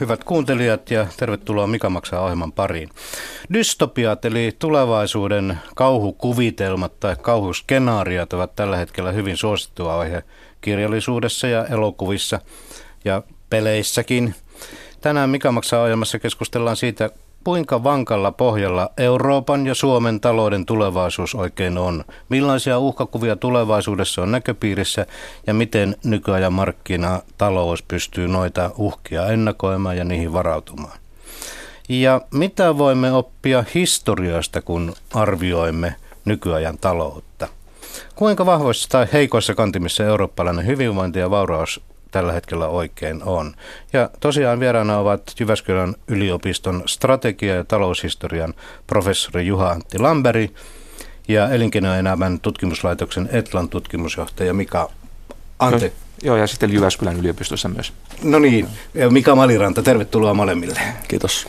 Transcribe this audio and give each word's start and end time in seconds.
hyvät 0.00 0.24
kuuntelijat 0.24 0.90
ja 0.90 1.06
tervetuloa 1.16 1.66
Mika 1.66 1.90
maksaa 1.90 2.20
ohjelman 2.20 2.52
pariin. 2.52 2.88
Dystopiat 3.52 4.24
eli 4.24 4.56
tulevaisuuden 4.58 5.58
kauhukuvitelmat 5.74 7.00
tai 7.00 7.16
kauhuskenaariot 7.22 8.32
ovat 8.32 8.56
tällä 8.56 8.76
hetkellä 8.76 9.12
hyvin 9.12 9.36
suosittu 9.36 9.88
aihe 9.88 10.22
kirjallisuudessa 10.60 11.46
ja 11.46 11.66
elokuvissa 11.66 12.40
ja 13.04 13.22
peleissäkin. 13.50 14.34
Tänään 15.00 15.30
Mika 15.30 15.52
maksaa 15.52 15.82
ohjelmassa 15.82 16.18
keskustellaan 16.18 16.76
siitä, 16.76 17.10
kuinka 17.44 17.84
vankalla 17.84 18.32
pohjalla 18.32 18.90
Euroopan 18.96 19.66
ja 19.66 19.74
Suomen 19.74 20.20
talouden 20.20 20.66
tulevaisuus 20.66 21.34
oikein 21.34 21.78
on? 21.78 22.04
Millaisia 22.28 22.78
uhkakuvia 22.78 23.36
tulevaisuudessa 23.36 24.22
on 24.22 24.32
näköpiirissä 24.32 25.06
ja 25.46 25.54
miten 25.54 25.96
nykyajan 26.04 26.52
markkinatalous 26.52 27.82
pystyy 27.82 28.28
noita 28.28 28.70
uhkia 28.78 29.26
ennakoimaan 29.26 29.96
ja 29.96 30.04
niihin 30.04 30.32
varautumaan? 30.32 30.98
Ja 31.88 32.20
mitä 32.34 32.78
voimme 32.78 33.12
oppia 33.12 33.64
historiasta, 33.74 34.62
kun 34.62 34.94
arvioimme 35.14 35.94
nykyajan 36.24 36.78
taloutta? 36.78 37.48
Kuinka 38.14 38.46
vahvoissa 38.46 38.88
tai 38.88 39.06
heikoissa 39.12 39.54
kantimissa 39.54 40.04
eurooppalainen 40.04 40.66
hyvinvointi 40.66 41.18
ja 41.18 41.30
vauraus 41.30 41.80
tällä 42.10 42.32
hetkellä 42.32 42.68
oikein 42.68 43.22
on. 43.22 43.54
Ja 43.92 44.10
tosiaan 44.20 44.60
vieraana 44.60 44.98
ovat 44.98 45.22
Jyväskylän 45.40 45.94
yliopiston 46.08 46.82
strategia- 46.86 47.54
ja 47.54 47.64
taloushistorian 47.64 48.54
professori 48.86 49.46
Juha 49.46 49.68
Antti 49.68 49.98
Lamberi 49.98 50.50
ja 51.28 51.50
elinkeinoelämän 51.50 52.40
tutkimuslaitoksen 52.40 53.28
Etlan 53.32 53.68
tutkimusjohtaja 53.68 54.54
Mika 54.54 54.90
Ante. 55.58 55.86
No, 55.86 55.92
joo, 56.22 56.36
ja 56.36 56.46
sitten 56.46 56.72
Jyväskylän 56.72 57.16
yliopistossa 57.16 57.68
myös. 57.68 57.92
No 58.22 58.38
niin, 58.38 58.68
Mika 59.10 59.34
Maliranta, 59.34 59.82
tervetuloa 59.82 60.34
molemmille. 60.34 60.80
Kiitos. 61.08 61.48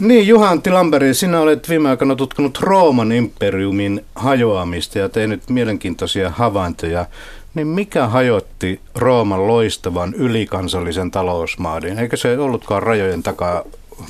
Niin, 0.00 0.28
Juha 0.28 0.50
Antti 0.50 0.70
Lamberi, 0.70 1.14
sinä 1.14 1.40
olet 1.40 1.68
viime 1.68 1.90
aikoina 1.90 2.16
tutkinut 2.16 2.58
Rooman 2.60 3.12
imperiumin 3.12 4.04
hajoamista 4.14 4.98
ja 4.98 5.08
tehnyt 5.08 5.50
mielenkiintoisia 5.50 6.30
havaintoja 6.30 7.06
niin 7.54 7.66
mikä 7.66 8.06
hajotti 8.06 8.80
Rooman 8.94 9.46
loistavan 9.46 10.14
ylikansallisen 10.14 11.10
talousmaadin? 11.10 11.98
Eikö 11.98 12.16
se 12.16 12.38
ollutkaan 12.38 12.82
rajojen 12.82 13.22
takaa 13.22 13.64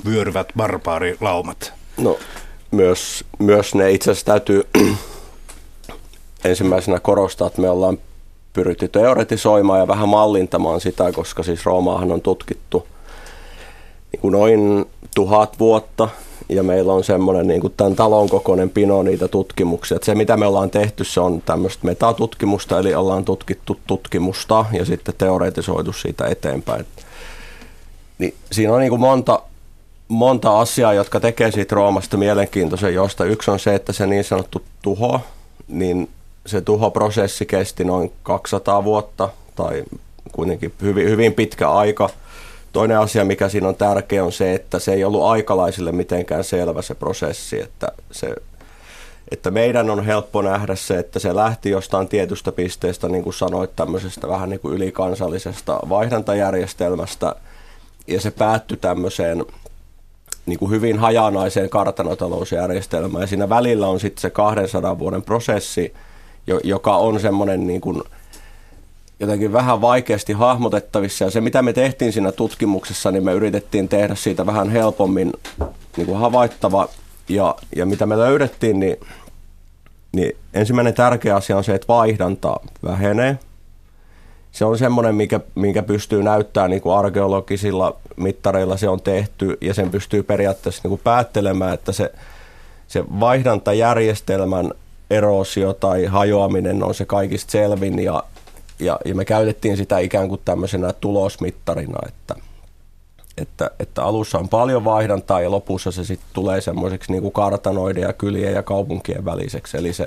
vyöryvät 0.05 0.49
barbaarilaumat? 0.57 1.73
No 1.97 2.19
myös, 2.71 3.25
myös 3.39 3.75
ne 3.75 3.91
itse 3.91 4.11
asiassa 4.11 4.27
täytyy 4.27 4.63
ensimmäisenä 6.45 7.01
korostaa, 7.01 7.47
että 7.47 7.61
me 7.61 7.71
ollaan 7.71 7.99
pyritty 8.53 8.89
teoretisoimaan 8.89 9.81
ja 9.81 9.89
vähän 9.89 10.09
mallintamaan 10.09 10.81
sitä, 10.81 11.13
koska 11.13 11.43
siis 11.43 11.67
Roomaahan 11.67 12.13
on 12.13 12.21
tutkittu 12.21 12.87
niin 14.13 14.21
kuin 14.21 14.33
noin 14.33 14.87
tuhat 15.15 15.59
vuotta 15.59 16.09
ja 16.49 16.63
meillä 16.63 16.93
on 16.93 17.05
semmoinen 17.05 17.47
niin 17.47 17.61
kuin 17.61 17.75
tämän 17.77 17.97
talon 17.97 18.29
kokoinen 18.29 18.71
pino 18.71 19.03
niitä 19.03 19.29
tutkimuksia. 19.29 19.97
Että 19.97 20.07
se 20.07 20.15
mitä 20.15 20.37
me 20.37 20.47
ollaan 20.47 20.71
tehty, 20.71 21.05
se 21.05 21.21
on 21.21 21.43
tämmöistä 21.43 21.87
metatutkimusta, 21.87 22.79
eli 22.79 22.95
ollaan 22.95 23.25
tutkittu 23.25 23.79
tutkimusta 23.87 24.65
ja 24.73 24.85
sitten 24.85 25.15
teoretisoitu 25.19 25.93
siitä 25.93 26.27
eteenpäin. 26.27 26.87
Niin 28.19 28.35
siinä 28.53 28.73
on 28.73 28.81
niin 28.81 28.91
kuin 28.91 29.01
monta, 29.01 29.43
monta 30.09 30.61
asiaa, 30.61 30.93
jotka 30.93 31.21
tekee 31.21 31.51
siitä 31.51 31.75
Roomasta 31.75 32.17
mielenkiintoisen, 32.17 32.95
josta 32.95 33.25
yksi 33.25 33.51
on 33.51 33.59
se, 33.59 33.75
että 33.75 33.93
se 33.93 34.07
niin 34.07 34.25
sanottu 34.25 34.63
tuho, 34.83 35.21
niin 35.69 36.09
se 36.47 36.61
tuhoprosessi 36.61 37.47
kesti 37.47 37.85
noin 37.85 38.13
200 38.23 38.85
vuotta 38.85 39.29
tai 39.57 39.85
kuitenkin 40.33 40.73
hyvin, 40.83 41.11
hyvin 41.11 41.35
pitkä 41.35 41.71
aika– 41.71 42.11
Toinen 42.79 42.99
asia, 42.99 43.25
mikä 43.25 43.49
siinä 43.49 43.69
on 43.69 43.77
tärkeä, 43.77 44.25
on 44.25 44.33
se, 44.33 44.55
että 44.55 44.79
se 44.79 44.93
ei 44.93 45.05
ollut 45.05 45.23
aikalaisille 45.23 45.93
mitenkään 45.93 46.45
selvä 46.45 46.83
se 46.83 46.95
prosessi, 46.95 47.61
että, 47.61 47.93
se, 48.11 48.35
että 49.31 49.51
meidän 49.51 49.91
on 49.91 50.05
helppo 50.05 50.43
nähdä 50.43 50.75
se, 50.75 50.99
että 50.99 51.19
se 51.19 51.35
lähti 51.35 51.71
jostain 51.71 52.09
tietystä 52.09 52.53
pisteestä, 52.53 53.09
niin 53.09 53.25
kuin 53.25 53.35
sanoit, 53.35 53.77
tämmöisestä 53.77 54.29
vähän 54.29 54.51
niin 54.51 54.61
kuin 54.61 54.75
ylikansallisesta 54.75 55.81
vaihdantajärjestelmästä, 55.89 57.35
ja 58.07 58.21
se 58.21 58.31
päättyi 58.31 58.77
tämmöiseen 58.77 59.45
niin 60.47 60.59
kuin 60.59 60.71
hyvin 60.71 60.99
hajanaiseen 60.99 61.71
kartanotalousjärjestelmään, 61.71 63.23
ja 63.23 63.27
siinä 63.27 63.49
välillä 63.49 63.87
on 63.89 64.01
sitten 64.01 64.23
se 64.23 64.31
200 64.31 64.99
vuoden 64.99 65.23
prosessi, 65.23 65.95
joka 66.65 66.97
on 66.97 67.21
semmoinen 67.21 67.67
niin 67.67 67.81
kuin– 67.81 68.03
jotenkin 69.21 69.53
vähän 69.53 69.81
vaikeasti 69.81 70.33
hahmotettavissa. 70.33 71.25
Ja 71.25 71.31
se, 71.31 71.41
mitä 71.41 71.63
me 71.63 71.73
tehtiin 71.73 72.13
siinä 72.13 72.33
tutkimuksessa, 72.33 73.11
niin 73.11 73.25
me 73.25 73.33
yritettiin 73.33 73.89
tehdä 73.89 74.15
siitä 74.15 74.47
vähän 74.47 74.71
helpommin 74.71 75.33
niin 75.97 76.07
kuin 76.07 76.19
havaittava. 76.19 76.89
Ja, 77.29 77.55
ja 77.77 77.87
mitä 77.87 78.07
me 78.07 78.19
löydettiin, 78.19 78.81
niin, 78.81 78.97
niin 80.13 80.37
ensimmäinen 80.55 80.95
tärkeä 80.95 81.37
asia 81.37 81.57
on 81.57 81.65
se, 81.65 81.75
että 81.75 81.89
vaihdanta 81.89 82.61
vähenee. 82.85 83.39
Se 84.53 84.65
on 84.65 84.79
semmoinen, 84.79 85.15
mikä, 85.15 85.41
minkä 85.55 85.83
pystyy 85.83 86.23
näyttämään 86.23 86.71
niin 86.71 86.83
kuin 86.83 86.97
arkeologisilla 86.97 87.97
mittareilla 88.17 88.77
se 88.77 88.89
on 88.89 89.01
tehty, 89.01 89.59
ja 89.61 89.75
sen 89.75 89.91
pystyy 89.91 90.23
periaatteessa 90.23 90.81
niin 90.85 90.89
kuin 90.89 91.01
päättelemään, 91.05 91.75
että 91.75 91.93
se, 91.93 92.13
se 92.89 93.05
vaihdantajärjestelmän 93.21 94.73
erosio 95.11 95.73
tai 95.73 96.05
hajoaminen 96.05 96.83
on 96.83 96.95
se 96.95 97.05
kaikista 97.05 97.51
selvin, 97.51 97.99
ja, 97.99 98.23
ja, 98.81 98.99
ja 99.05 99.15
me 99.15 99.25
käytettiin 99.25 99.77
sitä 99.77 99.99
ikään 99.99 100.29
kuin 100.29 100.41
tämmöisenä 100.45 100.93
tulosmittarina, 100.93 101.99
että, 102.07 102.35
että, 103.39 103.71
että 103.81 104.05
alussa 104.05 104.39
on 104.39 104.49
paljon 104.49 104.85
vaihdantaa 104.85 105.41
ja 105.41 105.51
lopussa 105.51 105.91
se 105.91 106.05
sitten 106.05 106.29
tulee 106.33 106.61
semmoiseksi 106.61 107.13
niin 107.13 107.23
kuin 107.23 107.33
kartanoiden 107.33 108.03
ja 108.03 108.13
kylien 108.13 108.55
ja 108.55 108.63
kaupunkien 108.63 109.25
väliseksi. 109.25 109.77
Eli 109.77 109.93
se, 109.93 110.07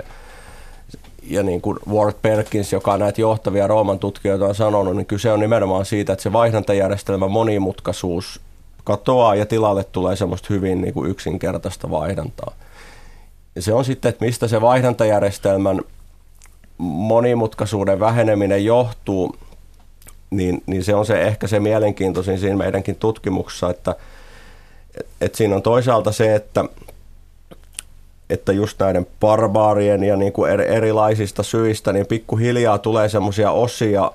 ja 1.23 1.43
niin 1.43 1.61
kuin 1.61 1.79
Ward 1.89 2.15
Perkins, 2.21 2.73
joka 2.73 2.97
näitä 2.97 3.21
johtavia 3.21 3.67
Rooman 3.67 3.99
tutkijoita 3.99 4.45
on 4.45 4.55
sanonut, 4.55 4.95
niin 4.95 5.05
kyse 5.05 5.31
on 5.31 5.39
nimenomaan 5.39 5.85
siitä, 5.85 6.13
että 6.13 6.23
se 6.23 6.33
vaihdantajärjestelmän 6.33 7.31
monimutkaisuus 7.31 8.41
katoaa 8.83 9.35
ja 9.35 9.45
tilalle 9.45 9.83
tulee 9.83 10.15
semmoista 10.15 10.47
hyvin 10.49 10.81
niin 10.81 10.93
kuin 10.93 11.11
yksinkertaista 11.11 11.91
vaihdantaa. 11.91 12.53
Ja 13.55 13.61
se 13.61 13.73
on 13.73 13.85
sitten, 13.85 14.09
että 14.09 14.25
mistä 14.25 14.47
se 14.47 14.61
vaihdantajärjestelmän 14.61 15.81
monimutkaisuuden 16.81 17.99
väheneminen 17.99 18.65
johtuu, 18.65 19.35
niin, 20.29 20.63
niin 20.65 20.83
se 20.83 20.95
on 20.95 21.05
se 21.05 21.21
ehkä 21.21 21.47
se 21.47 21.59
mielenkiintoisin 21.59 22.39
siinä 22.39 22.57
meidänkin 22.57 22.95
tutkimuksessa, 22.95 23.69
että, 23.69 23.95
että 25.21 25.37
siinä 25.37 25.55
on 25.55 25.61
toisaalta 25.61 26.11
se, 26.11 26.35
että, 26.35 26.65
että 28.29 28.51
just 28.51 28.79
näiden 28.79 29.07
barbaarien 29.19 30.03
ja 30.03 30.15
niin 30.15 30.33
kuin 30.33 30.51
erilaisista 30.51 31.43
syistä, 31.43 31.93
niin 31.93 32.05
pikkuhiljaa 32.07 32.77
tulee 32.77 33.09
semmoisia 33.09 33.51
osia 33.51 34.11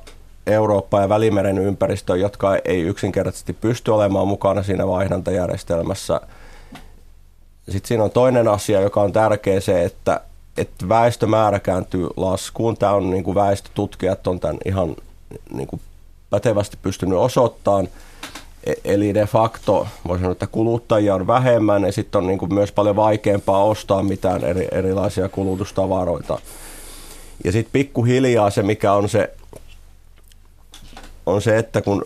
Eurooppa 0.46 1.00
ja 1.00 1.08
Välimeren 1.08 1.58
ympäristöön, 1.58 2.20
jotka 2.20 2.56
ei 2.64 2.80
yksinkertaisesti 2.80 3.52
pysty 3.52 3.90
olemaan 3.90 4.28
mukana 4.28 4.62
siinä 4.62 4.86
vaihdantajärjestelmässä. 4.86 6.20
Sitten 7.68 7.88
siinä 7.88 8.04
on 8.04 8.10
toinen 8.10 8.48
asia, 8.48 8.80
joka 8.80 9.00
on 9.00 9.12
tärkeä 9.12 9.60
se, 9.60 9.84
että, 9.84 10.20
että 10.56 10.88
väestömäärä 10.88 11.60
kääntyy 11.60 12.08
laskuun. 12.16 12.76
Tämä 12.76 12.92
on 12.92 13.10
niin 13.10 13.24
kuin 13.24 13.34
väestötutkijat 13.34 14.26
on 14.26 14.40
tämän 14.40 14.58
ihan 14.64 14.96
niin 15.50 15.68
kuin 15.68 15.80
pätevästi 16.30 16.78
pystynyt 16.82 17.18
osoittamaan. 17.18 17.88
E, 18.64 18.72
eli 18.84 19.14
de 19.14 19.26
facto 19.26 19.86
voisi 20.08 20.20
sanoa, 20.20 20.32
että 20.32 20.46
kuluttajia 20.46 21.14
on 21.14 21.26
vähemmän 21.26 21.82
ja 21.82 21.92
sitten 21.92 22.18
on 22.18 22.26
niin 22.26 22.38
kuin 22.38 22.54
myös 22.54 22.72
paljon 22.72 22.96
vaikeampaa 22.96 23.64
ostaa 23.64 24.02
mitään 24.02 24.44
eri, 24.44 24.68
erilaisia 24.72 25.28
kulutustavaroita. 25.28 26.38
Ja 27.44 27.52
sitten 27.52 27.72
pikkuhiljaa 27.72 28.50
se, 28.50 28.62
mikä 28.62 28.92
on 28.92 29.08
se, 29.08 29.34
on 31.26 31.42
se, 31.42 31.58
että 31.58 31.82
kun 31.82 32.04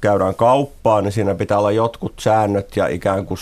käydään 0.00 0.34
kauppaan, 0.34 1.04
niin 1.04 1.12
siinä 1.12 1.34
pitää 1.34 1.58
olla 1.58 1.72
jotkut 1.72 2.12
säännöt 2.20 2.76
ja 2.76 2.86
ikään 2.86 3.26
kuin 3.26 3.38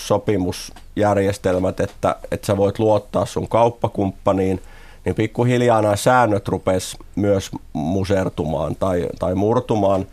sopimusjärjestelmät, 0.91 1.79
että, 1.79 2.15
että 2.31 2.47
sä 2.47 2.57
voit 2.57 2.79
luottaa 2.79 3.25
sun 3.25 3.47
kauppakumppaniin, 3.47 4.61
niin 5.05 5.15
pikkuhiljaa 5.15 5.81
nämä 5.81 5.95
säännöt 5.95 6.47
rupes 6.47 6.97
myös 7.15 7.51
musertumaan 7.73 8.75
tai, 8.75 9.07
tai 9.19 9.35
murtumaan. 9.35 10.05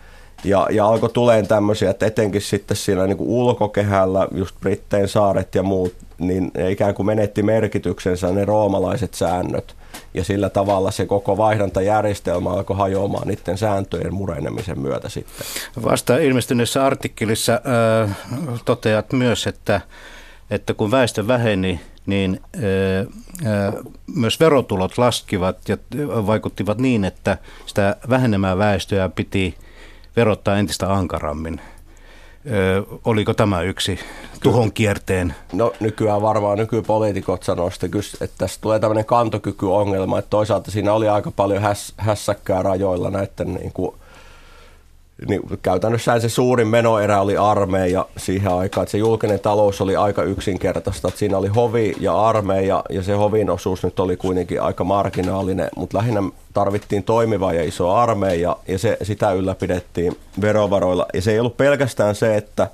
Ja, 0.45 0.67
ja 0.71 0.87
alkoi 0.87 1.11
tuleen 1.11 1.47
tämmöisiä, 1.49 1.91
että 1.91 2.07
etenkin 2.07 2.41
sitten 2.41 2.77
siinä 2.77 3.07
niin 3.07 3.17
kuin 3.17 3.31
ulkokehällä, 3.31 4.29
just 4.35 4.61
Brittein 4.61 5.09
saaret 5.09 5.55
ja 5.55 5.63
muut, 5.63 5.95
niin 6.19 6.51
ne 6.55 6.71
ikään 6.71 6.95
kuin 6.95 7.07
menetti 7.07 7.43
merkityksensä 7.43 8.33
ne 8.33 8.45
roomalaiset 8.45 9.15
säännöt. 9.15 9.75
Ja 10.15 10.25
sillä 10.25 10.49
tavalla 10.49 10.91
se 10.91 11.07
koko 11.07 11.37
vaihdantajärjestelmä 11.37 12.51
alkoi 12.51 12.77
hajoamaan 12.77 13.29
niiden 13.29 13.59
sääntöjen 13.59 14.15
murenemisen 14.15 14.81
myötä 14.81 15.09
sitten. 15.09 15.47
Vasta 15.85 16.19
ilmestyneessä 16.19 16.87
artikkelissa 16.87 17.61
äh, 18.05 18.17
toteat 18.65 19.13
myös, 19.13 19.47
että, 19.47 19.81
että 20.50 20.75
kun 20.75 20.91
väestö 20.91 21.27
väheni, 21.27 21.81
niin 22.06 22.41
myös 24.15 24.41
verotulot 24.41 24.99
laskivat 24.99 25.69
ja 25.69 25.77
vaikuttivat 26.27 26.79
niin, 26.79 27.05
että 27.05 27.39
sitä 27.67 27.97
vähenemää 28.09 28.59
väestöä 28.59 29.09
piti 29.09 29.55
verottaa 30.17 30.59
entistä 30.59 30.93
ankarammin. 30.95 31.61
Ö, 32.50 32.83
oliko 33.05 33.35
tämä 33.35 33.62
yksi 33.62 33.99
tuhon 34.43 34.73
kierteen? 34.73 35.35
No 35.53 35.73
nykyään 35.81 36.23
varmaan 36.23 36.59
nykypoliitikot 36.59 37.43
sanoo 37.43 37.71
että 38.21 38.39
tässä 38.39 38.61
tulee 38.61 38.79
tämmöinen 38.79 39.05
kantokykyongelma, 39.05 40.19
että 40.19 40.31
toisaalta 40.31 40.71
siinä 40.71 40.93
oli 40.93 41.09
aika 41.09 41.31
paljon 41.31 41.62
häs, 41.62 41.93
hässäkkää 41.97 42.62
rajoilla 42.62 43.11
näiden 43.11 43.55
niin 43.55 43.73
kuin, 43.73 43.94
niin 45.26 45.43
käytännössä 45.62 46.20
se 46.20 46.29
suurin 46.29 46.69
menoerä 46.69 47.20
oli 47.20 47.37
armeija 47.37 48.06
siihen 48.17 48.53
aikaan, 48.53 48.82
että 48.82 48.91
se 48.91 48.99
julkinen 48.99 49.41
talous 49.41 49.81
oli 49.81 49.97
aika 49.97 50.23
yksinkertaista, 50.23 51.09
että 51.09 51.19
siinä 51.19 51.38
oli 51.38 51.49
hovi 51.49 51.94
ja 52.00 52.26
armeija 52.26 52.85
ja 52.91 53.03
se 53.03 53.12
hovin 53.12 53.50
osuus 53.50 53.82
nyt 53.82 54.00
oli 54.00 54.17
kuitenkin 54.17 54.62
aika 54.62 54.85
marginaalinen, 54.85 55.69
mutta 55.76 55.99
lähinnä 55.99 56.23
tarvittiin 56.53 57.05
toimiva 57.05 57.53
ja 57.53 57.65
iso 57.65 57.91
armeija 57.91 58.56
ja 58.69 58.79
se, 58.79 58.97
sitä 59.03 59.32
ylläpidettiin 59.32 60.17
verovaroilla. 60.41 61.06
Ja 61.15 61.23
se 61.23 61.32
ei 61.32 61.41
ollut 61.41 61.56
pelkästään 61.56 62.15
se, 62.15 62.37
että 62.37 62.70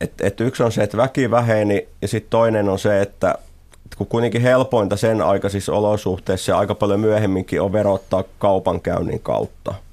et, 0.00 0.12
et 0.20 0.40
yksi 0.40 0.62
on 0.62 0.72
se, 0.72 0.82
että 0.82 0.96
väki 0.96 1.30
väheni 1.30 1.88
ja 2.02 2.08
sitten 2.08 2.30
toinen 2.30 2.68
on 2.68 2.78
se, 2.78 3.00
että 3.00 3.34
kun 3.96 4.06
kuitenkin 4.06 4.42
helpointa 4.42 4.96
sen 4.96 5.22
aikaisissa 5.22 5.72
olosuhteissa 5.72 6.52
ja 6.52 6.58
aika 6.58 6.74
paljon 6.74 7.00
myöhemminkin 7.00 7.60
on 7.60 7.72
verottaa 7.72 8.24
kaupankäynnin 8.38 9.20
kautta– 9.20 9.74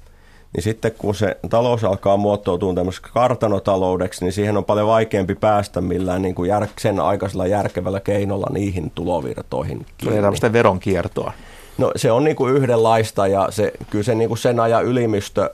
niin 0.54 0.62
sitten 0.62 0.92
kun 0.98 1.14
se 1.14 1.36
talous 1.50 1.84
alkaa 1.84 2.16
muottoutua 2.16 2.74
tämmöiseksi 2.74 3.12
kartanotaloudeksi, 3.12 4.24
niin 4.24 4.32
siihen 4.32 4.56
on 4.56 4.64
paljon 4.64 4.86
vaikeampi 4.86 5.34
päästä 5.34 5.80
millään 5.80 6.22
niin 6.22 6.34
kuin 6.34 6.48
jär, 6.48 6.66
sen 6.78 7.00
aikaisella 7.00 7.46
järkevällä 7.46 8.00
keinolla 8.00 8.46
niihin 8.52 8.92
tulovirtoihin. 8.94 9.86
Tulee 10.04 10.22
tämmöistä 10.22 10.52
veronkiertoa. 10.52 11.32
No 11.78 11.92
se 11.96 12.12
on 12.12 12.24
niin 12.24 12.36
kuin 12.36 12.54
yhdenlaista 12.54 13.26
ja 13.26 13.48
se, 13.50 13.72
kyllä 13.90 14.04
se 14.04 14.14
niin 14.14 14.28
kuin 14.28 14.38
sen 14.38 14.60
ajan 14.60 14.84
ylimystö 14.84 15.50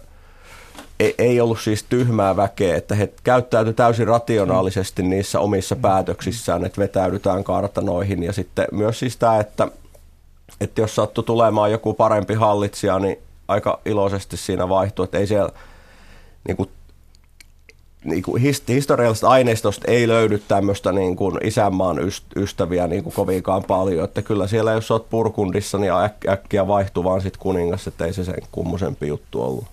ei, 1.00 1.14
ei 1.18 1.40
ollut 1.40 1.60
siis 1.60 1.82
tyhmää 1.82 2.36
väkeä, 2.36 2.76
että 2.76 2.94
he 2.94 3.12
käyttäytyi 3.24 3.74
täysin 3.74 4.06
rationaalisesti 4.06 5.02
niissä 5.02 5.40
omissa 5.40 5.76
päätöksissään, 5.76 6.64
että 6.64 6.80
vetäydytään 6.80 7.44
kartanoihin 7.44 8.22
ja 8.22 8.32
sitten 8.32 8.66
myös 8.72 8.98
siis 8.98 9.16
tämä, 9.16 9.40
että, 9.40 9.68
että 10.60 10.80
jos 10.80 10.94
sattuu 10.94 11.24
tulemaan 11.24 11.72
joku 11.72 11.94
parempi 11.94 12.34
hallitsija, 12.34 12.98
niin 12.98 13.18
aika 13.48 13.80
iloisesti 13.84 14.36
siinä 14.36 14.68
vaihtui, 14.68 15.04
että 15.04 15.18
ei 15.18 15.26
siellä 15.26 15.52
niin 16.48 16.56
kuin, 16.56 16.70
niin 18.04 18.22
kuin 18.22 18.42
historiallisesta 18.68 19.28
aineistosta 19.28 19.90
ei 19.90 20.08
löydy 20.08 20.42
tämmöistä 20.48 20.92
niin 20.92 21.16
kuin 21.16 21.38
isänmaan 21.44 21.96
ystäviä 22.36 22.86
niin 22.86 23.02
kuin 23.02 23.14
kovinkaan 23.14 23.64
paljon, 23.64 24.04
että 24.04 24.22
kyllä 24.22 24.46
siellä 24.46 24.72
jos 24.72 24.90
olet 24.90 25.10
Purkundissa, 25.10 25.78
niin 25.78 25.92
äk- 25.92 26.30
äkkiä 26.30 26.66
vaihtuu 26.66 27.04
vaan 27.04 27.20
sitten 27.20 27.40
kuningas, 27.40 27.86
että 27.86 28.04
ei 28.04 28.12
se 28.12 28.24
sen 28.24 28.42
kummosempi 28.52 29.06
juttu 29.08 29.42
ollut. 29.42 29.64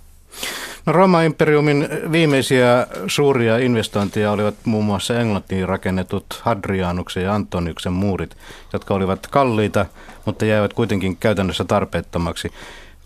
No 0.85 0.93
Roma-imperiumin 0.93 1.89
viimeisiä 2.11 2.87
suuria 3.07 3.57
investointeja 3.57 4.31
olivat 4.31 4.55
muun 4.65 4.85
muassa 4.85 5.19
Englantiin 5.19 5.69
rakennetut 5.69 6.25
Hadrianuksen 6.41 7.23
ja 7.23 7.35
Antoniuksen 7.35 7.93
muurit, 7.93 8.37
jotka 8.73 8.93
olivat 8.93 9.27
kalliita, 9.27 9.85
mutta 10.25 10.45
jäivät 10.45 10.73
kuitenkin 10.73 11.17
käytännössä 11.17 11.63
tarpeettomaksi. 11.63 12.51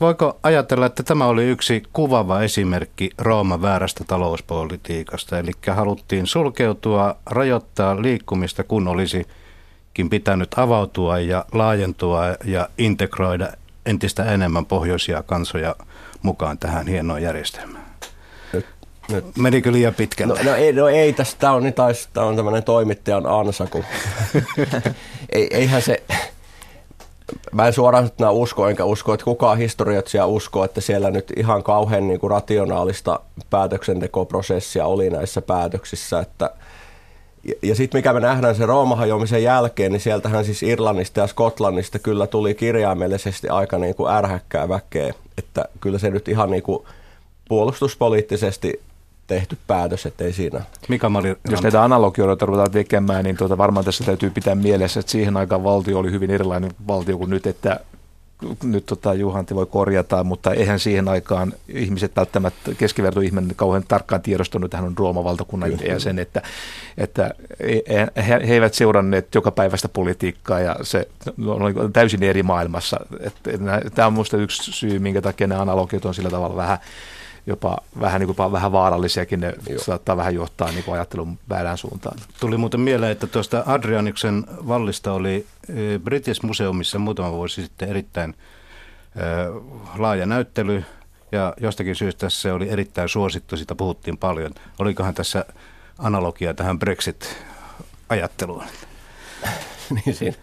Voiko 0.01 0.39
ajatella, 0.43 0.85
että 0.85 1.03
tämä 1.03 1.25
oli 1.25 1.45
yksi 1.45 1.83
kuvava 1.93 2.41
esimerkki 2.41 3.09
Rooman 3.17 3.61
väärästä 3.61 4.03
talouspolitiikasta, 4.07 5.39
eli 5.39 5.51
haluttiin 5.71 6.27
sulkeutua, 6.27 7.15
rajoittaa 7.25 8.01
liikkumista, 8.01 8.63
kun 8.63 8.87
olisikin 8.87 10.09
pitänyt 10.09 10.49
avautua 10.57 11.19
ja 11.19 11.45
laajentua 11.51 12.23
ja 12.45 12.69
integroida 12.77 13.47
entistä 13.85 14.23
enemmän 14.25 14.65
pohjoisia 14.65 15.23
kansoja 15.23 15.75
mukaan 16.21 16.57
tähän 16.57 16.87
hienoon 16.87 17.21
järjestelmään? 17.21 17.85
Nyt. 19.09 19.25
Menikö 19.37 19.71
liian 19.71 19.93
pitkälle? 19.93 20.43
No, 20.43 20.49
no 20.49 20.55
ei, 20.55 20.73
no 20.73 20.87
ei 20.87 21.13
tästä 21.13 21.51
on, 21.51 21.63
niin 21.63 21.73
tämä 22.13 22.25
on 22.25 22.35
tämmöinen 22.35 22.63
toimittajan 22.63 23.25
ansa, 23.25 23.67
kun 23.67 23.83
ei, 25.29 25.47
eihän 25.51 25.81
se, 25.81 26.03
mä 27.51 27.67
en 27.67 27.73
suoraan 27.73 28.09
usko, 28.31 28.69
enkä 28.69 28.85
usko, 28.85 29.13
että 29.13 29.23
kukaan 29.23 29.57
historioitsija 29.57 30.25
uskoo, 30.25 30.63
että 30.63 30.81
siellä 30.81 31.11
nyt 31.11 31.33
ihan 31.37 31.63
kauhean 31.63 32.07
niin 32.07 32.19
kuin 32.19 32.31
rationaalista 32.31 33.19
päätöksentekoprosessia 33.49 34.85
oli 34.85 35.09
näissä 35.09 35.41
päätöksissä. 35.41 36.19
Että, 36.19 36.51
ja, 37.43 37.53
ja 37.61 37.75
sitten 37.75 37.99
mikä 37.99 38.13
me 38.13 38.19
nähdään 38.19 38.55
sen 38.55 38.67
Rooman 38.67 38.97
hajoamisen 38.97 39.43
jälkeen, 39.43 39.91
niin 39.91 40.01
sieltähän 40.01 40.45
siis 40.45 40.63
Irlannista 40.63 41.19
ja 41.19 41.27
Skotlannista 41.27 41.99
kyllä 41.99 42.27
tuli 42.27 42.55
kirjaimellisesti 42.55 43.49
aika 43.49 43.77
niin 43.77 43.95
kuin 43.95 44.11
ärhäkkää 44.11 44.69
väkeä. 44.69 45.13
Että 45.37 45.65
kyllä 45.81 45.99
se 45.99 46.09
nyt 46.09 46.27
ihan 46.27 46.51
niin 46.51 46.63
kuin 46.63 46.83
puolustuspoliittisesti 47.49 48.81
tehty 49.29 49.57
päätös, 49.67 50.05
ettei 50.05 50.33
siinä. 50.33 50.61
Mikä 50.87 51.09
Mari, 51.09 51.35
Jos 51.49 51.61
näitä 51.61 51.83
analogioita 51.83 52.45
ruvetaan 52.45 52.71
tekemään, 52.71 53.23
niin 53.23 53.37
tuota, 53.37 53.57
varmaan 53.57 53.85
tässä 53.85 54.03
täytyy 54.03 54.29
pitää 54.29 54.55
mielessä, 54.55 54.99
että 54.99 55.11
siihen 55.11 55.37
aikaan 55.37 55.63
valtio 55.63 55.99
oli 55.99 56.11
hyvin 56.11 56.31
erilainen 56.31 56.71
valtio 56.87 57.17
kuin 57.17 57.29
nyt, 57.29 57.47
että 57.47 57.79
nyt 58.63 58.85
tota, 58.85 59.13
Juhanti 59.13 59.55
voi 59.55 59.65
korjata, 59.65 60.23
mutta 60.23 60.53
eihän 60.53 60.79
siihen 60.79 61.07
aikaan 61.07 61.53
ihmiset 61.67 62.15
välttämättä, 62.15 62.75
keskivertoihminen 62.77 63.55
kauhean 63.55 63.83
tarkkaan 63.87 64.21
tiedostanut, 64.21 64.65
että 64.65 64.77
hän 64.77 64.85
on 64.85 64.97
Rooman 64.97 65.23
valtakunnan 65.23 65.71
jäsen, 65.87 66.19
että, 66.19 66.41
että 66.97 67.33
he, 67.87 68.07
he, 68.27 68.53
eivät 68.53 68.73
seuranneet 68.73 69.35
joka 69.35 69.51
päivästä 69.51 69.89
politiikkaa 69.89 70.59
ja 70.59 70.75
se 70.81 71.07
on 71.47 71.93
täysin 71.93 72.23
eri 72.23 72.43
maailmassa. 72.43 72.99
Että, 73.19 73.51
tämä 73.95 74.05
on 74.05 74.13
minusta 74.13 74.37
yksi 74.37 74.71
syy, 74.71 74.99
minkä 74.99 75.21
takia 75.21 75.47
ne 75.47 75.55
analogiot 75.55 76.05
on 76.05 76.13
sillä 76.13 76.29
tavalla 76.29 76.55
vähän 76.55 76.77
jopa 77.49 77.77
vähän, 77.99 78.21
niin 78.21 78.35
kuin, 78.35 78.51
vähän 78.51 78.71
vaarallisiakin, 78.71 79.39
ne 79.39 79.53
Joo. 79.69 79.79
saattaa 79.79 80.17
vähän 80.17 80.35
johtaa 80.35 80.71
niin 80.71 80.83
kuin 80.83 80.95
ajattelun 80.95 81.39
väärään 81.49 81.77
suuntaan. 81.77 82.19
Tuli 82.39 82.57
muuten 82.57 82.79
mieleen, 82.79 83.11
että 83.11 83.27
tuosta 83.27 83.63
Adrianiksen 83.65 84.45
vallista 84.67 85.13
oli 85.13 85.45
e, 85.69 85.99
British 85.99 86.43
Museumissa 86.43 86.99
muutama 86.99 87.31
vuosi 87.31 87.61
sitten 87.61 87.89
erittäin 87.89 88.35
e, 89.15 89.21
laaja 89.97 90.25
näyttely, 90.25 90.83
ja 91.31 91.53
jostakin 91.61 91.95
syystä 91.95 92.29
se 92.29 92.51
oli 92.53 92.69
erittäin 92.69 93.09
suosittu, 93.09 93.57
sitä 93.57 93.75
puhuttiin 93.75 94.17
paljon. 94.17 94.51
Olikohan 94.79 95.13
tässä 95.13 95.45
analogia 95.97 96.53
tähän 96.53 96.79
Brexit-ajatteluun? 96.79 98.63
niin 100.05 100.15
siinä 100.15 100.37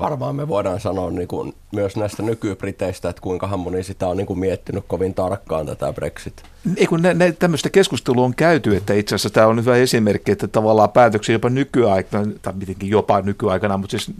varmaan 0.00 0.36
me 0.36 0.48
voidaan 0.48 0.80
sanoa 0.80 1.10
niin 1.10 1.28
kuin 1.28 1.54
myös 1.72 1.96
näistä 1.96 2.22
nykybriteistä, 2.22 3.08
että 3.08 3.22
kuinka 3.22 3.56
moni 3.56 3.82
sitä 3.82 4.08
on 4.08 4.16
niin 4.16 4.26
kuin 4.26 4.38
miettinyt 4.38 4.84
kovin 4.88 5.14
tarkkaan 5.14 5.66
tätä 5.66 5.92
Brexit. 5.92 6.42
Ei 6.76 6.86
kun 6.86 7.02
ne, 7.02 7.14
ne, 7.14 7.32
tämmöistä 7.32 7.70
keskustelua 7.70 8.24
on 8.24 8.34
käyty, 8.34 8.76
että 8.76 8.94
itse 8.94 9.14
asiassa 9.14 9.30
tämä 9.30 9.46
on 9.46 9.60
hyvä 9.60 9.76
esimerkki, 9.76 10.32
että 10.32 10.48
tavallaan 10.48 10.90
päätöksiä 10.90 11.34
jopa 11.34 11.50
nykyaikana, 11.50 12.32
tai 12.42 12.52
mitenkin 12.52 12.90
jopa 12.90 13.20
nykyaikana, 13.20 13.76
mutta 13.76 13.90
siis 13.90 14.10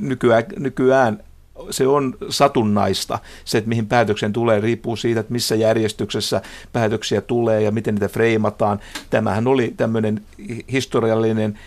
nykyään, 0.00 0.44
nykyään 0.58 1.20
se 1.70 1.86
on 1.86 2.16
satunnaista. 2.28 3.18
Se, 3.44 3.58
että 3.58 3.68
mihin 3.68 3.86
päätöksen 3.86 4.32
tulee, 4.32 4.60
riippuu 4.60 4.96
siitä, 4.96 5.20
että 5.20 5.32
missä 5.32 5.54
järjestyksessä 5.54 6.42
päätöksiä 6.72 7.20
tulee 7.20 7.62
ja 7.62 7.70
miten 7.70 7.94
niitä 7.94 8.08
freimataan. 8.08 8.80
Tämähän 9.10 9.46
oli 9.46 9.74
tämmöinen 9.76 10.20
historiallinen 10.72 11.58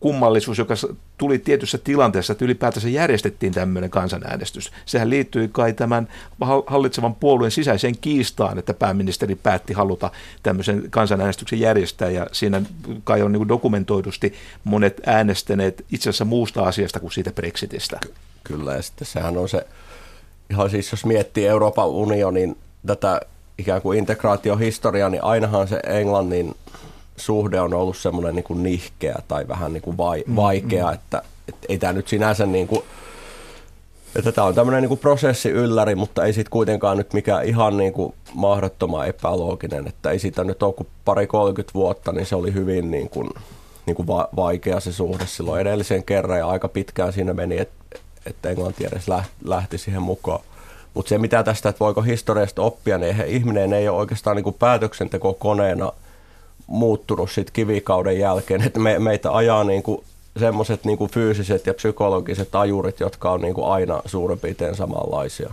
kummallisuus, 0.00 0.58
joka 0.58 0.74
tuli 1.18 1.38
tietyssä 1.38 1.78
tilanteessa, 1.78 2.32
että 2.32 2.44
ylipäätänsä 2.44 2.88
järjestettiin 2.88 3.52
tämmöinen 3.52 3.90
kansanäänestys. 3.90 4.72
Sehän 4.86 5.10
liittyi 5.10 5.48
kai 5.52 5.72
tämän 5.72 6.08
hallitsevan 6.66 7.14
puolueen 7.14 7.50
sisäiseen 7.50 7.98
kiistaan, 8.00 8.58
että 8.58 8.74
pääministeri 8.74 9.34
päätti 9.34 9.72
haluta 9.72 10.10
tämmöisen 10.42 10.82
kansanäänestyksen 10.90 11.60
järjestää, 11.60 12.10
ja 12.10 12.26
siinä 12.32 12.62
kai 13.04 13.22
on 13.22 13.32
niin 13.32 13.48
dokumentoidusti 13.48 14.34
monet 14.64 15.00
äänestäneet 15.06 15.84
itse 15.92 16.10
asiassa 16.10 16.24
muusta 16.24 16.62
asiasta 16.62 17.00
kuin 17.00 17.12
siitä 17.12 17.32
Brexitistä. 17.32 17.98
Ky- 18.00 18.14
kyllä, 18.44 18.74
ja 18.74 18.82
sitten 18.82 19.08
sehän 19.08 19.38
on 19.38 19.48
se, 19.48 19.66
ihan 20.50 20.70
siis 20.70 20.92
jos 20.92 21.04
miettii 21.04 21.46
Euroopan 21.46 21.88
unionin 21.88 22.56
tätä 22.86 23.20
ikään 23.58 23.82
kuin 23.82 23.98
integraatiohistoriaa, 23.98 25.10
niin 25.10 25.24
ainahan 25.24 25.68
se 25.68 25.80
Englannin 25.86 26.54
suhde 27.20 27.60
on 27.60 27.74
ollut 27.74 27.96
semmoinen 27.96 28.34
niin 28.34 28.44
kuin 28.44 28.62
nihkeä 28.62 29.16
tai 29.28 29.48
vähän 29.48 29.72
niin 29.72 29.82
kuin 29.82 29.96
vai, 29.96 30.24
mm, 30.26 30.36
vaikea, 30.36 30.86
mm. 30.86 30.94
että, 30.94 31.22
että 31.48 31.66
ei 31.68 31.78
tämä 31.78 31.92
nyt 31.92 32.08
sinänsä 32.08 32.46
niin 32.46 32.66
kuin, 32.66 32.82
Että 34.16 34.32
tämä 34.32 34.46
on 34.46 34.54
tämmöinen 34.54 34.82
niin 34.82 34.98
prosessi 34.98 35.50
ylläri, 35.50 35.94
mutta 35.94 36.24
ei 36.24 36.32
sitten 36.32 36.50
kuitenkaan 36.50 36.96
nyt 36.96 37.12
mikään 37.12 37.44
ihan 37.44 37.76
niin 37.76 37.92
kuin 37.92 38.14
mahdottoman 38.34 39.08
epälooginen, 39.08 39.86
että 39.86 40.10
ei 40.10 40.18
siitä 40.18 40.44
nyt 40.44 40.62
ole 40.62 40.72
kuin 40.72 40.88
pari 41.04 41.26
30 41.26 41.74
vuotta, 41.74 42.12
niin 42.12 42.26
se 42.26 42.36
oli 42.36 42.54
hyvin 42.54 42.90
niin 42.90 43.08
kuin, 43.08 43.30
niin 43.86 43.96
kuin 43.96 44.06
va- 44.06 44.28
vaikea 44.36 44.80
se 44.80 44.92
suhde 44.92 45.26
silloin 45.26 45.60
edellisen 45.60 46.04
kerran 46.04 46.38
ja 46.38 46.48
aika 46.48 46.68
pitkään 46.68 47.12
siinä 47.12 47.34
meni, 47.34 47.58
että, 47.58 47.98
että 48.26 48.50
Englanti 48.50 48.84
edes 48.84 49.06
lähti 49.44 49.78
siihen 49.78 50.02
mukaan. 50.02 50.40
Mutta 50.94 51.08
se 51.08 51.18
mitä 51.18 51.42
tästä, 51.42 51.68
että 51.68 51.84
voiko 51.84 52.02
historiasta 52.02 52.62
oppia, 52.62 52.98
niin 52.98 53.08
eihän 53.08 53.28
ihminen 53.28 53.72
ei 53.72 53.88
ole 53.88 53.98
oikeastaan 53.98 54.36
niin 54.36 54.44
kuin 54.44 54.56
päätöksenteko 54.58 55.34
koneena 55.34 55.92
muuttunut 56.70 57.30
sit 57.30 57.50
kivikauden 57.50 58.18
jälkeen, 58.18 58.62
että 58.62 58.80
me, 58.80 58.98
meitä 58.98 59.32
ajaa 59.32 59.64
niin 59.64 59.82
kuin 59.82 60.04
semmoiset 60.38 60.84
niin 60.84 60.98
fyysiset 61.10 61.66
ja 61.66 61.74
psykologiset 61.74 62.54
ajurit, 62.54 63.00
jotka 63.00 63.30
on 63.30 63.40
niin 63.40 63.54
kuin 63.54 63.66
aina 63.66 64.02
suurin 64.06 64.38
piirtein 64.38 64.76
samanlaisia. 64.76 65.50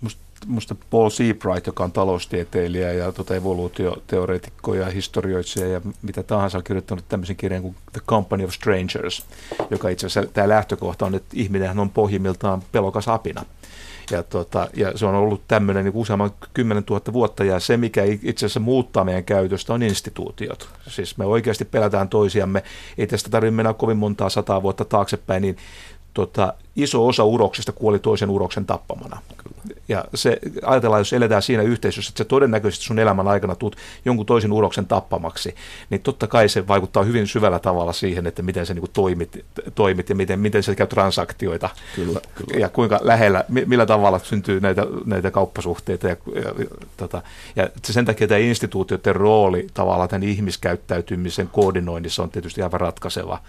Musta, 0.00 0.20
musta 0.46 0.74
Paul 0.90 1.10
Seabright, 1.10 1.66
joka 1.66 1.84
on 1.84 1.92
taloustieteilijä 1.92 2.92
ja 2.92 3.12
tuota 3.12 3.34
evoluutioteoreetikko 3.34 4.74
ja 4.74 4.86
historioitsija 4.86 5.68
ja 5.68 5.80
mitä 6.02 6.22
tahansa, 6.22 6.58
on 6.58 6.64
kirjoittanut 6.64 7.04
tämmöisen 7.08 7.36
kirjan 7.36 7.62
kuin 7.62 7.76
The 7.92 8.00
Company 8.06 8.44
of 8.44 8.52
Strangers, 8.52 9.24
joka 9.70 9.88
itse 9.88 10.06
asiassa 10.06 10.30
tämä 10.32 10.48
lähtökohta 10.48 11.06
on, 11.06 11.14
että 11.14 11.28
ihminen 11.32 11.78
on 11.78 11.90
pohjimmiltaan 11.90 12.62
pelokas 12.72 13.08
apina. 13.08 13.44
Ja, 14.10 14.22
tota, 14.22 14.68
ja 14.74 14.98
se 14.98 15.06
on 15.06 15.14
ollut 15.14 15.42
tämmöinen 15.48 15.84
niin 15.84 15.94
useamman 15.96 16.30
kymmenen 16.54 16.84
tuhatta 16.84 17.12
vuotta, 17.12 17.44
ja 17.44 17.60
se, 17.60 17.76
mikä 17.76 18.02
itse 18.04 18.46
asiassa 18.46 18.60
muuttaa 18.60 19.04
meidän 19.04 19.24
käytöstä, 19.24 19.74
on 19.74 19.82
instituutiot. 19.82 20.68
Siis 20.88 21.18
me 21.18 21.24
oikeasti 21.24 21.64
pelätään 21.64 22.08
toisiamme, 22.08 22.62
ei 22.98 23.06
tästä 23.06 23.30
tarvitse 23.30 23.56
mennä 23.56 23.74
kovin 23.74 23.96
montaa 23.96 24.28
sataa 24.28 24.62
vuotta 24.62 24.84
taaksepäin, 24.84 25.42
niin 25.42 25.56
tota, 26.14 26.54
iso 26.76 27.06
osa 27.06 27.24
uroksista 27.24 27.72
kuoli 27.72 27.98
toisen 27.98 28.30
uroksen 28.30 28.66
tappamana. 28.66 29.22
Ja 29.88 30.04
se, 30.14 30.38
ajatellaan, 30.64 31.00
jos 31.00 31.12
eletään 31.12 31.42
siinä 31.42 31.62
yhteisössä, 31.62 32.10
että 32.10 32.18
se 32.18 32.24
todennäköisesti 32.24 32.84
sun 32.84 32.98
elämän 32.98 33.28
aikana 33.28 33.54
tuut 33.54 33.76
jonkun 34.04 34.26
toisen 34.26 34.52
uroksen 34.52 34.86
tappamaksi, 34.86 35.54
niin 35.90 36.00
totta 36.00 36.26
kai 36.26 36.48
se 36.48 36.68
vaikuttaa 36.68 37.02
hyvin 37.02 37.26
syvällä 37.26 37.58
tavalla 37.58 37.92
siihen, 37.92 38.26
että 38.26 38.42
miten 38.42 38.66
sä 38.66 38.74
niin 38.74 38.84
toimit, 38.92 39.44
toimit 39.74 40.08
ja 40.08 40.14
miten, 40.14 40.40
miten 40.40 40.62
sä 40.62 40.74
käy 40.74 40.86
transaktioita. 40.86 41.68
Kyllä, 41.96 42.20
kyllä. 42.34 42.60
Ja 42.60 42.68
kuinka 42.68 43.00
lähellä, 43.02 43.44
millä 43.48 43.86
tavalla 43.86 44.18
syntyy 44.18 44.60
näitä, 44.60 44.86
näitä 45.06 45.30
kauppasuhteita. 45.30 46.08
Ja, 46.08 46.16
ja, 46.34 46.42
ja, 46.42 46.66
tota, 46.96 47.22
ja 47.56 47.68
sen 47.84 48.04
takia 48.04 48.28
tämä 48.28 48.38
instituutioiden 48.38 49.16
rooli 49.16 49.66
tavallaan 49.74 50.08
tämän 50.08 50.28
ihmiskäyttäytymisen 50.28 51.48
koordinoinnissa 51.48 52.22
on 52.22 52.30
tietysti 52.30 52.62
aivan 52.62 52.80
ratkaiseva. 52.80 53.40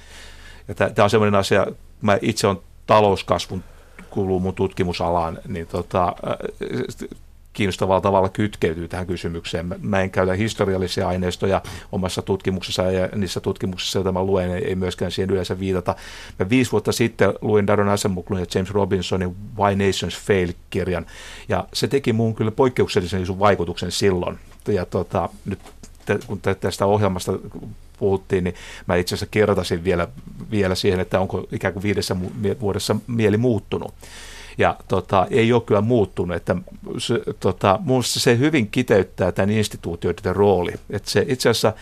Ja 0.67 0.75
tämä 0.75 1.03
on 1.03 1.09
sellainen 1.09 1.39
asia, 1.39 1.67
mä 2.01 2.17
itse 2.21 2.47
on 2.47 2.61
talouskasvun 2.87 3.63
kuuluu 4.09 4.39
mun 4.39 4.55
tutkimusalaan, 4.55 5.39
niin 5.47 5.67
tota, 5.67 6.07
äh, 6.07 7.09
kiinnostavalla 7.53 8.01
tavalla 8.01 8.29
kytkeytyy 8.29 8.87
tähän 8.87 9.07
kysymykseen. 9.07 9.75
Mä 9.81 10.01
en 10.01 10.11
käytä 10.11 10.33
historiallisia 10.33 11.07
aineistoja 11.07 11.61
omassa 11.91 12.21
tutkimuksessa 12.21 12.83
ja 12.83 13.09
niissä 13.15 13.39
tutkimuksissa, 13.39 13.99
joita 13.99 14.11
mä 14.11 14.23
luen, 14.23 14.51
ei 14.51 14.75
myöskään 14.75 15.11
siihen 15.11 15.29
yleensä 15.29 15.59
viitata. 15.59 15.95
Mä 16.39 16.49
viisi 16.49 16.71
vuotta 16.71 16.91
sitten 16.91 17.33
luin 17.41 17.67
Daron 17.67 17.89
Asemuklun 17.89 18.39
ja 18.39 18.45
James 18.55 18.71
Robinsonin 18.71 19.35
Why 19.57 19.75
Nations 19.75 20.17
Fail-kirjan, 20.17 21.05
ja 21.49 21.67
se 21.73 21.87
teki 21.87 22.13
muun 22.13 22.35
kyllä 22.35 22.51
poikkeuksellisen 22.51 23.39
vaikutuksen 23.39 23.91
silloin. 23.91 24.39
Ja 24.67 24.85
tota, 24.85 25.29
nyt 25.45 25.59
kun 26.27 26.41
tästä 26.59 26.85
ohjelmasta 26.85 27.31
puhuttiin, 27.99 28.43
niin 28.43 28.55
mä 28.87 28.95
itse 28.95 29.15
asiassa 29.15 29.31
kertasin 29.31 29.83
vielä, 29.83 30.07
vielä 30.51 30.75
siihen, 30.75 30.99
että 30.99 31.19
onko 31.19 31.47
ikään 31.51 31.73
kuin 31.73 31.83
viidessä 31.83 32.15
vuodessa 32.59 32.95
mieli 33.07 33.37
muuttunut. 33.37 33.93
Ja 34.57 34.75
tota, 34.87 35.27
ei 35.29 35.53
ole 35.53 35.61
kyllä 35.61 35.81
muuttunut, 35.81 36.35
että 36.37 36.55
se, 36.97 37.21
tota, 37.39 37.79
se 38.01 38.37
hyvin 38.37 38.67
kiteyttää 38.67 39.31
tämän 39.31 39.49
instituutioiden 39.49 40.35
rooli. 40.35 40.71
Että 40.89 41.09
se 41.09 41.25
itse 41.27 41.49
asiassa 41.49 41.73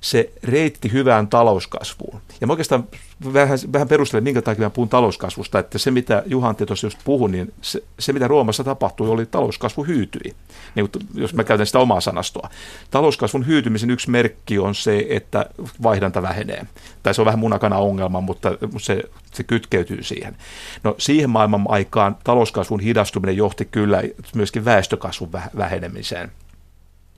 se 0.00 0.32
reitti 0.42 0.92
hyvään 0.92 1.28
talouskasvuun. 1.28 2.20
Ja 2.40 2.46
mä 2.46 2.52
oikeastaan 2.52 2.84
vähän, 3.32 3.58
vähän 3.72 3.88
perustelen, 3.88 4.24
minkä 4.24 4.42
takia 4.42 4.64
mä 4.64 4.70
puhun 4.70 4.88
talouskasvusta, 4.88 5.58
että 5.58 5.78
se 5.78 5.90
mitä 5.90 6.22
Juhan 6.26 6.56
tuossa 6.56 6.86
just 6.86 6.98
puhui, 7.04 7.30
niin 7.30 7.52
se, 7.62 7.82
se 7.98 8.12
mitä 8.12 8.28
Roomassa 8.28 8.64
tapahtui, 8.64 9.08
oli 9.08 9.26
talouskasvu 9.26 9.84
hyytyi, 9.84 10.34
niin, 10.74 10.88
jos 11.14 11.34
mä 11.34 11.44
käytän 11.44 11.66
sitä 11.66 11.78
omaa 11.78 12.00
sanastoa. 12.00 12.50
Talouskasvun 12.90 13.46
hyytymisen 13.46 13.90
yksi 13.90 14.10
merkki 14.10 14.58
on 14.58 14.74
se, 14.74 15.06
että 15.08 15.46
vaihdanta 15.82 16.22
vähenee. 16.22 16.66
Tai 17.02 17.14
se 17.14 17.20
on 17.20 17.26
vähän 17.26 17.38
munakana 17.38 17.78
ongelma, 17.78 18.20
mutta 18.20 18.52
se, 18.78 19.02
se 19.32 19.44
kytkeytyy 19.44 20.02
siihen. 20.02 20.36
No 20.84 20.94
siihen 20.98 21.30
maailman 21.30 21.64
aikaan 21.68 22.16
talouskasvun 22.24 22.80
hidastuminen 22.80 23.36
johti 23.36 23.64
kyllä 23.64 24.02
myöskin 24.34 24.64
väestökasvun 24.64 25.32
vähenemiseen 25.56 26.32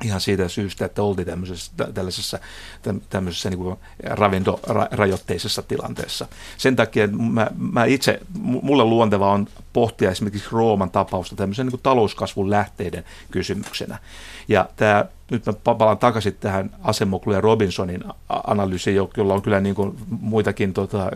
ihan 0.05 0.21
siitä 0.21 0.49
syystä, 0.49 0.85
että 0.85 1.03
oltiin 1.03 1.27
tämmöisessä, 1.27 1.73
tällaisessa 1.95 2.39
tämmöisessä 3.11 3.51
niin 3.51 3.77
ravintorajoitteisessa 4.03 5.63
tilanteessa. 5.63 6.27
Sen 6.57 6.77
takia 6.77 7.07
mä, 7.07 7.47
mä 7.59 7.85
itse, 7.85 8.21
mulle 8.39 8.85
luonteva 8.85 9.33
on 9.33 9.47
pohtia 9.73 10.11
esimerkiksi 10.11 10.49
Rooman 10.53 10.91
tapausta 10.91 11.37
tämmöisen 11.37 11.67
niin 11.67 11.81
talouskasvun 11.83 12.51
lähteiden 12.51 13.05
kysymyksenä. 13.31 13.99
Ja 14.49 14.69
tämä, 14.77 15.05
nyt 15.31 15.47
mä 15.47 15.75
palaan 15.75 15.99
takaisin 15.99 16.37
tähän 16.41 16.71
Asemoklu 16.83 17.33
ja 17.33 17.41
Robinsonin 17.41 18.05
analyysiin, 18.29 18.97
jolla 18.97 19.35
on 19.35 19.43
kyllä 19.43 19.61
niin 19.61 19.75
kuin 19.75 19.99
muitakin 20.21 20.73
tota, 20.73 21.11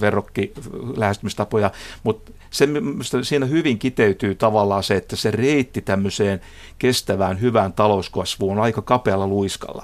verrokki 0.00 0.52
lähestymistapoja, 0.96 1.70
mutta 2.02 2.32
se, 2.50 2.68
siinä 3.22 3.46
hyvin 3.46 3.78
kiteytyy 3.78 4.34
tavallaan 4.34 4.82
se, 4.82 4.96
että 4.96 5.16
se 5.16 5.30
reitti 5.30 5.80
tämmöiseen 5.80 6.40
kestävään, 6.78 7.40
hyvään 7.40 7.72
talouskasvuun 7.72 8.58
on 8.58 8.64
aika 8.64 8.82
kapealla 8.82 9.26
luiskalla. 9.26 9.82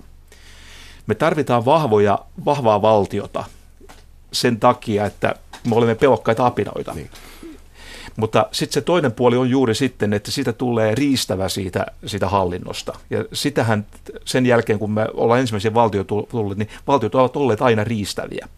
Me 1.07 1.15
tarvitaan 1.15 1.65
vahvoja, 1.65 2.19
vahvaa 2.45 2.83
valtiota 2.83 3.45
sen 4.33 4.61
takia, 4.61 5.07
että 5.07 5.35
me 5.69 5.77
olemme 5.77 5.95
pelokkaita 5.95 6.47
apinoita. 6.47 6.95
Niin. 6.95 7.11
Mutta 8.17 8.47
sitten 8.53 8.75
se 8.75 8.81
toinen 8.81 9.13
puoli 9.13 9.37
on 9.37 9.51
juuri 9.51 9.75
sitten, 9.75 10.13
että 10.13 10.31
siitä 10.31 10.53
tulee 10.53 10.95
riistävä 10.95 11.49
siitä, 11.49 11.87
siitä 12.07 12.29
hallinnosta. 12.29 12.93
Ja 13.11 13.25
sitähän 13.33 13.87
sen 14.25 14.47
jälkeen, 14.47 14.79
kun 14.79 14.91
me 14.91 15.07
ollaan 15.15 15.41
ensimmäisiä 15.41 15.75
valtioita 15.75 16.15
tulleet, 16.31 16.59
niin 16.59 16.69
valtiot 16.87 17.15
ovat 17.15 17.37
olleet 17.37 17.63
aina 17.63 17.85
riistäviä. 17.85 18.49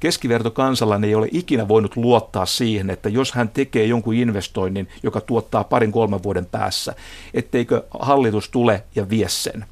Keskiverto 0.00 0.50
kansalainen 0.50 1.08
ei 1.08 1.14
ole 1.14 1.28
ikinä 1.32 1.68
voinut 1.68 1.96
luottaa 1.96 2.46
siihen, 2.46 2.90
että 2.90 3.08
jos 3.08 3.32
hän 3.32 3.48
tekee 3.48 3.84
jonkun 3.84 4.14
investoinnin, 4.14 4.88
joka 5.02 5.20
tuottaa 5.20 5.64
parin 5.64 5.92
kolmen 5.92 6.22
vuoden 6.22 6.46
päässä, 6.46 6.94
etteikö 7.34 7.82
hallitus 8.00 8.48
tule 8.48 8.82
ja 8.94 9.10
vie 9.10 9.28
sen 9.28 9.64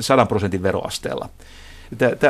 sadan 0.00 0.28
prosentin 0.28 0.62
veroasteella. 0.62 1.28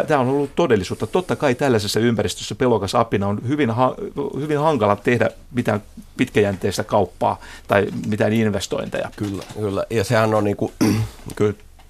Tämä 0.06 0.20
on 0.20 0.28
ollut 0.28 0.54
todellisuutta. 0.56 1.06
Totta 1.06 1.36
kai 1.36 1.54
tällaisessa 1.54 2.00
ympäristössä 2.00 2.54
pelokas 2.54 2.94
apina 2.94 3.26
on 3.26 3.40
hyvin, 3.48 3.70
ha, 3.70 3.94
hyvin 4.40 4.58
hankala 4.58 4.96
tehdä 4.96 5.30
mitään 5.54 5.82
pitkäjänteistä 6.16 6.84
kauppaa 6.84 7.40
tai 7.68 7.86
mitään 8.06 8.32
investointeja. 8.32 9.10
Kyllä, 9.16 9.42
kyllä. 9.54 9.84
ja 9.90 10.04
sehän 10.04 10.34
on 10.34 10.44
niin 10.48 10.56
kuin, 10.56 10.72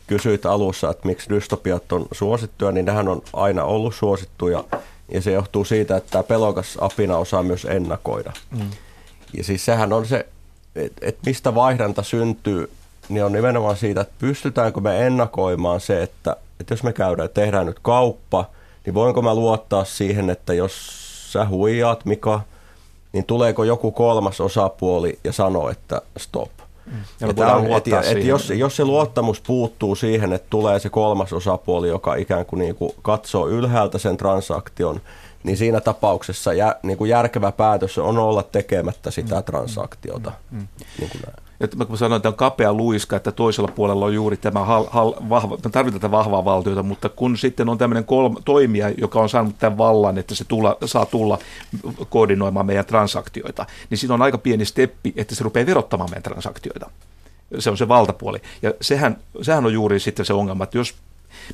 kysyit 0.06 0.47
alussa, 0.47 0.90
että 0.90 1.09
miksi 1.09 1.30
dystopiat 1.30 1.92
on 1.92 2.06
suosittuja, 2.12 2.73
niin 2.73 2.87
nehän 2.87 3.09
on 3.09 3.23
aina 3.33 3.64
ollut 3.64 3.95
suosittuja 3.95 4.64
ja 5.12 5.23
se 5.23 5.33
johtuu 5.33 5.64
siitä, 5.64 5.97
että 5.97 6.11
tämä 6.11 6.23
pelokas 6.23 6.78
apina 6.80 7.16
osaa 7.16 7.42
myös 7.42 7.64
ennakoida. 7.64 8.33
Mm. 8.50 8.71
Ja 9.37 9.45
siis 9.45 9.64
sehän 9.64 9.92
on 9.92 10.06
se, 10.06 10.26
että 10.76 11.06
et 11.06 11.18
mistä 11.26 11.54
vaihdanta 11.54 12.02
syntyy, 12.02 12.71
niin 13.09 13.25
on 13.25 13.33
nimenomaan 13.33 13.76
siitä, 13.76 14.00
että 14.00 14.14
pystytäänkö 14.18 14.80
me 14.80 15.06
ennakoimaan 15.06 15.80
se, 15.80 16.02
että, 16.02 16.37
että 16.61 16.73
jos 16.73 16.83
me 16.83 16.92
käydään, 16.92 17.28
tehdään 17.35 17.66
nyt 17.66 17.78
kauppa, 17.83 18.50
niin 18.87 18.95
voinko 18.95 19.23
mä 19.23 19.35
luottaa 19.35 19.85
siihen, 19.85 20.30
että 20.30 20.54
jos 20.54 20.73
sä 21.33 21.49
huijaat, 21.49 22.04
Mika, 22.04 22.40
niin 23.16 23.25
tuleeko 23.25 23.64
joku 23.64 23.92
kolmas 23.92 24.40
osapuoli 24.40 25.18
ja 25.25 25.32
sanoo, 25.32 25.70
että 25.70 26.02
stop. 26.18 26.50
Ja 27.20 27.28
että, 27.28 27.56
on, 27.56 27.66
että, 27.66 28.00
että 28.00 28.26
jos, 28.26 28.50
jos 28.50 28.76
se 28.76 28.85
luottamus 28.85 29.40
puuttuu 29.46 29.94
siihen, 29.94 30.32
että 30.32 30.46
tulee 30.50 30.78
se 30.78 30.88
kolmas 30.88 31.32
osapuoli, 31.32 31.88
joka 31.88 32.14
ikään 32.14 32.46
kuin, 32.46 32.58
niin 32.58 32.75
kuin 32.75 32.92
katsoo 33.02 33.49
ylhäältä 33.49 33.99
sen 33.99 34.16
transaktion, 34.16 35.00
niin 35.45 35.57
siinä 35.57 35.81
tapauksessa 35.81 36.52
jä, 36.52 36.76
niin 36.83 36.99
kuin 36.99 37.09
järkevä 37.09 37.52
päätös 37.52 37.99
on 37.99 38.19
olla 38.19 38.43
tekemättä 38.43 39.11
sitä 39.11 39.37
mm. 39.37 39.45
transaktiota. 39.45 40.33
Mm. 40.50 40.59
Mm. 40.59 40.69
Niin 40.99 41.11
kuin 41.11 41.23
näin. 41.26 41.47
Että 41.61 41.76
mä 41.76 41.97
sanoin, 41.97 42.16
että 42.16 42.28
on 42.28 42.35
kapea 42.35 42.73
luiska, 42.73 43.16
että 43.16 43.33
toisella 43.33 43.73
puolella 43.75 44.05
on 44.05 44.14
juuri 44.14 44.37
tämä 44.37 44.64
hal, 44.64 44.85
hal, 44.90 45.14
vahva, 45.28 45.57
me 45.64 45.71
tarvitaan 45.71 46.00
tätä 46.00 46.11
vahvaa 46.11 46.45
valtiota, 46.45 46.83
mutta 46.83 47.09
kun 47.09 47.38
sitten 47.38 47.69
on 47.69 47.78
tämmöinen 47.78 48.05
kolme, 48.05 48.40
toimija, 48.45 48.90
joka 48.90 49.21
on 49.21 49.28
saanut 49.28 49.59
tämän 49.59 49.78
vallan, 49.78 50.19
että 50.19 50.35
se 50.35 50.45
tulla, 50.45 50.76
saa 50.85 51.07
tulla 51.07 51.38
koordinoimaan 52.09 52.66
meidän 52.66 52.87
transaktioita, 52.87 53.66
niin 53.90 53.99
siinä 53.99 54.14
on 54.14 54.23
aika 54.23 54.38
pieni 54.38 54.64
steppi, 54.64 55.12
että 55.16 55.35
se 55.35 55.45
rupeaa 55.45 55.66
verottamaan 55.66 56.11
meidän 56.11 56.23
transaktioita. 56.23 56.90
Se 57.59 57.71
on 57.71 57.76
se 57.76 57.88
valtapuoli. 57.88 58.38
Ja 58.62 58.73
sehän, 58.81 59.16
sehän 59.43 59.66
on 59.66 59.73
juuri 59.73 60.00
sitten 60.00 60.26
se 60.26 60.33
ongelma, 60.33 60.64
että 60.64 60.78
jos 60.78 60.95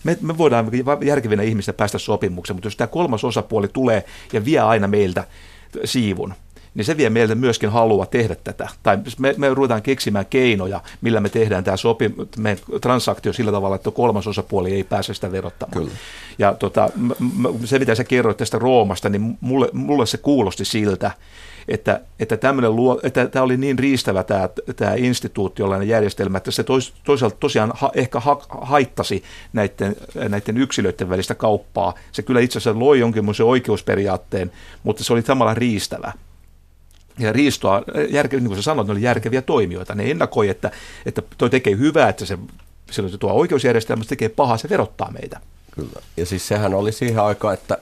me, 0.04 0.18
me 0.20 0.38
voidaan 0.38 0.70
järkevinä 1.02 1.42
ihmistä 1.42 1.72
päästä 1.72 1.98
sopimukseen, 1.98 2.56
mutta 2.56 2.66
jos 2.66 2.76
tämä 2.76 2.88
kolmas 2.88 3.24
osapuoli 3.24 3.68
tulee 3.68 4.04
ja 4.32 4.44
vie 4.44 4.58
aina 4.58 4.88
meiltä 4.88 5.24
siivun, 5.84 6.34
niin 6.74 6.84
se 6.84 6.96
vie 6.96 7.10
meiltä 7.10 7.34
myöskin 7.34 7.68
halua 7.68 8.06
tehdä 8.06 8.36
tätä. 8.44 8.68
Tai 8.82 8.98
me, 9.18 9.34
me 9.38 9.54
ruvetaan 9.54 9.82
keksimään 9.82 10.26
keinoja, 10.26 10.80
millä 11.00 11.20
me 11.20 11.28
tehdään 11.28 11.64
tämä 11.64 11.76
sopi, 11.76 12.10
transaktio 12.80 13.32
sillä 13.32 13.52
tavalla, 13.52 13.76
että 13.76 13.90
kolmas 13.90 14.26
osapuoli 14.26 14.72
ei 14.72 14.84
pääse 14.84 15.14
sitä 15.14 15.32
verottamaan. 15.32 15.78
Kyllä. 15.82 15.98
Ja 16.38 16.54
tota, 16.54 16.90
se, 17.64 17.78
mitä 17.78 17.94
sä 17.94 18.04
kerroit 18.04 18.36
tästä 18.36 18.58
Roomasta, 18.58 19.08
niin 19.08 19.38
mulle, 19.40 19.68
mulle 19.72 20.06
se 20.06 20.18
kuulosti 20.18 20.64
siltä, 20.64 21.10
että, 21.68 22.00
että, 22.18 22.54
luo, 22.68 23.00
että 23.02 23.26
tämä 23.26 23.42
oli 23.42 23.56
niin 23.56 23.78
riistävä 23.78 24.22
tämä, 24.22 24.48
tämä 24.76 24.94
instituutiollainen 24.94 25.88
järjestelmä, 25.88 26.38
että 26.38 26.50
se 26.50 26.64
tois, 26.64 26.94
toisaalta 27.04 27.36
tosiaan 27.40 27.72
ha, 27.74 27.90
ehkä 27.94 28.20
ha, 28.20 28.40
haittasi 28.48 29.22
näiden, 29.52 29.96
näiden 30.28 30.56
yksilöiden 30.56 31.10
välistä 31.10 31.34
kauppaa. 31.34 31.94
Se 32.12 32.22
kyllä 32.22 32.40
itse 32.40 32.58
asiassa 32.58 32.78
loi 32.78 32.98
jonkinlaisen 32.98 33.46
oikeusperiaatteen, 33.46 34.52
mutta 34.82 35.04
se 35.04 35.12
oli 35.12 35.22
samalla 35.22 35.54
riistävä. 35.54 36.12
Ja 37.18 37.32
riistoa, 37.32 37.82
järke, 38.10 38.36
niin 38.36 38.46
kuin 38.46 38.56
sä 38.56 38.62
sanoit, 38.62 38.88
ne 38.88 38.92
oli 38.92 39.02
järkeviä 39.02 39.42
toimijoita. 39.42 39.94
Ne 39.94 40.10
ennakoi, 40.10 40.48
että, 40.48 40.70
että 41.06 41.22
toi 41.38 41.50
tekee 41.50 41.76
hyvää, 41.76 42.08
että 42.08 42.24
se, 42.24 42.38
se 42.90 43.18
tuo 43.18 43.32
oikeusjärjestelmä, 43.32 44.04
tekee 44.04 44.28
pahaa, 44.28 44.56
se 44.56 44.68
verottaa 44.68 45.10
meitä. 45.10 45.40
Kyllä. 45.70 46.02
Ja 46.16 46.26
siis 46.26 46.48
sehän 46.48 46.74
oli 46.74 46.92
siihen 46.92 47.22
aikaan, 47.22 47.54
että 47.54 47.78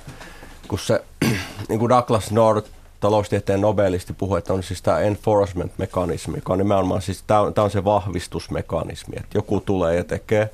kun 0.68 0.78
se, 0.78 1.04
niin 1.68 1.78
kuin 1.78 1.88
Douglas 1.88 2.30
North 2.30 2.70
taloustieteen 3.00 3.61
nobelisti 3.61 4.12
puhui, 4.12 4.38
että 4.38 4.52
on 4.52 4.62
siis 4.62 4.83
tämä 4.83 4.99
enforcement-mekanismi, 4.99 6.37
joka 6.37 6.52
on 6.52 6.59
nimenomaan 6.59 7.02
siis 7.02 7.23
tämä 7.26 7.40
on, 7.64 7.71
se 7.71 7.85
vahvistusmekanismi, 7.85 9.16
että 9.16 9.38
joku 9.38 9.61
tulee 9.61 9.97
ja 9.97 10.04
tekee. 10.04 10.50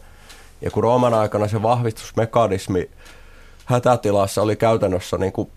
Ja 0.61 0.71
kun 0.71 0.83
Rooman 0.83 1.15
aikana 1.15 1.49
se 1.49 1.62
vahvistusmekanismi 1.62 2.91
hätätilassa 3.65 4.43
oli 4.43 4.57
käytännössä 4.57 5.19
niin 5.19 5.33
kuin 5.33 5.50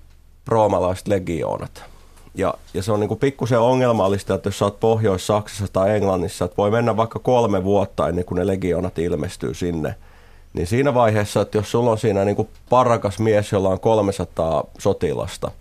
roomalaiset 0.48 1.08
legioonat. 1.08 1.84
Ja, 2.36 2.54
ja 2.74 2.84
se 2.84 2.92
on 2.92 3.00
niin 3.00 3.08
kuin 3.08 3.20
pikkusen 3.20 3.60
ongelmallista, 3.60 4.34
että 4.34 4.48
jos 4.48 4.62
olet 4.62 4.80
Pohjois-Saksassa 4.80 5.68
tai 5.74 5.96
Englannissa, 5.96 6.46
että 6.46 6.58
voi 6.58 6.72
mennä 6.72 6.98
vaikka 6.98 7.20
kolme 7.20 7.64
vuotta 7.64 8.10
ennen 8.10 8.26
kuin 8.26 8.40
ne 8.40 8.48
legioonat 8.48 9.00
ilmestyy 9.00 9.54
sinne. 9.54 9.96
Niin 10.54 10.68
siinä 10.68 10.94
vaiheessa, 10.94 11.42
että 11.42 11.58
jos 11.58 11.72
sulla 11.72 11.92
on 11.92 11.98
siinä 11.98 12.26
niin 12.26 12.36
kuin 12.36 12.50
parakas 12.70 13.20
mies, 13.20 13.52
jolla 13.52 13.70
on 13.70 13.80
300 13.80 14.64
sotilasta, 14.80 15.52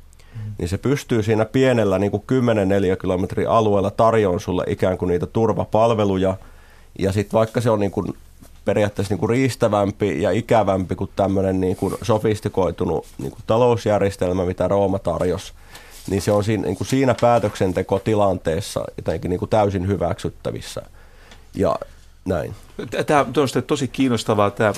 niin 0.59 0.69
se 0.69 0.79
pystyy 0.79 1.23
siinä 1.23 1.45
pienellä 1.45 1.99
niin 1.99 2.11
kuin 2.11 2.23
10 2.27 2.69
kilometrin 3.01 3.49
alueella 3.49 3.91
tarjoamaan 3.91 4.41
sulle 4.41 4.65
ikään 4.67 4.99
kuin 4.99 5.09
niitä 5.09 5.27
turvapalveluja. 5.27 6.37
Ja 6.99 7.13
sitten 7.13 7.39
vaikka 7.39 7.61
se 7.61 7.71
on 7.71 7.81
niin 7.81 7.91
kuin 7.91 8.15
periaatteessa 8.65 9.15
niin 9.15 9.21
kuin 9.21 9.31
riistävämpi 9.31 10.23
ja 10.23 10.31
ikävämpi 10.31 10.95
kuin 10.95 11.11
tämmöinen 11.17 11.61
niin 11.61 11.77
kuin 11.77 11.95
sofistikoitunut 12.03 13.07
niin 13.19 13.31
kuin 13.31 13.43
talousjärjestelmä, 13.47 14.45
mitä 14.45 14.69
Rooma 14.69 14.99
tarjosi, 14.99 15.53
niin 16.11 16.23
se 16.23 16.33
on 16.33 16.45
siinä, 16.45 16.63
niin 16.63 16.77
kuin 16.77 16.89
siinä 16.89 17.15
päätöksentekotilanteessa 17.21 18.85
jotenkin 18.97 19.29
niin 19.29 19.39
kuin 19.39 19.49
täysin 19.49 19.87
hyväksyttävissä. 19.87 20.83
Ja 21.55 21.77
näin. 22.29 22.55
Tämä 23.07 23.21
on 23.21 23.33
tosi 23.67 23.89
kiinnostavaa. 23.89 24.51
Tämä, 24.51 24.73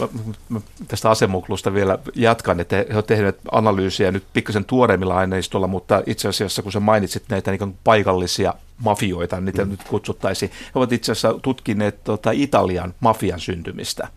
tästä 0.88 1.10
asemuklusta 1.10 1.74
vielä 1.74 1.98
jatkan, 2.14 2.60
että 2.60 2.76
he 2.76 2.94
ovat 2.94 3.06
tehneet 3.06 3.38
analyysiä 3.52 4.12
nyt 4.12 4.24
pikkasen 4.32 4.64
tuoreimmilla 4.64 5.16
aineistolla, 5.16 5.66
mutta 5.66 6.02
itse 6.06 6.28
asiassa 6.28 6.62
kun 6.62 6.72
sä 6.72 6.80
mainitsit 6.80 7.24
näitä 7.28 7.50
niin 7.50 7.76
paikallisia 7.84 8.54
mafioita, 8.78 9.40
niitä 9.40 9.64
mm. 9.64 9.70
nyt 9.70 9.82
kutsuttaisiin, 9.84 10.50
he 10.50 10.70
ovat 10.74 10.92
itse 10.92 11.12
asiassa 11.12 11.34
tutkineet 11.42 12.04
tota, 12.04 12.30
Italian 12.30 12.94
mafian 13.00 13.40
syntymistä 13.40 14.08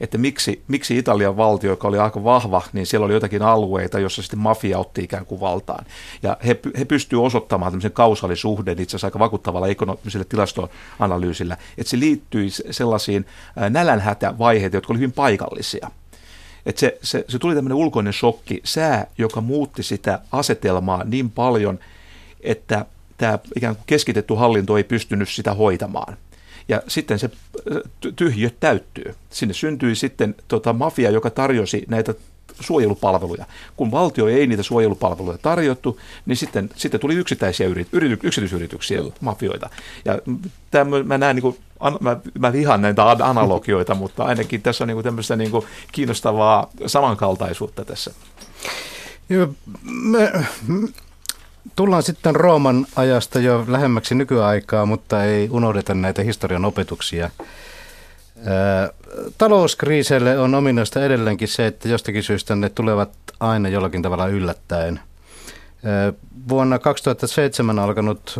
että 0.00 0.18
miksi, 0.18 0.62
miksi 0.68 0.98
Italian 0.98 1.36
valtio, 1.36 1.70
joka 1.70 1.88
oli 1.88 1.98
aika 1.98 2.24
vahva, 2.24 2.62
niin 2.72 2.86
siellä 2.86 3.04
oli 3.04 3.14
jotakin 3.14 3.42
alueita, 3.42 3.98
jossa 3.98 4.22
sitten 4.22 4.38
mafia 4.38 4.78
otti 4.78 5.04
ikään 5.04 5.26
kuin 5.26 5.40
valtaan. 5.40 5.86
Ja 6.22 6.36
he, 6.46 6.60
he 6.78 6.84
pystyvät 6.84 7.24
osoittamaan 7.24 7.72
tämmöisen 7.72 7.92
kausaalisuhden 7.92 8.80
itse 8.80 8.90
asiassa 8.90 9.06
aika 9.06 9.18
vakuuttavalla 9.18 9.68
ekonomiselle 9.68 10.26
tilastoanalyysillä, 10.28 11.56
että 11.78 11.90
se 11.90 11.98
liittyi 11.98 12.50
sellaisiin 12.70 13.26
nälänhätävaiheita, 13.70 14.76
jotka 14.76 14.92
olivat 14.92 15.00
hyvin 15.00 15.12
paikallisia. 15.12 15.90
Että 16.66 16.80
se, 16.80 16.98
se, 17.02 17.24
se 17.28 17.38
tuli 17.38 17.54
tämmöinen 17.54 17.76
ulkoinen 17.76 18.12
shokki, 18.12 18.60
sää, 18.64 19.06
joka 19.18 19.40
muutti 19.40 19.82
sitä 19.82 20.20
asetelmaa 20.32 21.04
niin 21.04 21.30
paljon, 21.30 21.78
että 22.40 22.86
tämä 23.16 23.38
ikään 23.56 23.76
kuin 23.76 23.84
keskitetty 23.86 24.34
hallinto 24.34 24.76
ei 24.76 24.84
pystynyt 24.84 25.28
sitä 25.28 25.54
hoitamaan. 25.54 26.16
Ja 26.68 26.82
sitten 26.88 27.18
se 27.18 27.30
tyhjö 28.16 28.50
täyttyy. 28.60 29.14
Sinne 29.30 29.54
syntyi 29.54 29.94
sitten 29.94 30.34
tota, 30.48 30.72
mafia, 30.72 31.10
joka 31.10 31.30
tarjosi 31.30 31.84
näitä 31.88 32.14
suojelupalveluja. 32.60 33.46
Kun 33.76 33.90
valtio 33.90 34.26
ei 34.28 34.46
niitä 34.46 34.62
suojelupalveluja 34.62 35.38
tarjottu, 35.38 36.00
niin 36.26 36.36
sitten, 36.36 36.70
sitten 36.76 37.00
tuli 37.00 37.14
yksittäisiä 37.14 37.66
yrit, 37.66 37.88
yrity, 37.92 38.18
yksityisyrityksiä, 38.22 39.00
mafioita. 39.20 39.70
Ja 40.04 40.18
tämän, 40.70 41.06
mä 41.06 41.18
näen 41.18 41.36
niin 41.36 41.42
kuin, 41.42 41.56
mä, 42.00 42.16
mä 42.38 42.52
vihaan 42.52 42.82
näitä 42.82 43.10
analogioita, 43.10 43.94
mutta 44.04 44.24
ainakin 44.24 44.62
tässä 44.62 44.84
on 44.84 44.88
niin 44.88 44.96
kuin 44.96 45.04
tämmöistä 45.04 45.36
niin 45.36 45.50
kuin 45.50 45.66
kiinnostavaa 45.92 46.70
samankaltaisuutta 46.86 47.84
tässä. 47.84 48.10
Joo, 49.28 49.48
me, 49.82 50.32
Tullaan 51.76 52.02
sitten 52.02 52.36
Rooman 52.36 52.86
ajasta 52.96 53.40
jo 53.40 53.64
lähemmäksi 53.68 54.14
nykyaikaa, 54.14 54.86
mutta 54.86 55.24
ei 55.24 55.48
unohdeta 55.50 55.94
näitä 55.94 56.22
historian 56.22 56.64
opetuksia. 56.64 57.30
Talouskriiseille 59.38 60.38
on 60.38 60.54
ominaista 60.54 61.04
edelleenkin 61.04 61.48
se, 61.48 61.66
että 61.66 61.88
jostakin 61.88 62.22
syystä 62.22 62.56
ne 62.56 62.68
tulevat 62.68 63.10
aina 63.40 63.68
jollakin 63.68 64.02
tavalla 64.02 64.26
yllättäen. 64.26 65.00
Vuonna 66.48 66.78
2007 66.78 67.78
alkanut 67.78 68.36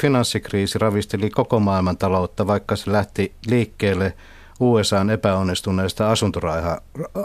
finanssikriisi 0.00 0.78
ravisteli 0.78 1.30
koko 1.30 1.60
maailman 1.60 1.96
taloutta, 1.96 2.46
vaikka 2.46 2.76
se 2.76 2.92
lähti 2.92 3.32
liikkeelle 3.46 4.12
USAn 4.60 5.10
epäonnistuneesta 5.10 6.14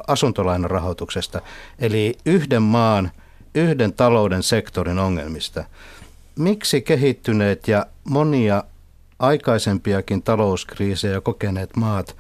asuntolainarahoituksesta. 0.08 1.42
Eli 1.80 2.18
yhden 2.26 2.62
maan– 2.62 3.12
yhden 3.56 3.94
talouden 3.94 4.44
sektorin 4.44 5.00
ongelmista. 5.00 5.64
Miksi 6.36 6.82
kehittyneet 6.82 7.68
ja 7.68 7.86
monia 8.04 8.64
aikaisempiakin 9.20 10.24
talouskriisejä 10.24 11.22
kokeneet 11.22 11.76
maat, 11.76 12.16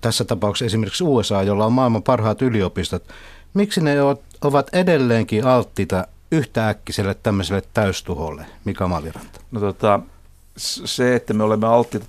tässä 0.00 0.24
tapauksessa 0.24 0.66
esimerkiksi 0.66 1.04
USA, 1.04 1.42
jolla 1.42 1.66
on 1.66 1.72
maailman 1.72 2.02
parhaat 2.02 2.42
yliopistot, 2.42 3.04
miksi 3.54 3.80
ne 3.80 3.96
ovat 4.40 4.68
edelleenkin 4.72 5.46
alttiita 5.46 6.06
yhtäkkiiselle 6.32 7.14
tämmöiselle 7.14 7.62
täystuholle, 7.74 8.46
Mika 8.64 8.88
Maliranta? 8.88 9.40
No 9.50 9.60
tota, 9.60 10.00
se, 10.56 11.14
että 11.14 11.34
me 11.34 11.44
olemme 11.44 11.66
alttiita 11.66 12.06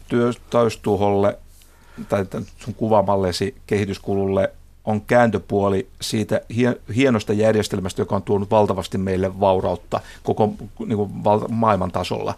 täystuholle 0.49 1.39
tai 2.09 2.25
sun 2.57 2.73
kuvaamallesi 2.73 3.55
kehityskululle 3.67 4.51
on 4.85 5.01
kääntöpuoli 5.01 5.87
siitä 6.01 6.41
hienosta 6.95 7.33
järjestelmästä, 7.33 8.01
joka 8.01 8.15
on 8.15 8.21
tuonut 8.21 8.51
valtavasti 8.51 8.97
meille 8.97 9.39
vaurautta 9.39 9.99
koko 10.23 10.53
niin 10.79 10.97
kuin 10.97 11.11
maailman 11.49 11.91
tasolla. 11.91 12.33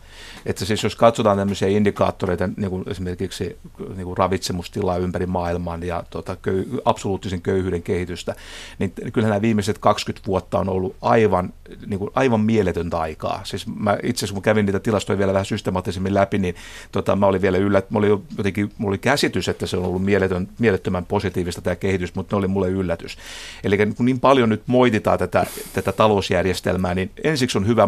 Että 0.45 0.65
siis 0.65 0.83
jos 0.83 0.95
katsotaan 0.95 1.37
tämmöisiä 1.37 1.67
indikaattoreita, 1.67 2.49
niin 2.57 2.69
kuin 2.69 2.83
esimerkiksi 2.89 3.57
niin 3.95 4.05
kuin 4.05 4.17
ravitsemustilaa 4.17 4.97
ympäri 4.97 5.25
maailman 5.25 5.83
ja 5.83 6.03
tota, 6.09 6.37
köy- 6.41 6.81
absoluuttisen 6.85 7.41
köyhyyden 7.41 7.83
kehitystä, 7.83 8.35
niin 8.79 8.93
kyllähän 9.13 9.29
nämä 9.29 9.41
viimeiset 9.41 9.77
20 9.77 10.27
vuotta 10.27 10.59
on 10.59 10.69
ollut 10.69 10.95
aivan, 11.01 11.53
niin 11.85 11.99
kuin, 11.99 12.11
aivan 12.15 12.41
mieletöntä 12.41 12.99
aikaa. 12.99 13.41
Siis 13.43 13.67
mä 13.67 13.97
itse 14.03 14.19
asiassa 14.19 14.33
kun 14.33 14.43
kävin 14.43 14.65
niitä 14.65 14.79
tilastoja 14.79 15.17
vielä 15.17 15.33
vähän 15.33 15.45
systemaattisemmin 15.45 16.13
läpi, 16.13 16.37
niin 16.37 16.55
tota, 16.91 17.15
mä 17.15 17.25
olin 17.25 17.41
vielä 17.41 17.57
yllät, 17.57 17.91
mä 17.91 17.99
olin 17.99 18.23
jotenkin, 18.37 18.71
mulla 18.77 18.91
oli 18.91 18.97
käsitys, 18.97 19.49
että 19.49 19.65
se 19.65 19.77
on 19.77 19.85
ollut 19.85 20.03
mieletön, 20.03 20.47
mielettömän 20.59 21.05
positiivista 21.05 21.61
tämä 21.61 21.75
kehitys, 21.75 22.15
mutta 22.15 22.34
ne 22.35 22.39
oli 22.39 22.47
mulle 22.47 22.69
yllätys. 22.69 23.17
Eli 23.63 23.77
kun 23.77 24.05
niin 24.05 24.19
paljon 24.19 24.49
nyt 24.49 24.63
moititaan 24.67 25.19
tätä, 25.19 25.45
tätä 25.73 25.91
talousjärjestelmää, 25.91 26.95
niin 26.95 27.11
ensiksi 27.23 27.57
on 27.57 27.67
hyvä 27.67 27.87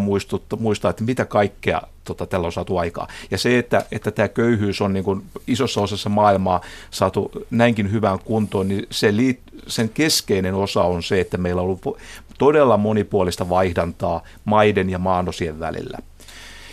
muistaa, 0.59 0.89
että 0.89 1.03
mitä 1.03 1.25
kaikkea 1.25 1.81
tota, 2.03 2.25
tällä 2.25 2.45
on 2.45 2.51
saatu 2.51 2.77
aikaa. 2.77 3.07
Ja 3.31 3.37
se, 3.37 3.57
että, 3.57 3.85
että 3.91 4.11
tämä 4.11 4.27
köyhyys 4.27 4.81
on 4.81 4.93
niin 4.93 5.03
kuin 5.03 5.23
isossa 5.47 5.81
osassa 5.81 6.09
maailmaa 6.09 6.61
saatu 6.91 7.31
näinkin 7.51 7.91
hyvään 7.91 8.19
kuntoon, 8.19 8.67
niin 8.67 8.87
se 8.91 9.15
liit, 9.15 9.39
sen 9.67 9.89
keskeinen 9.89 10.53
osa 10.53 10.83
on 10.83 11.03
se, 11.03 11.19
että 11.19 11.37
meillä 11.37 11.61
on 11.61 11.65
ollut 11.65 11.97
todella 12.37 12.77
monipuolista 12.77 13.49
vaihdantaa 13.49 14.23
maiden 14.45 14.89
ja 14.89 14.99
maanosien 14.99 15.59
välillä. 15.59 15.97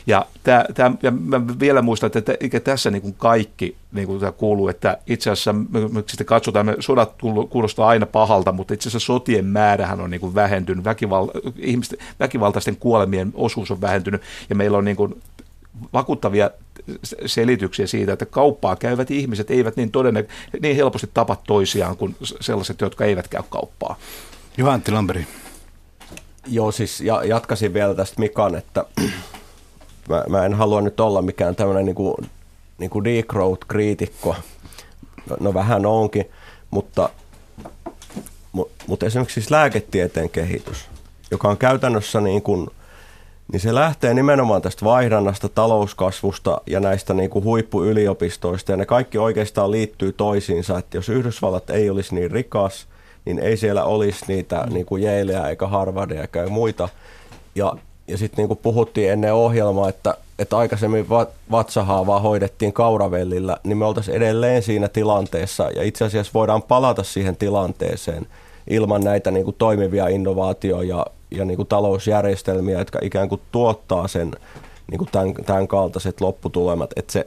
Ja, 0.06 0.26
tää, 0.42 0.64
tää, 0.74 0.92
ja 1.02 1.10
mä 1.10 1.40
vielä 1.60 1.82
muistan, 1.82 2.10
että 2.14 2.34
eikä 2.40 2.60
tässä 2.60 2.90
niin 2.90 3.02
kuin 3.02 3.14
kaikki 3.18 3.76
niin 3.92 4.06
kuin 4.06 4.20
kuuluu, 4.36 4.68
että 4.68 4.98
itse 5.06 5.30
asiassa 5.30 5.52
me, 5.52 5.88
me 5.92 6.04
sitten 6.06 6.26
katsotaan, 6.26 6.66
me 6.66 6.76
sodat 6.80 7.14
kuulostaa 7.50 7.88
aina 7.88 8.06
pahalta, 8.06 8.52
mutta 8.52 8.74
itse 8.74 8.88
asiassa 8.88 9.06
sotien 9.06 9.44
määrähän 9.44 10.00
on 10.00 10.10
niin 10.10 10.20
kuin 10.20 10.34
vähentynyt, 10.34 10.84
väkival, 10.84 11.28
ihmisten, 11.56 11.98
väkivaltaisten 12.20 12.76
kuolemien 12.76 13.32
osuus 13.34 13.70
on 13.70 13.80
vähentynyt, 13.80 14.22
ja 14.50 14.56
meillä 14.56 14.78
on 14.78 14.84
niin 14.84 14.96
kuin 14.96 15.22
vakuuttavia 15.92 16.50
selityksiä 17.26 17.86
siitä, 17.86 18.12
että 18.12 18.26
kauppaa 18.26 18.76
käyvät 18.76 19.10
ihmiset 19.10 19.50
eivät 19.50 19.76
niin, 19.76 19.90
todenne, 19.90 20.24
niin 20.62 20.76
helposti 20.76 21.10
tapa 21.14 21.36
toisiaan 21.46 21.96
kuin 21.96 22.16
sellaiset, 22.20 22.80
jotka 22.80 23.04
eivät 23.04 23.28
käy 23.28 23.42
kauppaa. 23.50 23.96
Juha 24.58 24.72
Antti 24.72 24.92
Lamberi. 24.92 25.26
Joo, 26.46 26.72
siis 26.72 27.00
ja, 27.00 27.24
jatkasin 27.24 27.74
vielä 27.74 27.94
tästä 27.94 28.20
Mikan, 28.20 28.54
että 28.54 28.84
mä, 30.08 30.24
mä 30.28 30.44
en 30.44 30.54
halua 30.54 30.80
nyt 30.80 31.00
olla 31.00 31.22
mikään 31.22 31.56
tämmöinen 31.56 31.84
niin 31.84 31.94
kuin, 31.94 32.14
niin 32.78 32.90
kuin 32.90 33.04
degrowth-kriitikko. 33.04 34.36
No, 35.30 35.36
no 35.40 35.54
vähän 35.54 35.86
onkin, 35.86 36.30
mutta, 36.70 37.08
mutta 38.86 39.06
esimerkiksi 39.06 39.34
siis 39.34 39.50
lääketieteen 39.50 40.30
kehitys, 40.30 40.88
joka 41.30 41.48
on 41.48 41.56
käytännössä 41.56 42.20
niin 42.20 42.42
kuin, 42.42 42.70
niin 43.52 43.60
se 43.60 43.74
lähtee 43.74 44.14
nimenomaan 44.14 44.62
tästä 44.62 44.84
vaihdannasta, 44.84 45.48
talouskasvusta 45.48 46.60
ja 46.66 46.80
näistä 46.80 47.14
niin 47.14 47.30
kuin 47.30 47.44
huippuyliopistoista. 47.44 48.72
Ja 48.72 48.76
ne 48.76 48.86
kaikki 48.86 49.18
oikeastaan 49.18 49.70
liittyy 49.70 50.12
toisiinsa, 50.12 50.78
että 50.78 50.96
jos 50.96 51.08
Yhdysvallat 51.08 51.70
ei 51.70 51.90
olisi 51.90 52.14
niin 52.14 52.30
rikas, 52.30 52.86
niin 53.24 53.38
ei 53.38 53.56
siellä 53.56 53.84
olisi 53.84 54.24
niitä 54.28 54.66
niin 54.70 54.86
kuin 54.86 55.02
Yaleä 55.02 55.48
eikä 55.48 55.66
Harvardia 55.66 56.20
eikä 56.20 56.46
muita. 56.46 56.88
Ja, 57.54 57.76
ja 58.08 58.18
sitten 58.18 58.48
niin 58.48 58.58
puhuttiin 58.58 59.10
ennen 59.10 59.34
ohjelmaa, 59.34 59.88
että, 59.88 60.14
että 60.38 60.58
aikaisemmin 60.58 61.06
vatsahaavaa 61.50 62.20
hoidettiin 62.20 62.72
kauravellillä, 62.72 63.56
niin 63.64 63.78
me 63.78 63.84
oltaisiin 63.84 64.16
edelleen 64.16 64.62
siinä 64.62 64.88
tilanteessa. 64.88 65.70
Ja 65.70 65.82
itse 65.82 66.04
asiassa 66.04 66.30
voidaan 66.34 66.62
palata 66.62 67.02
siihen 67.02 67.36
tilanteeseen 67.36 68.26
ilman 68.70 69.04
näitä 69.04 69.30
niin 69.30 69.44
kuin 69.44 69.56
toimivia 69.58 70.08
innovaatio- 70.08 70.82
ja, 70.82 71.06
ja 71.30 71.44
kuin 71.56 71.68
talousjärjestelmiä, 71.68 72.78
jotka 72.78 72.98
ikään 73.02 73.28
kuin 73.28 73.40
tuottaa 73.52 74.08
sen 74.08 74.32
niin 74.90 74.98
kuin 74.98 75.08
tämän, 75.12 75.34
tämän 75.34 75.68
kaltaiset 75.68 76.20
lopputulemat. 76.20 76.90
Että 76.96 77.12
se, 77.12 77.26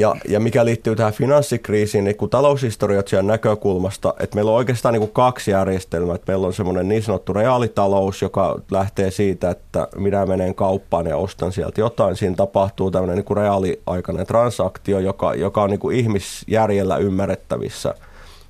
ja, 0.00 0.16
ja 0.28 0.40
mikä 0.40 0.64
liittyy 0.64 0.96
tähän 0.96 1.12
finanssikriisiin, 1.12 2.04
niin 2.04 2.16
kun 2.16 2.30
taloushistorioitsijan 2.30 3.26
näkökulmasta, 3.26 4.14
että 4.20 4.34
meillä 4.34 4.50
on 4.50 4.56
oikeastaan 4.56 4.92
niin 4.92 5.00
kuin 5.00 5.12
kaksi 5.12 5.50
järjestelmää. 5.50 6.14
Että 6.14 6.32
meillä 6.32 6.46
on 6.46 6.52
semmoinen 6.52 6.88
niin 6.88 7.02
sanottu 7.02 7.32
reaalitalous, 7.32 8.22
joka 8.22 8.60
lähtee 8.70 9.10
siitä, 9.10 9.50
että 9.50 9.88
minä 9.96 10.26
menen 10.26 10.54
kauppaan 10.54 11.06
ja 11.06 11.16
ostan 11.16 11.52
sieltä 11.52 11.80
jotain. 11.80 12.16
Siinä 12.16 12.36
tapahtuu 12.36 12.90
tämmöinen 12.90 13.16
niin 13.16 13.24
kuin 13.24 13.36
reaaliaikainen 13.36 14.26
transaktio, 14.26 14.98
joka, 14.98 15.34
joka 15.34 15.62
on 15.62 15.70
niin 15.70 15.80
kuin 15.80 15.96
ihmisjärjellä 15.96 16.96
ymmärrettävissä. 16.96 17.88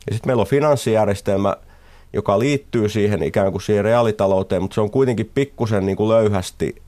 Ja 0.07 0.15
sitten 0.15 0.29
meillä 0.29 0.41
on 0.41 0.47
finanssijärjestelmä, 0.47 1.57
joka 2.13 2.39
liittyy 2.39 2.89
siihen 2.89 3.23
ikään 3.23 3.53
kuin 3.53 3.63
siihen 3.63 3.85
reaalitalouteen, 3.85 4.63
mutta 4.63 4.75
se 4.75 4.81
on 4.81 4.91
kuitenkin 4.91 5.31
pikkusen 5.35 5.87
niin 5.87 6.09
löyhästi 6.09 6.83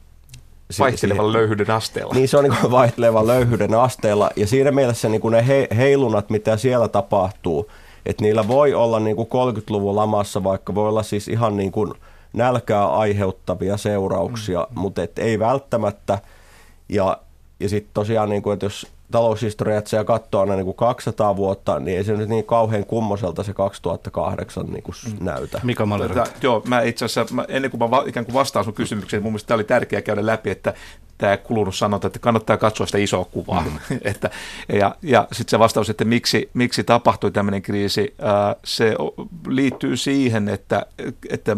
vaihtelevan 0.78 1.32
löyhyyden 1.32 1.70
asteella. 1.70 2.14
Niin 2.14 2.28
se 2.28 2.36
on 2.36 2.44
niin 2.44 2.70
vaihtelevan 2.70 3.26
löyhyyden 3.26 3.74
asteella 3.74 4.30
ja 4.36 4.46
siinä 4.46 4.70
mielessä 4.70 5.08
niin 5.08 5.20
kuin 5.20 5.32
ne 5.32 5.46
he, 5.46 5.68
heilunat, 5.76 6.30
mitä 6.30 6.56
siellä 6.56 6.88
tapahtuu, 6.88 7.70
että 8.06 8.22
niillä 8.22 8.48
voi 8.48 8.74
olla 8.74 9.00
niin 9.00 9.16
kuin 9.16 9.28
30-luvun 9.28 9.96
lamassa, 9.96 10.44
vaikka 10.44 10.74
voi 10.74 10.88
olla 10.88 11.02
siis 11.02 11.28
ihan 11.28 11.56
niin 11.56 11.72
kuin 11.72 11.92
nälkää 12.32 12.86
aiheuttavia 12.86 13.76
seurauksia, 13.76 14.66
mm. 14.70 14.80
mutta 14.80 15.02
et 15.02 15.18
ei 15.18 15.38
välttämättä. 15.38 16.18
Ja, 16.88 17.18
ja 17.60 17.68
sitten 17.68 17.90
tosiaan, 17.94 18.28
niin 18.28 18.42
kuin, 18.42 18.54
että 18.54 18.66
jos 18.66 18.86
taloushistoriatsia 19.12 20.04
katsoo 20.04 20.40
aina 20.40 20.54
niin 20.54 20.64
kuin 20.64 20.76
200 20.76 21.36
vuotta, 21.36 21.80
niin 21.80 21.98
ei 21.98 22.04
se 22.04 22.16
nyt 22.16 22.28
niin 22.28 22.44
kauhean 22.44 22.86
kummoselta 22.86 23.42
se 23.42 23.52
2008 23.52 24.66
niin 24.66 24.82
kuin 24.82 24.94
mm. 25.06 25.24
näytä. 25.24 25.60
Mika 25.62 25.86
Maleri. 25.86 26.14
Joo, 26.42 26.62
mä 26.66 26.80
itse 26.80 27.04
asiassa, 27.04 27.34
mä, 27.34 27.44
ennen 27.48 27.70
kuin 27.70 27.78
mä 27.78 27.90
va, 27.90 28.04
ikään 28.06 28.26
kuin 28.26 28.34
vastaan 28.34 28.64
sun 28.64 28.74
kysymykseen, 28.74 29.22
mun 29.22 29.32
mielestä 29.32 29.48
tämä 29.48 29.56
oli 29.56 29.64
tärkeää 29.64 30.02
käydä 30.02 30.26
läpi, 30.26 30.50
että 30.50 30.74
tämä 31.18 31.36
kulunut 31.36 31.74
sanonta, 31.74 32.06
että 32.06 32.18
kannattaa 32.18 32.56
katsoa 32.56 32.86
sitä 32.86 32.98
isoa 32.98 33.24
kuvaa. 33.24 33.60
Mm. 33.60 33.78
että, 34.02 34.30
ja 34.72 34.94
ja 35.02 35.28
sitten 35.32 35.50
se 35.50 35.58
vastaus, 35.58 35.90
että 35.90 36.04
miksi, 36.04 36.50
miksi 36.54 36.84
tapahtui 36.84 37.30
tämmöinen 37.30 37.62
kriisi, 37.62 38.14
ää, 38.18 38.56
se 38.64 38.96
liittyy 39.48 39.96
siihen, 39.96 40.48
että, 40.48 40.86
että 41.30 41.56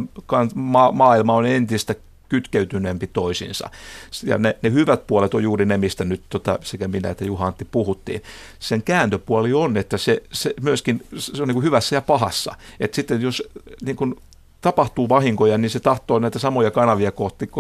ma- 0.55 0.93
maailma 0.93 1.35
on 1.35 1.47
entistä 1.47 1.95
kytkeytyneempi 2.35 3.07
toisiinsa. 3.07 3.71
Ja 4.25 4.39
ne, 4.39 4.57
ne 4.63 4.73
hyvät 4.73 5.07
puolet 5.07 5.35
on 5.35 5.43
juuri 5.43 5.67
ne, 5.67 5.79
mistä 5.79 6.05
nyt 6.05 6.23
tota, 6.29 6.59
sekä 6.63 6.89
minä 6.89 7.11
että 7.11 7.25
Juha 7.25 7.47
Antti 7.47 7.65
puhuttiin. 7.65 8.23
Sen 8.59 8.83
kääntöpuoli 8.83 9.53
on, 9.53 9.77
että 9.77 9.99
se, 9.99 10.23
se 10.33 10.55
myöskin 10.63 11.07
se 11.19 11.43
on 11.43 11.49
niin 11.49 11.55
kuin 11.55 11.65
hyvässä 11.65 11.97
ja 11.97 12.03
pahassa. 12.03 12.55
Et 12.81 12.95
sitten 12.95 13.23
jos 13.23 13.43
niin 13.83 13.97
kuin 13.97 14.15
tapahtuu 14.61 15.09
vahinkoja, 15.09 15.59
niin 15.59 15.71
se 15.71 15.81
tahtoo 15.81 16.19
näitä 16.19 16.39
samoja 16.39 16.71
kanavia 16.71 17.13
kohti 17.13 17.51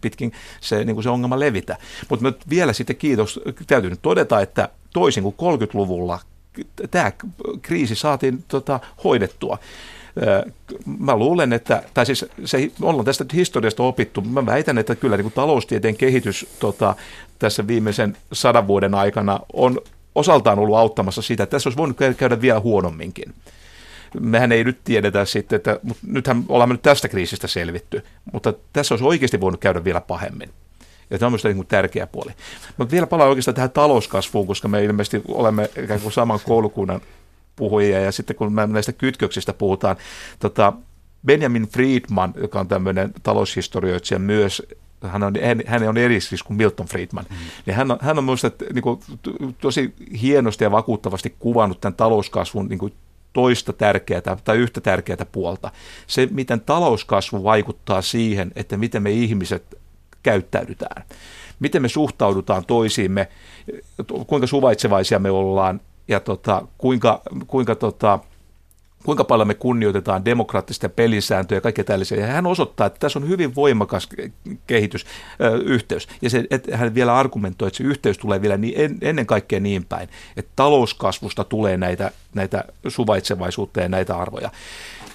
pitkin 0.00 0.32
se, 0.60 0.84
niin 0.84 0.96
kuin 0.96 1.04
se 1.04 1.10
ongelma 1.10 1.40
levitä. 1.40 1.76
Mutta 2.10 2.32
vielä 2.50 2.72
sitten 2.72 2.96
kiitos, 2.96 3.40
täytyy 3.66 3.90
nyt 3.90 4.02
todeta, 4.02 4.40
että 4.40 4.68
toisin 4.92 5.22
kuin 5.22 5.34
30-luvulla 5.34 6.18
tämä 6.90 7.12
kriisi 7.62 7.94
saatiin 7.94 8.44
tota, 8.48 8.80
hoidettua 9.04 9.58
mä 10.98 11.16
luulen, 11.16 11.52
että, 11.52 11.82
tai 11.94 12.06
siis 12.06 12.26
se, 12.44 12.70
ollaan 12.82 13.04
tästä 13.04 13.24
historiasta 13.34 13.82
opittu, 13.82 14.20
mä 14.20 14.46
väitän, 14.46 14.78
että 14.78 14.94
kyllä 14.94 15.16
niin 15.16 15.24
kuin 15.24 15.32
taloustieteen 15.32 15.96
kehitys 15.96 16.46
tota, 16.58 16.94
tässä 17.38 17.66
viimeisen 17.66 18.16
sadan 18.32 18.66
vuoden 18.66 18.94
aikana 18.94 19.40
on 19.52 19.80
osaltaan 20.14 20.58
ollut 20.58 20.76
auttamassa 20.76 21.22
sitä, 21.22 21.42
että 21.42 21.50
tässä 21.50 21.68
olisi 21.68 21.78
voinut 21.78 21.96
käydä 22.16 22.40
vielä 22.40 22.60
huonomminkin. 22.60 23.34
Mehän 24.20 24.52
ei 24.52 24.64
nyt 24.64 24.78
tiedetä 24.84 25.24
sitten, 25.24 25.56
että 25.56 25.80
mutta 25.82 26.02
nythän 26.06 26.44
ollaan 26.48 26.70
nyt 26.70 26.82
tästä 26.82 27.08
kriisistä 27.08 27.46
selvitty, 27.46 28.02
mutta 28.32 28.54
tässä 28.72 28.94
olisi 28.94 29.04
oikeasti 29.04 29.40
voinut 29.40 29.60
käydä 29.60 29.84
vielä 29.84 30.00
pahemmin. 30.00 30.50
Ja 31.10 31.18
tämä 31.18 31.26
on 31.26 31.32
myös 31.32 31.44
niin 31.44 31.66
tärkeä 31.66 32.06
puoli. 32.06 32.30
Mutta 32.76 32.92
vielä 32.92 33.06
palaan 33.06 33.28
oikeastaan 33.28 33.54
tähän 33.54 33.70
talouskasvuun, 33.70 34.46
koska 34.46 34.68
me 34.68 34.84
ilmeisesti 34.84 35.22
olemme 35.28 35.70
ikään 35.84 36.00
kuin 36.00 36.12
saman 36.12 36.40
koulukunnan 36.46 37.00
puhujia 37.56 38.00
ja 38.00 38.12
sitten 38.12 38.36
kun 38.36 38.52
näistä 38.54 38.92
kytköksistä 38.92 39.52
puhutaan, 39.52 39.96
tota, 40.38 40.72
Benjamin 41.26 41.68
Friedman, 41.68 42.34
joka 42.36 42.60
on 42.60 42.68
tämmöinen 42.68 43.12
taloushistorioitsija 43.22 44.18
myös, 44.18 44.62
hän 45.02 45.22
on, 45.22 45.34
hän 45.66 45.88
on 45.88 45.96
eri 45.96 46.20
siis 46.20 46.42
kuin 46.42 46.56
Milton 46.56 46.86
Friedman, 46.86 47.24
mm. 47.30 47.36
niin 47.66 47.76
hän 47.76 47.90
on, 47.90 47.98
hän 48.00 48.18
on 48.18 48.24
minusta 48.24 48.50
niin 48.72 48.82
kuin, 48.82 49.00
tosi 49.60 49.94
hienosti 50.22 50.64
ja 50.64 50.70
vakuuttavasti 50.70 51.34
kuvannut 51.38 51.80
tämän 51.80 51.94
talouskasvun 51.94 52.68
niin 52.68 52.78
kuin 52.78 52.92
toista 53.32 53.72
tärkeää 53.72 54.36
tai 54.44 54.56
yhtä 54.56 54.80
tärkeää 54.80 55.26
puolta. 55.32 55.70
Se, 56.06 56.28
miten 56.30 56.60
talouskasvu 56.60 57.44
vaikuttaa 57.44 58.02
siihen, 58.02 58.52
että 58.56 58.76
miten 58.76 59.02
me 59.02 59.10
ihmiset 59.10 59.78
käyttäydytään. 60.22 61.04
Miten 61.60 61.82
me 61.82 61.88
suhtaudutaan 61.88 62.64
toisiimme, 62.64 63.28
kuinka 64.26 64.46
suvaitsevaisia 64.46 65.18
me 65.18 65.30
ollaan, 65.30 65.80
ja 66.08 66.20
tota, 66.20 66.62
kuinka, 66.78 67.22
kuinka, 67.46 67.74
tota, 67.74 68.18
kuinka 69.04 69.24
paljon 69.24 69.48
me 69.48 69.54
kunnioitetaan 69.54 70.24
demokraattista 70.24 70.88
pelisääntöjä 70.88 71.56
ja 71.56 71.60
kaikkea 71.60 71.84
tällaisia. 71.84 72.20
Ja 72.20 72.26
hän 72.26 72.46
osoittaa, 72.46 72.86
että 72.86 72.98
tässä 72.98 73.18
on 73.18 73.28
hyvin 73.28 73.54
voimakas 73.54 74.08
kehitys, 74.66 75.06
ö, 75.40 75.56
yhteys. 75.64 76.08
Ja 76.22 76.30
se, 76.30 76.44
että 76.50 76.76
hän 76.76 76.94
vielä 76.94 77.18
argumentoi, 77.18 77.68
että 77.68 77.76
se 77.76 77.84
yhteys 77.84 78.18
tulee 78.18 78.42
vielä 78.42 78.56
niin, 78.56 78.74
en, 78.76 78.98
ennen 79.00 79.26
kaikkea 79.26 79.60
niin 79.60 79.84
päin, 79.84 80.08
että 80.36 80.52
talouskasvusta 80.56 81.44
tulee 81.44 81.76
näitä, 81.76 82.10
näitä 82.34 82.64
suvaitsevaisuutta 82.88 83.80
ja 83.80 83.88
näitä 83.88 84.16
arvoja. 84.16 84.50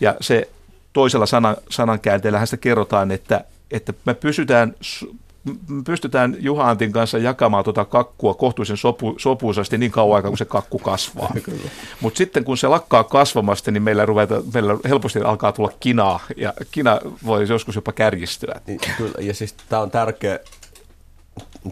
Ja 0.01 0.15
se 0.21 0.49
toisella 0.93 1.25
sanan, 1.25 1.57
sanankäänteellä 1.69 2.45
sitä 2.45 2.57
kerrotaan, 2.57 3.11
että, 3.11 3.43
että 3.71 3.93
me 4.05 4.13
pysytään 4.13 4.75
pystytään 5.85 6.35
Juha 6.39 6.69
Antin 6.69 6.91
kanssa 6.91 7.17
jakamaan 7.17 7.63
tuota 7.63 7.85
kakkua 7.85 8.33
kohtuullisen 8.33 8.77
sopu, 8.77 9.15
sopuisasti 9.17 9.77
niin 9.77 9.91
kauan 9.91 10.15
aikaa, 10.15 10.31
kun 10.31 10.37
se 10.37 10.45
kakku 10.45 10.79
kasvaa. 10.79 11.33
Mutta 12.01 12.17
sitten 12.17 12.43
kun 12.43 12.57
se 12.57 12.67
lakkaa 12.67 13.03
kasvamasta, 13.03 13.71
niin 13.71 13.83
meillä, 13.83 14.05
ruveta, 14.05 14.41
meillä 14.53 14.77
helposti 14.89 15.19
alkaa 15.19 15.51
tulla 15.51 15.71
kinaa, 15.79 16.19
ja 16.37 16.53
kina 16.71 16.99
voi 17.25 17.47
joskus 17.49 17.75
jopa 17.75 17.91
kärjistyä. 17.91 18.61
Niin, 18.67 18.79
kyllä, 18.97 19.15
ja 19.19 19.33
siis 19.33 19.55
tämä 19.69 19.81
on 19.81 19.91
tärkeä, 19.91 20.39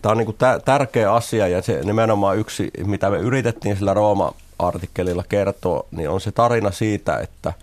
Tämä 0.01 0.11
on 0.11 0.17
niin 0.17 0.25
kuin 0.25 0.37
tärkeä 0.65 1.13
asia 1.13 1.47
ja 1.47 1.61
se 1.61 1.81
nimenomaan 1.83 2.37
yksi, 2.37 2.71
mitä 2.85 3.09
me 3.09 3.17
yritettiin 3.17 3.77
sillä 3.77 3.93
Rooma-artikkelilla 3.93 5.23
kertoa, 5.29 5.85
niin 5.91 6.09
on 6.09 6.21
se 6.21 6.31
tarina 6.31 6.71
siitä, 6.71 7.17
että, 7.17 7.53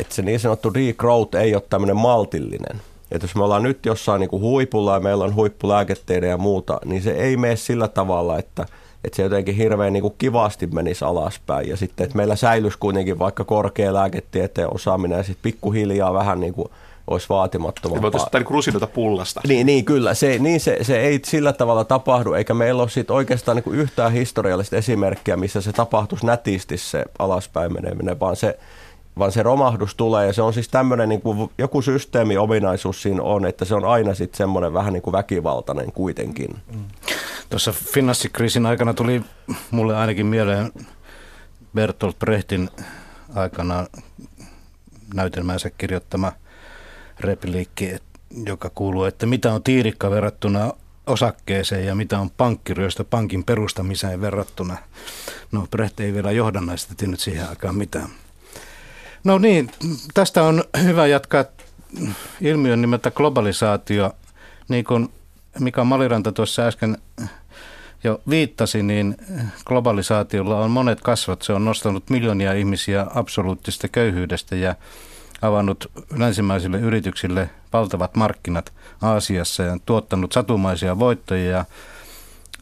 että 0.00 0.14
se 0.14 0.22
niin 0.22 0.40
sanottu 0.40 0.74
degrowth 0.74 1.36
ei 1.36 1.54
ole 1.54 1.62
tämmöinen 1.70 1.96
maltillinen– 1.96 2.82
että 3.12 3.24
jos 3.24 3.34
me 3.34 3.44
ollaan 3.44 3.62
nyt 3.62 3.86
jossain 3.86 4.20
niin 4.20 4.30
kuin 4.30 4.42
huipulla 4.42 4.94
ja 4.94 5.00
meillä 5.00 5.24
on 5.24 5.34
huippulääketteiden 5.34 6.30
ja 6.30 6.38
muuta, 6.38 6.80
niin 6.84 7.02
se 7.02 7.10
ei 7.10 7.36
mene 7.36 7.56
sillä 7.56 7.88
tavalla, 7.88 8.38
että, 8.38 8.66
että 9.04 9.16
se 9.16 9.22
jotenkin 9.22 9.54
hirveän 9.54 9.92
niin 9.92 10.02
kuin 10.02 10.14
kivasti 10.18 10.66
menisi 10.66 11.04
alaspäin. 11.04 11.68
Ja 11.68 11.76
sitten, 11.76 12.04
että 12.04 12.16
meillä 12.16 12.36
säilyisi 12.36 12.78
kuitenkin 12.78 13.18
vaikka 13.18 13.44
korkea 13.44 13.94
lääketieteen 13.94 14.74
osaaminen 14.74 15.16
ja 15.16 15.22
sitten 15.22 15.42
pikkuhiljaa 15.42 16.14
vähän 16.14 16.40
niin 16.40 16.54
kuin 16.54 16.68
olisi 17.06 17.28
vaatimattomampaa. 17.28 18.02
Voitaisiin 18.02 18.30
niin 18.32 18.50
rusinoita 18.50 18.86
pullasta. 18.86 19.40
Niin, 19.48 19.66
niin 19.66 19.84
kyllä. 19.84 20.14
Se, 20.14 20.38
niin 20.38 20.60
se, 20.60 20.78
se 20.82 21.00
ei 21.00 21.20
sillä 21.24 21.52
tavalla 21.52 21.84
tapahdu, 21.84 22.32
eikä 22.32 22.54
meillä 22.54 22.82
ole 22.82 23.04
oikeastaan 23.10 23.56
niin 23.56 23.64
kuin 23.64 23.78
yhtään 23.78 24.12
historiallista 24.12 24.76
esimerkkiä, 24.76 25.36
missä 25.36 25.60
se 25.60 25.72
tapahtuisi 25.72 26.26
nätisti 26.26 26.78
se 26.78 27.04
alaspäin 27.18 27.72
meneminen, 27.72 28.20
vaan 28.20 28.36
se, 28.36 28.58
vaan 29.18 29.32
se 29.32 29.42
romahdus 29.42 29.94
tulee 29.94 30.26
ja 30.26 30.32
se 30.32 30.42
on 30.42 30.54
siis 30.54 30.68
tämmöinen, 30.68 31.08
niin 31.08 31.20
kuin, 31.20 31.50
joku 31.58 31.82
systeemiominaisuus 31.82 33.02
siinä 33.02 33.22
on, 33.22 33.46
että 33.46 33.64
se 33.64 33.74
on 33.74 33.84
aina 33.84 34.14
sitten 34.14 34.38
semmoinen 34.38 34.72
vähän 34.72 34.92
niin 34.92 35.02
kuin 35.02 35.12
väkivaltainen 35.12 35.92
kuitenkin. 35.92 36.56
Mm. 36.74 36.84
Tuossa 37.50 37.72
finanssikriisin 37.72 38.66
aikana 38.66 38.94
tuli 38.94 39.22
mulle 39.70 39.96
ainakin 39.96 40.26
mieleen 40.26 40.72
Bertolt 41.74 42.18
Brechtin 42.18 42.70
aikana 43.34 43.86
näytelmäänsä 45.14 45.70
kirjoittama 45.70 46.32
repliikki, 47.20 47.96
joka 48.46 48.70
kuuluu, 48.74 49.04
että 49.04 49.26
mitä 49.26 49.52
on 49.52 49.62
tiirikka 49.62 50.10
verrattuna 50.10 50.72
osakkeeseen 51.06 51.86
ja 51.86 51.94
mitä 51.94 52.18
on 52.18 52.30
pankkiryöstö 52.30 53.04
pankin 53.04 53.44
perustamiseen 53.44 54.20
verrattuna. 54.20 54.76
No 55.52 55.66
Brecht 55.70 56.00
ei 56.00 56.14
vielä 56.14 56.32
johdannaista 56.32 56.94
tiennyt 56.94 57.20
siihen 57.20 57.48
aikaan 57.48 57.74
mitään. 57.74 58.08
No 59.24 59.38
niin, 59.38 59.70
tästä 60.14 60.42
on 60.42 60.64
hyvä 60.82 61.06
jatkaa 61.06 61.44
ilmiön 62.40 62.80
nimeltä 62.80 63.10
globalisaatio. 63.10 64.12
Niin 64.68 64.84
kuin 64.84 65.08
Mika 65.58 65.84
Maliranta 65.84 66.32
tuossa 66.32 66.62
äsken 66.62 66.98
jo 68.04 68.20
viittasi, 68.28 68.82
niin 68.82 69.16
globalisaatiolla 69.66 70.60
on 70.60 70.70
monet 70.70 71.00
kasvat. 71.00 71.42
Se 71.42 71.52
on 71.52 71.64
nostanut 71.64 72.10
miljoonia 72.10 72.52
ihmisiä 72.52 73.06
absoluuttisesta 73.14 73.88
köyhyydestä 73.88 74.56
ja 74.56 74.74
avannut 75.42 75.90
länsimaisille 76.16 76.78
yrityksille 76.78 77.50
valtavat 77.72 78.16
markkinat 78.16 78.72
Aasiassa 79.02 79.62
ja 79.62 79.76
tuottanut 79.86 80.32
satumaisia 80.32 80.98
voittoja 80.98 81.50
ja 81.50 81.64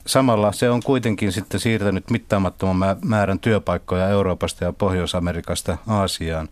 samalla 0.06 0.52
se 0.52 0.70
on 0.70 0.82
kuitenkin 0.82 1.32
sitten 1.32 1.60
siirtänyt 1.60 2.10
mittaamattoman 2.10 2.96
määrän 3.04 3.38
työpaikkoja 3.38 4.08
Euroopasta 4.08 4.64
ja 4.64 4.72
Pohjois-Amerikasta 4.72 5.78
Aasiaan. 5.86 6.48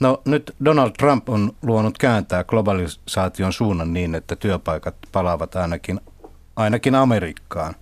No 0.00 0.22
nyt 0.24 0.54
Donald 0.64 0.90
Trump 0.98 1.28
on 1.28 1.52
luonut 1.62 1.98
kääntää 1.98 2.44
globalisaation 2.44 3.52
suunnan 3.52 3.92
niin, 3.92 4.14
että 4.14 4.36
työpaikat 4.36 4.94
palaavat 5.12 5.56
ainakin, 5.56 6.00
ainakin 6.56 6.94
Amerikkaan. 6.94 7.74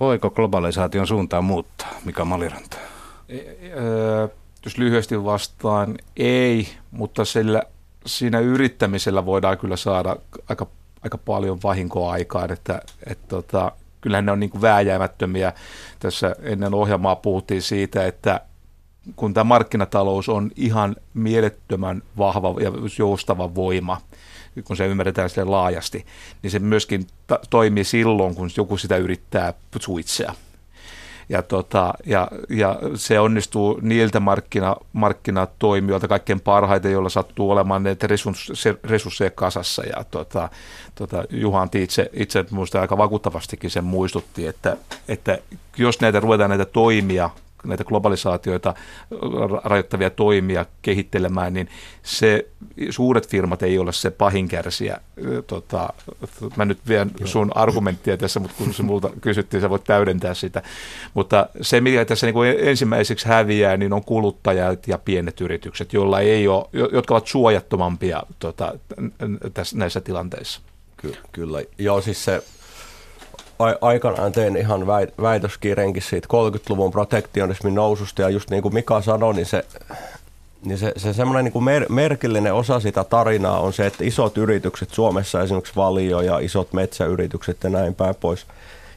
Voiko 0.00 0.30
globalisaation 0.30 1.06
suuntaa 1.06 1.42
muuttaa, 1.42 1.88
Mika 2.04 2.24
Maliranta? 2.24 2.76
E, 3.28 3.36
e, 3.36 3.70
jos 4.64 4.78
lyhyesti 4.78 5.24
vastaan, 5.24 5.94
ei, 6.16 6.68
mutta 6.90 7.24
sillä, 7.24 7.62
siinä 8.06 8.38
yrittämisellä 8.38 9.26
voidaan 9.26 9.58
kyllä 9.58 9.76
saada 9.76 10.16
aika, 10.48 10.66
aika 11.04 11.18
paljon 11.18 11.58
vahinkoa 11.62 12.12
aikaan, 12.12 12.52
että, 12.52 12.82
että 13.06 13.28
tota, 13.28 13.72
kyllähän 14.00 14.26
ne 14.26 14.32
on 14.32 14.40
niin 14.40 14.50
kuin 14.50 14.62
vääjäämättömiä. 14.62 15.52
Tässä 15.98 16.36
ennen 16.42 16.74
ohjelmaa 16.74 17.16
puhuttiin 17.16 17.62
siitä, 17.62 18.06
että 18.06 18.40
kun 19.16 19.34
tämä 19.34 19.44
markkinatalous 19.44 20.28
on 20.28 20.50
ihan 20.56 20.96
mielettömän 21.14 22.02
vahva 22.18 22.60
ja 22.60 22.72
joustava 22.98 23.54
voima, 23.54 24.00
kun 24.64 24.76
se 24.76 24.86
ymmärretään 24.86 25.30
laajasti, 25.44 26.06
niin 26.42 26.50
se 26.50 26.58
myöskin 26.58 27.06
toimii 27.50 27.84
silloin, 27.84 28.34
kun 28.34 28.50
joku 28.56 28.76
sitä 28.76 28.96
yrittää 28.96 29.54
suitsea. 29.80 30.34
Ja, 31.32 31.42
tota, 31.42 31.94
ja, 32.06 32.28
ja 32.48 32.78
se 32.94 33.20
onnistuu 33.20 33.78
niiltä 33.82 34.20
markkina, 34.20 34.76
markkinatoimijoilta 34.92 36.08
kaikkein 36.08 36.40
parhaiten, 36.40 36.92
joilla 36.92 37.08
sattuu 37.08 37.50
olemaan 37.50 37.82
ne 37.82 37.96
resursseja 38.84 39.30
kasassa. 39.30 39.82
Ja 39.82 40.04
tota, 40.04 40.48
tota, 40.94 41.24
Juhan 41.30 41.68
itse, 41.74 42.10
itse 42.12 42.44
minusta 42.50 42.80
aika 42.80 42.98
vakuuttavastikin 42.98 43.70
sen 43.70 43.84
muistutti, 43.84 44.46
että, 44.46 44.76
että 45.08 45.38
jos 45.76 46.00
näitä 46.00 46.20
ruvetaan 46.20 46.50
näitä 46.50 46.64
toimia 46.64 47.30
näitä 47.64 47.84
globalisaatioita 47.84 48.74
rajoittavia 49.64 50.10
toimia 50.10 50.66
kehittelemään, 50.82 51.54
niin 51.54 51.68
se 52.02 52.48
suuret 52.90 53.28
firmat 53.28 53.62
ei 53.62 53.78
ole 53.78 53.92
se 53.92 54.10
pahin 54.10 54.48
kärsiä. 54.48 55.00
Tota, 55.46 55.92
mä 56.56 56.64
nyt 56.64 56.78
vien 56.88 57.10
sun 57.24 57.52
argumenttia 57.54 58.16
tässä, 58.16 58.40
mutta 58.40 58.56
kun 58.58 58.74
se 58.74 58.82
multa 58.82 59.10
kysyttiin, 59.20 59.60
sä 59.60 59.70
voit 59.70 59.84
täydentää 59.84 60.34
sitä. 60.34 60.62
Mutta 61.14 61.46
se, 61.60 61.80
mikä 61.80 62.04
tässä 62.04 62.26
niin 62.26 62.34
kuin 62.34 62.54
ensimmäiseksi 62.58 63.28
häviää, 63.28 63.76
niin 63.76 63.92
on 63.92 64.04
kuluttajat 64.04 64.88
ja 64.88 64.98
pienet 64.98 65.40
yritykset, 65.40 65.92
joilla 65.92 66.20
ei 66.20 66.48
ole, 66.48 66.68
jotka 66.92 67.14
ovat 67.14 67.26
suojattomampia 67.26 68.22
tota, 68.38 68.78
tässä, 69.54 69.78
näissä 69.78 70.00
tilanteissa. 70.00 70.60
Ky- 70.96 71.16
kyllä. 71.32 71.62
Joo, 71.78 72.00
siis 72.00 72.24
se 72.24 72.42
aikanaan 73.80 74.32
tein 74.32 74.56
ihan 74.56 74.86
väitöskirjankin 75.22 76.02
siitä 76.02 76.28
30-luvun 76.32 76.90
protektionismin 76.90 77.74
noususta 77.74 78.22
ja 78.22 78.28
just 78.28 78.50
niin 78.50 78.62
kuin 78.62 78.74
Mika 78.74 79.02
sanoi, 79.02 79.34
niin 79.34 79.46
se, 79.46 79.64
niin 80.64 80.78
se, 80.78 80.92
se 80.96 81.12
semmoinen 81.12 81.44
niin 81.44 81.52
kuin 81.52 81.64
mer- 81.64 81.86
merkillinen 81.88 82.54
osa 82.54 82.80
sitä 82.80 83.04
tarinaa 83.04 83.60
on 83.60 83.72
se, 83.72 83.86
että 83.86 84.04
isot 84.04 84.38
yritykset 84.38 84.90
Suomessa, 84.90 85.42
esimerkiksi 85.42 85.76
Valio 85.76 86.20
ja 86.20 86.38
isot 86.38 86.72
metsäyritykset 86.72 87.64
ja 87.64 87.70
näin 87.70 87.94
päin 87.94 88.14
pois, 88.14 88.46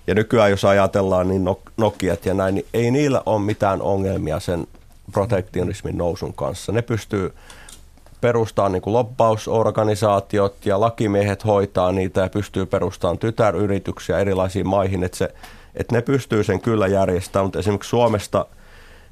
ja 0.07 0.15
nykyään 0.15 0.51
jos 0.51 0.65
ajatellaan 0.65 1.27
niin 1.27 1.45
Nokiat 1.77 2.25
ja 2.25 2.33
näin, 2.33 2.55
niin 2.55 2.65
ei 2.73 2.91
niillä 2.91 3.21
ole 3.25 3.41
mitään 3.41 3.81
ongelmia 3.81 4.39
sen 4.39 4.67
protektionismin 5.11 5.97
nousun 5.97 6.33
kanssa. 6.33 6.71
Ne 6.71 6.81
pystyy 6.81 7.33
perustaa 8.21 8.69
niin 8.69 8.81
kuin 8.81 8.93
lobbausorganisaatiot 8.93 10.65
ja 10.65 10.79
lakimiehet 10.79 11.45
hoitaa 11.45 11.91
niitä 11.91 12.21
ja 12.21 12.29
pystyy 12.29 12.65
perustamaan 12.65 13.17
tytäryrityksiä 13.17 14.19
erilaisiin 14.19 14.67
maihin, 14.67 15.03
että, 15.03 15.17
se, 15.17 15.29
että 15.75 15.95
ne 15.95 16.01
pystyy 16.01 16.43
sen 16.43 16.61
kyllä 16.61 16.87
järjestämään, 16.87 17.45
mutta 17.45 17.59
esimerkiksi 17.59 17.89
Suomesta, 17.89 18.45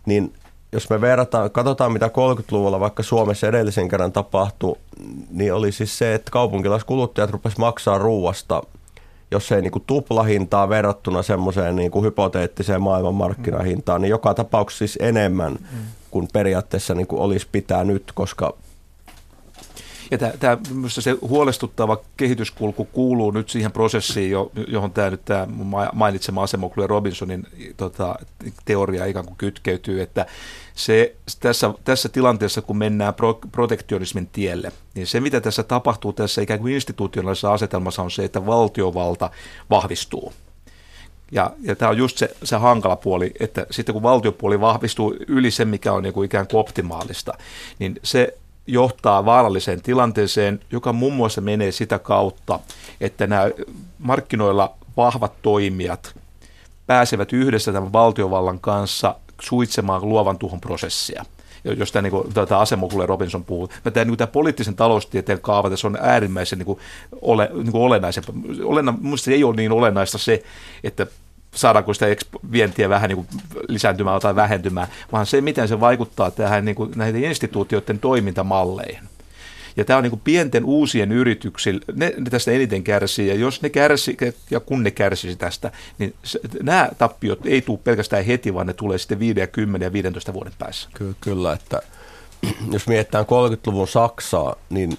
niin 0.06 0.34
jos 0.72 0.90
me 0.90 1.02
verrataan, 1.02 1.52
katsotaan 1.52 1.92
mitä 1.92 2.08
30-luvulla 2.08 2.80
vaikka 2.80 3.04
Suomessa 3.04 3.48
edellisen 3.48 3.90
kerran 3.90 4.12
tapahtui, 4.12 4.76
niin 5.32 5.54
oli 5.54 5.72
siis 5.72 5.98
se, 5.98 6.14
että 6.14 6.32
kaupunkilaiskuluttajat 6.32 7.30
rupesivat 7.30 7.60
maksaa 7.60 7.98
ruuasta, 7.98 8.64
jos 9.32 9.52
ei 9.52 9.62
niin 9.62 9.72
kuin 9.72 9.84
tuplahintaa 9.88 10.70
verrattuna 10.70 11.22
semmoiseen 11.22 11.76
niin 11.76 11.92
kuin 11.92 12.06
hypoteettiseen 12.06 12.82
maailmanmarkkinahintaan, 12.82 14.02
niin 14.02 14.10
joka 14.10 14.34
tapauksessa 14.34 14.80
siis 14.80 14.98
enemmän 15.02 15.52
mm. 15.52 15.80
kuin 16.12 16.28
periaatteessa 16.34 16.96
niin 16.96 17.08
kuin 17.08 17.22
olisi 17.22 17.48
pitää 17.52 17.84
nyt, 17.84 18.12
koska 18.14 18.54
ja 20.14 20.18
tämä, 20.18 20.32
tämä 20.40 20.58
se 20.88 21.12
huolestuttava 21.22 21.98
kehityskulku 22.18 22.86
kuuluu 22.86 23.32
nyt 23.32 23.50
siihen 23.50 23.72
prosessiin, 23.72 24.32
johon 24.68 24.92
tämä 24.92 25.10
nyt 25.10 25.26
tämä 25.26 25.48
mainitsema 25.94 26.44
Asemoglu 26.44 26.84
ja 26.84 26.88
Robinsonin 26.88 27.48
tota, 27.78 28.16
teoria 28.66 29.06
ikään 29.06 29.26
kuin 29.26 29.38
kytkeytyy, 29.38 30.02
että 30.02 30.26
se, 30.76 31.16
tässä, 31.40 31.74
tässä 31.84 32.10
tilanteessa, 32.10 32.62
kun 32.62 32.78
mennään 32.78 33.14
pro, 33.14 33.34
protektionismin 33.52 34.28
tielle, 34.28 34.72
niin 34.96 35.08
se, 35.08 35.20
mitä 35.20 35.42
tässä 35.42 35.64
tapahtuu 35.64 36.14
tässä 36.14 36.42
ikään 36.42 36.60
kuin 36.60 36.74
institutionaalisessa 36.74 37.54
asetelmassa 37.54 38.02
on 38.02 38.12
se, 38.12 38.24
että 38.24 38.46
valtiovalta 38.46 39.30
vahvistuu. 39.70 40.34
Ja, 41.32 41.52
ja 41.62 41.76
tämä 41.76 41.90
on 41.90 41.98
just 41.98 42.18
se, 42.18 42.36
se 42.44 42.56
hankala 42.56 42.96
puoli, 42.96 43.32
että 43.40 43.66
sitten 43.72 43.94
kun 43.94 44.04
valtiopuoli 44.04 44.60
vahvistuu 44.60 45.16
yli 45.28 45.52
sen, 45.52 45.68
mikä 45.68 45.94
on 45.94 46.04
niin 46.04 46.14
kuin 46.14 46.26
ikään 46.26 46.48
kuin 46.48 46.60
optimaalista, 46.60 47.34
niin 47.80 48.00
se 48.04 48.38
johtaa 48.68 49.26
vaaralliseen 49.26 49.82
tilanteeseen, 49.82 50.60
joka 50.72 50.94
muun 50.94 51.14
muassa 51.14 51.42
menee 51.42 51.72
sitä 51.72 52.00
kautta, 52.00 52.60
että 53.02 53.28
nämä 53.28 53.50
markkinoilla 54.00 54.74
vahvat 54.98 55.34
toimijat 55.42 56.16
pääsevät 56.88 57.34
yhdessä 57.34 57.74
tämän 57.74 57.94
valtiovallan 57.94 58.60
kanssa 58.60 59.16
suitsemaan 59.42 60.10
luovan 60.10 60.38
tuhon 60.38 60.62
prosessia 60.62 61.26
jos 61.78 61.92
tämä, 61.92 62.02
niin 62.02 62.34
tämä 62.34 62.60
Asemokulle 62.60 63.06
Robinson 63.06 63.46
puhuu. 63.46 63.70
Tämä, 63.94 64.06
niin 64.06 64.18
tämä 64.18 64.28
poliittisen 64.28 64.76
taloustieteen 64.76 65.42
kaava 65.42 65.70
tässä 65.70 65.88
on 65.88 65.98
äärimmäisen 66.02 66.60
niin 66.60 66.66
kuin, 66.66 66.80
ole, 67.22 67.50
niin 67.54 67.72
kuin 67.72 67.82
olennaisen. 67.82 68.24
Olenna, 68.64 68.94
minusta 69.02 69.32
ei 69.32 69.44
ole 69.44 69.56
niin 69.56 69.72
olennaista 69.72 70.18
se, 70.18 70.44
että 70.84 71.08
saadaanko 71.54 71.94
sitä 71.94 72.06
vientiä 72.52 72.90
vähän 72.90 73.10
niin 73.10 73.16
kuin 73.16 73.28
lisääntymään 73.68 74.22
tai 74.22 74.36
vähentymään, 74.36 74.88
vaan 75.12 75.26
se, 75.26 75.42
miten 75.42 75.68
se 75.68 75.80
vaikuttaa 75.80 76.32
tähän 76.32 76.66
niin 76.66 76.76
kuin 76.76 76.92
näiden 76.96 77.24
instituutioiden 77.24 78.00
toimintamalleihin. 78.00 79.04
Ja 79.78 79.86
tämä 79.86 79.98
on 79.98 80.04
niin 80.04 80.12
kuin 80.12 80.22
pienten 80.24 80.66
uusien 80.66 81.12
yrityksillä, 81.12 81.82
ne, 81.96 82.14
ne 82.18 82.30
tästä 82.30 82.52
eniten 82.52 82.84
kärsii, 82.84 83.28
ja 83.28 83.36
jos 83.36 83.62
ne 83.62 83.70
kärsii, 83.70 84.18
ja 84.52 84.60
kun 84.60 84.84
ne 84.84 84.92
kärsisi 84.92 85.36
tästä, 85.36 85.72
niin 85.98 86.14
se, 86.24 86.40
nämä 86.64 86.90
tappiot 86.98 87.46
ei 87.46 87.62
tule 87.62 87.80
pelkästään 87.84 88.26
heti, 88.26 88.54
vaan 88.54 88.68
ne 88.68 88.74
tulee 88.74 88.98
sitten 88.98 89.20
5, 89.20 89.48
10 89.52 89.86
ja 89.86 89.94
15 89.94 90.34
vuoden 90.34 90.54
päässä. 90.60 90.90
Ky- 90.94 91.16
kyllä, 91.22 91.54
että 91.54 91.82
jos 92.74 92.88
mietitään 92.88 93.26
30-luvun 93.26 93.88
Saksaa, 93.88 94.56
niin 94.70 94.98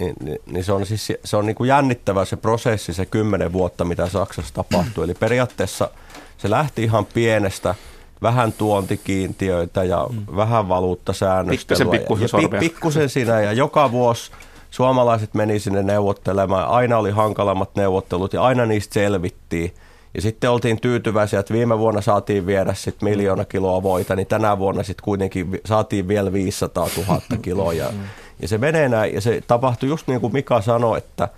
niin, 0.00 0.14
niin, 0.24 0.38
niin 0.46 0.64
se 0.64 0.72
on, 0.72 0.86
siis, 0.86 1.12
se 1.24 1.36
on 1.36 1.46
niin 1.46 1.56
kuin 1.56 1.68
jännittävä 1.68 2.24
se 2.24 2.36
prosessi, 2.36 2.92
se 2.92 3.06
kymmenen 3.06 3.52
vuotta, 3.52 3.84
mitä 3.84 4.08
Saksassa 4.08 4.54
tapahtui. 4.54 5.04
Eli 5.04 5.14
periaatteessa 5.14 5.90
se 6.38 6.50
lähti 6.50 6.84
ihan 6.84 7.06
pienestä, 7.06 7.74
vähän 8.22 8.52
tuontikiintiöitä 8.52 9.84
ja 9.84 10.06
mm. 10.12 10.36
vähän 10.36 10.68
valuuttasäännöstelyä. 10.68 11.90
Pikkusen, 11.90 12.28
ja, 12.32 12.48
ja 12.52 12.60
pikkusen 12.60 13.08
siinä 13.08 13.40
ja 13.40 13.52
joka 13.52 13.92
vuosi 13.92 14.30
suomalaiset 14.70 15.34
meni 15.34 15.58
sinne 15.58 15.82
neuvottelemaan. 15.82 16.68
Aina 16.68 16.98
oli 16.98 17.10
hankalammat 17.10 17.76
neuvottelut 17.76 18.32
ja 18.32 18.42
aina 18.42 18.66
niistä 18.66 18.94
selvittiin. 18.94 19.74
Ja 20.14 20.22
sitten 20.22 20.50
oltiin 20.50 20.80
tyytyväisiä, 20.80 21.40
että 21.40 21.54
viime 21.54 21.78
vuonna 21.78 22.00
saatiin 22.00 22.46
viedä 22.46 22.74
sit 22.74 23.02
miljoona 23.02 23.44
kiloa 23.44 23.82
voita, 23.82 24.16
niin 24.16 24.26
tänä 24.26 24.58
vuonna 24.58 24.82
sitten 24.82 25.04
kuitenkin 25.04 25.60
saatiin 25.64 26.08
vielä 26.08 26.32
500 26.32 26.88
000 27.08 27.20
kiloa. 27.42 27.72
Ja, 27.72 27.88
mm. 27.92 27.98
Ja 28.42 28.48
se 28.48 28.58
menee 28.58 28.88
näin, 28.88 29.14
ja 29.14 29.20
se 29.20 29.40
tapahtui 29.46 29.88
just 29.88 30.08
niin 30.08 30.20
kuin 30.20 30.32
Mika 30.32 30.60
sanoi, 30.60 30.98
että, 30.98 31.28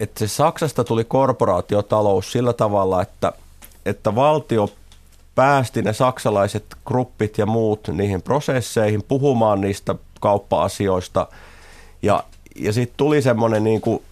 että 0.00 0.18
se 0.18 0.28
Saksasta 0.28 0.84
tuli 0.84 1.04
korporaatiotalous 1.04 2.32
sillä 2.32 2.52
tavalla, 2.52 3.02
että, 3.02 3.32
että 3.86 4.14
valtio 4.14 4.68
päästi 5.34 5.82
ne 5.82 5.92
saksalaiset 5.92 6.64
gruppit 6.86 7.38
ja 7.38 7.46
muut 7.46 7.88
niihin 7.88 8.22
prosesseihin 8.22 9.02
puhumaan 9.02 9.60
niistä 9.60 9.94
kauppa-asioista. 10.20 11.26
Ja, 12.02 12.24
ja 12.56 12.72
sitten 12.72 12.96
tuli 12.96 13.22
semmoinen 13.22 13.64
niin 13.64 13.80
kuin, 13.80 14.02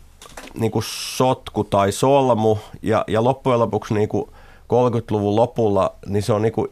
niin 0.55 0.73
kuin 0.73 0.85
sotku 0.87 1.65
tai 1.65 1.93
solmu 1.93 2.57
ja, 2.83 3.05
ja 3.07 3.25
loppujen 3.25 3.61
lopuksi 3.61 3.95
niin 3.95 4.09
kuin 4.09 4.31
30-luvun 4.63 5.37
lopulla, 5.37 5.95
niin 6.07 6.23
se 6.23 6.33
on 6.33 6.43
niin 6.43 6.53
kuin 6.53 6.69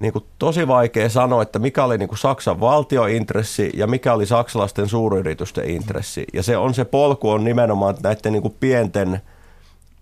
niin 0.00 0.12
kuin 0.12 0.24
tosi 0.38 0.68
vaikea 0.68 1.08
sanoa, 1.08 1.42
että 1.42 1.58
mikä 1.58 1.84
oli 1.84 1.98
niin 1.98 2.08
kuin 2.08 2.18
Saksan 2.18 2.60
valtiointressi 2.60 3.70
ja 3.74 3.86
mikä 3.86 4.12
oli 4.12 4.26
saksalaisten 4.26 4.88
suuryritysten 4.88 5.70
intressi. 5.70 6.24
Ja 6.32 6.42
se 6.42 6.56
on 6.56 6.74
se 6.74 6.84
polku 6.84 7.30
on 7.30 7.44
nimenomaan 7.44 7.94
näiden 8.02 8.32
niin 8.32 8.42
kuin 8.42 8.56
pienten 8.60 9.20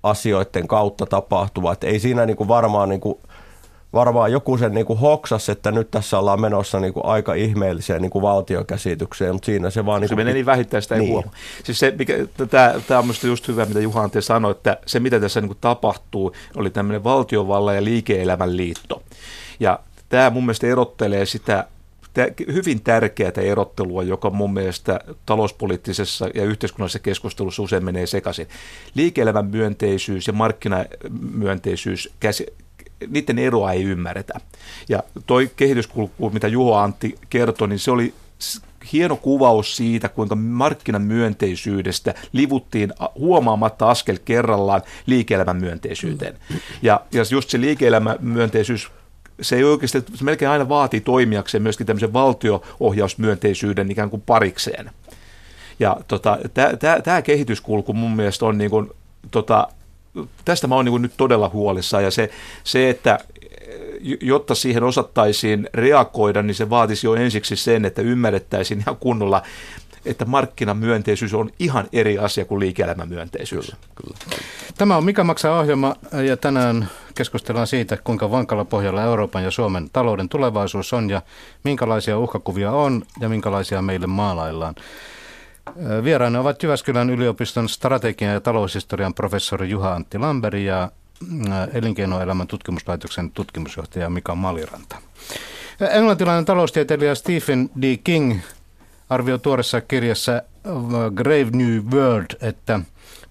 asioiden 0.02 0.68
kautta 0.68 1.06
tapahtuva. 1.06 1.72
Että 1.72 1.86
ei 1.86 1.98
siinä 1.98 2.26
niin 2.26 2.36
kuin 2.36 2.48
varmaan, 2.48 2.88
niin 2.88 3.00
kuin, 3.00 3.18
varmaan 3.92 4.32
joku 4.32 4.58
sen 4.58 4.74
niin 4.74 4.86
kuin 4.86 4.98
hoksas, 4.98 5.48
että 5.48 5.72
nyt 5.72 5.90
tässä 5.90 6.18
ollaan 6.18 6.40
menossa 6.40 6.80
niin 6.80 6.92
kuin 6.92 7.06
aika 7.06 7.34
ihmeelliseen 7.34 8.02
niin 8.02 8.10
kuin 8.10 8.22
valtiokäsitykseen, 8.22 9.34
mutta 9.34 9.46
siinä 9.46 9.70
se 9.70 9.86
vaan... 9.86 10.00
Niin 10.00 10.08
se 10.08 10.14
menee 10.14 10.34
niin 10.34 10.46
vähittäin, 10.46 10.82
sitä 10.82 10.94
ei 10.94 11.00
niin. 11.00 11.12
huomaa. 11.12 11.32
Siis 11.64 11.78
se, 11.78 11.94
mikä, 11.98 12.14
tämä, 12.50 12.74
tämä 12.88 12.98
on 12.98 13.04
minusta 13.04 13.26
just 13.26 13.48
hyvä, 13.48 13.64
mitä 13.64 13.80
Juha 13.80 14.02
Antti 14.02 14.22
sanoi, 14.22 14.50
että 14.50 14.76
se 14.86 15.00
mitä 15.00 15.20
tässä 15.20 15.40
niin 15.40 15.48
kuin 15.48 15.58
tapahtuu, 15.60 16.32
oli 16.56 16.70
tämmöinen 16.70 17.04
valtiovallan 17.04 17.74
ja 17.74 17.84
liike-elämän 17.84 18.56
liitto. 18.56 19.02
Ja 19.60 19.78
tämä 20.08 20.30
mun 20.30 20.44
mielestä 20.44 20.66
erottelee 20.66 21.26
sitä 21.26 21.68
hyvin 22.52 22.80
tärkeää 22.80 23.32
erottelua, 23.36 24.02
joka 24.02 24.30
mun 24.30 24.52
mielestä 24.52 25.00
talouspoliittisessa 25.26 26.28
ja 26.34 26.44
yhteiskunnallisessa 26.44 26.98
keskustelussa 26.98 27.62
usein 27.62 27.84
menee 27.84 28.06
sekaisin. 28.06 28.48
Liike-elämän 28.94 29.46
myönteisyys 29.46 30.26
ja 30.26 30.32
markkinamyönteisyys, 30.32 32.12
niiden 33.08 33.38
eroa 33.38 33.72
ei 33.72 33.82
ymmärretä. 33.82 34.40
Ja 34.88 35.02
toi 35.26 35.50
kehityskulku, 35.56 36.30
mitä 36.30 36.48
Juho 36.48 36.74
Antti 36.76 37.18
kertoi, 37.30 37.68
niin 37.68 37.78
se 37.78 37.90
oli 37.90 38.14
hieno 38.92 39.16
kuvaus 39.16 39.76
siitä, 39.76 40.08
kuinka 40.08 40.34
markkinamyönteisyydestä 40.34 42.14
livuttiin 42.32 42.92
huomaamatta 43.14 43.90
askel 43.90 44.18
kerrallaan 44.24 44.82
liike-elämän 45.06 45.56
myönteisyyteen. 45.56 46.38
Ja, 46.82 47.00
ja 47.12 47.24
just 47.30 47.50
se 47.50 47.60
liike-elämän 47.60 48.16
myönteisyys 48.20 48.90
se 49.40 49.56
ei 49.56 49.64
oikeasti, 49.64 50.04
se 50.14 50.24
melkein 50.24 50.50
aina 50.50 50.68
vaatii 50.68 51.00
toimijakseen 51.00 51.62
myöskin 51.62 51.86
tämmöisen 51.86 52.12
valtio-ohjausmyönteisyyden 52.12 53.90
ikään 53.90 54.10
kuin 54.10 54.22
parikseen. 54.22 54.90
Ja 55.80 55.96
tota, 56.08 56.38
tämä 57.04 57.22
kehityskulku 57.22 57.92
mun 57.92 58.16
mielestä 58.16 58.46
on 58.46 58.58
niin 58.58 58.70
kuin, 58.70 58.90
tota, 59.30 59.68
tästä 60.44 60.66
mä 60.66 60.74
oon 60.74 60.84
niin 60.84 61.02
nyt 61.02 61.12
todella 61.16 61.48
huolissaan 61.48 62.04
ja 62.04 62.10
se, 62.10 62.30
se, 62.64 62.90
että 62.90 63.18
jotta 64.20 64.54
siihen 64.54 64.82
osattaisiin 64.82 65.68
reagoida, 65.74 66.42
niin 66.42 66.54
se 66.54 66.70
vaatisi 66.70 67.06
jo 67.06 67.14
ensiksi 67.14 67.56
sen, 67.56 67.84
että 67.84 68.02
ymmärrettäisiin 68.02 68.80
ihan 68.80 68.96
kunnolla, 68.96 69.42
että 70.04 70.24
markkinamyönteisyys 70.24 71.34
on 71.34 71.50
ihan 71.58 71.88
eri 71.92 72.18
asia 72.18 72.44
kuin 72.44 72.60
liike-elämämyönteisyys. 72.60 73.76
Kyllä, 73.94 74.16
kyllä. 74.24 74.42
Tämä 74.78 74.96
on 74.96 75.04
Mikä 75.04 75.24
maksaa 75.24 75.58
ohjelma 75.58 75.96
ja 76.26 76.36
tänään 76.36 76.88
keskustellaan 77.14 77.66
siitä, 77.66 77.96
kuinka 78.04 78.30
vankalla 78.30 78.64
pohjalla 78.64 79.02
Euroopan 79.02 79.44
ja 79.44 79.50
Suomen 79.50 79.90
talouden 79.92 80.28
tulevaisuus 80.28 80.92
on 80.92 81.10
ja 81.10 81.22
minkälaisia 81.64 82.18
uhkakuvia 82.18 82.72
on 82.72 83.02
ja 83.20 83.28
minkälaisia 83.28 83.82
meille 83.82 84.06
maalaillaan. 84.06 84.74
Vieraina 86.04 86.40
ovat 86.40 86.62
Jyväskylän 86.62 87.10
yliopiston 87.10 87.68
strategian 87.68 88.32
ja 88.32 88.40
taloushistorian 88.40 89.14
professori 89.14 89.70
Juha 89.70 89.94
Antti 89.94 90.18
Lamberi 90.18 90.64
ja 90.64 90.90
elinkeinoelämän 91.72 92.46
tutkimuslaitoksen 92.46 93.30
tutkimusjohtaja 93.30 94.10
Mika 94.10 94.34
Maliranta. 94.34 94.96
Englantilainen 95.90 96.44
taloustieteilijä 96.44 97.14
Stephen 97.14 97.70
D. 97.82 97.96
King 98.04 98.40
arvioi 99.10 99.38
tuoreessa 99.38 99.80
kirjassa 99.80 100.42
Grave 101.14 101.50
New 101.52 101.82
World, 101.92 102.26
että 102.40 102.80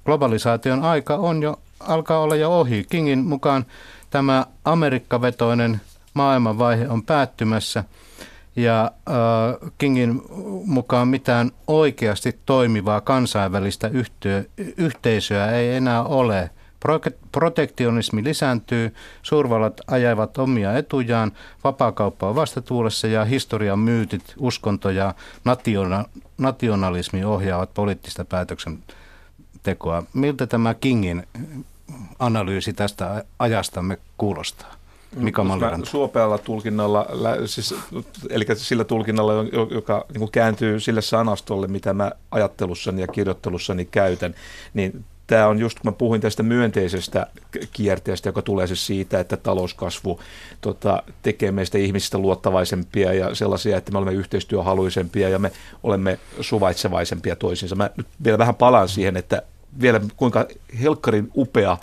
globalisaation 0.05 0.83
aika 0.83 1.15
on 1.15 1.43
jo 1.43 1.59
alkaa 1.79 2.19
olla 2.19 2.35
jo 2.35 2.59
ohi. 2.59 2.85
Kingin 2.89 3.19
mukaan 3.19 3.65
tämä 4.09 4.45
Amerikkavetoinen 4.65 5.81
maailmanvaihe 6.13 6.89
on 6.89 7.03
päättymässä 7.03 7.83
ja 8.55 8.91
äh, 9.09 9.71
Kingin 9.77 10.21
mukaan 10.65 11.07
mitään 11.07 11.51
oikeasti 11.67 12.39
toimivaa 12.45 13.01
kansainvälistä 13.01 13.87
yhtiö, 13.87 14.43
yhteisöä 14.77 15.51
ei 15.51 15.75
enää 15.75 16.03
ole. 16.03 16.49
Protektionismi 17.31 18.23
lisääntyy, 18.23 18.93
suurvallat 19.21 19.81
ajavat 19.87 20.37
omia 20.37 20.77
etujaan, 20.77 21.31
vapaakauppa 21.63 22.29
on 22.29 22.35
vastatuulessa 22.35 23.07
ja 23.07 23.25
historian 23.25 23.79
myytit, 23.79 24.33
uskonto 24.37 24.89
ja 24.89 25.13
nationa, 25.45 26.05
nationalismi 26.37 27.23
ohjaavat 27.23 27.73
poliittista 27.73 28.25
päätöksentekoa. 28.25 30.03
Miltä 30.13 30.47
tämä 30.47 30.73
Kingin 30.73 31.27
analyysi 32.19 32.73
tästä 32.73 33.23
ajastamme 33.39 33.97
kuulostaa? 34.17 34.73
Mika 35.15 35.43
Malliranta. 35.43 35.89
Suopealla 35.89 36.37
tulkinnalla, 36.37 37.05
siis, 37.45 37.75
eli 38.29 38.45
sillä 38.53 38.83
tulkinnalla, 38.83 39.33
joka 39.71 40.05
niin 40.17 40.31
kääntyy 40.31 40.79
sille 40.79 41.01
sanastolle, 41.01 41.67
mitä 41.67 41.93
mä 41.93 42.11
ajattelussani 42.31 43.01
ja 43.01 43.07
kirjoittelussani 43.07 43.85
käytän, 43.85 44.35
niin 44.73 45.05
tämä 45.27 45.47
on 45.47 45.59
just, 45.59 45.79
kun 45.79 45.91
mä 45.91 45.97
puhuin 45.97 46.21
tästä 46.21 46.43
myönteisestä 46.43 47.27
kierteestä, 47.73 48.29
joka 48.29 48.41
tulee 48.41 48.67
siis 48.67 48.85
siitä, 48.85 49.19
että 49.19 49.37
talouskasvu 49.37 50.19
tota, 50.61 51.03
tekee 51.21 51.51
meistä 51.51 51.77
ihmisistä 51.77 52.17
luottavaisempia 52.17 53.13
ja 53.13 53.35
sellaisia, 53.35 53.77
että 53.77 53.91
me 53.91 53.97
olemme 53.97 54.13
yhteistyöhaluisempia 54.13 55.29
ja 55.29 55.39
me 55.39 55.51
olemme 55.83 56.19
suvaitsevaisempia 56.41 57.35
toisiinsa. 57.35 57.75
Mä 57.75 57.89
nyt 57.97 58.07
vielä 58.23 58.37
vähän 58.37 58.55
palaan 58.55 58.89
siihen, 58.89 59.17
että 59.17 59.41
vielä 59.81 60.01
kuinka 60.15 60.47
helkkarin 60.81 61.31
upea 61.35 61.77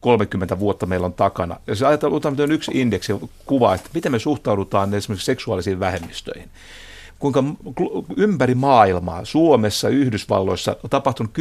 30 0.00 0.58
vuotta 0.58 0.86
meillä 0.86 1.06
on 1.06 1.12
takana. 1.12 1.56
Ja 1.66 1.74
se 1.74 1.86
ajatellaan, 1.86 2.50
yksi 2.50 2.70
indeksi 2.74 3.12
kuva, 3.46 3.74
että 3.74 3.90
miten 3.94 4.12
me 4.12 4.18
suhtaudutaan 4.18 4.94
esimerkiksi 4.94 5.26
seksuaalisiin 5.26 5.80
vähemmistöihin 5.80 6.50
kuinka 7.22 7.44
ympäri 8.16 8.54
maailmaa, 8.54 9.24
Suomessa, 9.24 9.88
Yhdysvalloissa 9.88 10.76
on 10.84 10.90
tapahtunut 10.90 11.32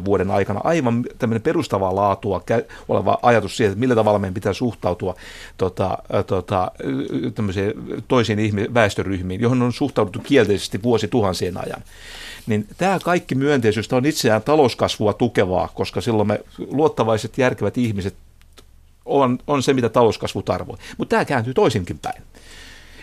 10-15 0.00 0.04
vuoden 0.04 0.30
aikana 0.30 0.60
aivan 0.64 1.04
tämmöinen 1.18 1.42
perustavaa 1.42 1.94
laatua 1.94 2.42
oleva 2.88 3.18
ajatus 3.22 3.56
siitä, 3.56 3.70
että 3.70 3.80
millä 3.80 3.94
tavalla 3.94 4.18
meidän 4.18 4.34
pitää 4.34 4.52
suhtautua 4.52 5.14
tota, 5.56 5.98
tota, 6.26 6.70
toisiin 8.08 8.38
ihmi- 8.38 8.74
väestöryhmiin, 8.74 9.40
johon 9.40 9.62
on 9.62 9.72
suhtauduttu 9.72 10.18
kielteisesti 10.18 10.82
vuosituhansien 10.82 11.56
ajan 11.56 11.82
niin 12.46 12.66
tämä 12.76 12.98
kaikki 13.04 13.34
myönteisyys 13.34 13.92
on 13.92 14.06
itseään 14.06 14.42
talouskasvua 14.42 15.12
tukevaa, 15.12 15.68
koska 15.74 16.00
silloin 16.00 16.28
me 16.28 16.40
luottavaiset, 16.58 17.38
järkevät 17.38 17.78
ihmiset 17.78 18.14
on, 19.04 19.38
on 19.46 19.62
se, 19.62 19.74
mitä 19.74 19.88
talouskasvu 19.88 20.42
tarvoi. 20.42 20.76
Mutta 20.98 21.10
tämä 21.10 21.24
kääntyy 21.24 21.54
toisinkin 21.54 21.98
päin. 21.98 22.22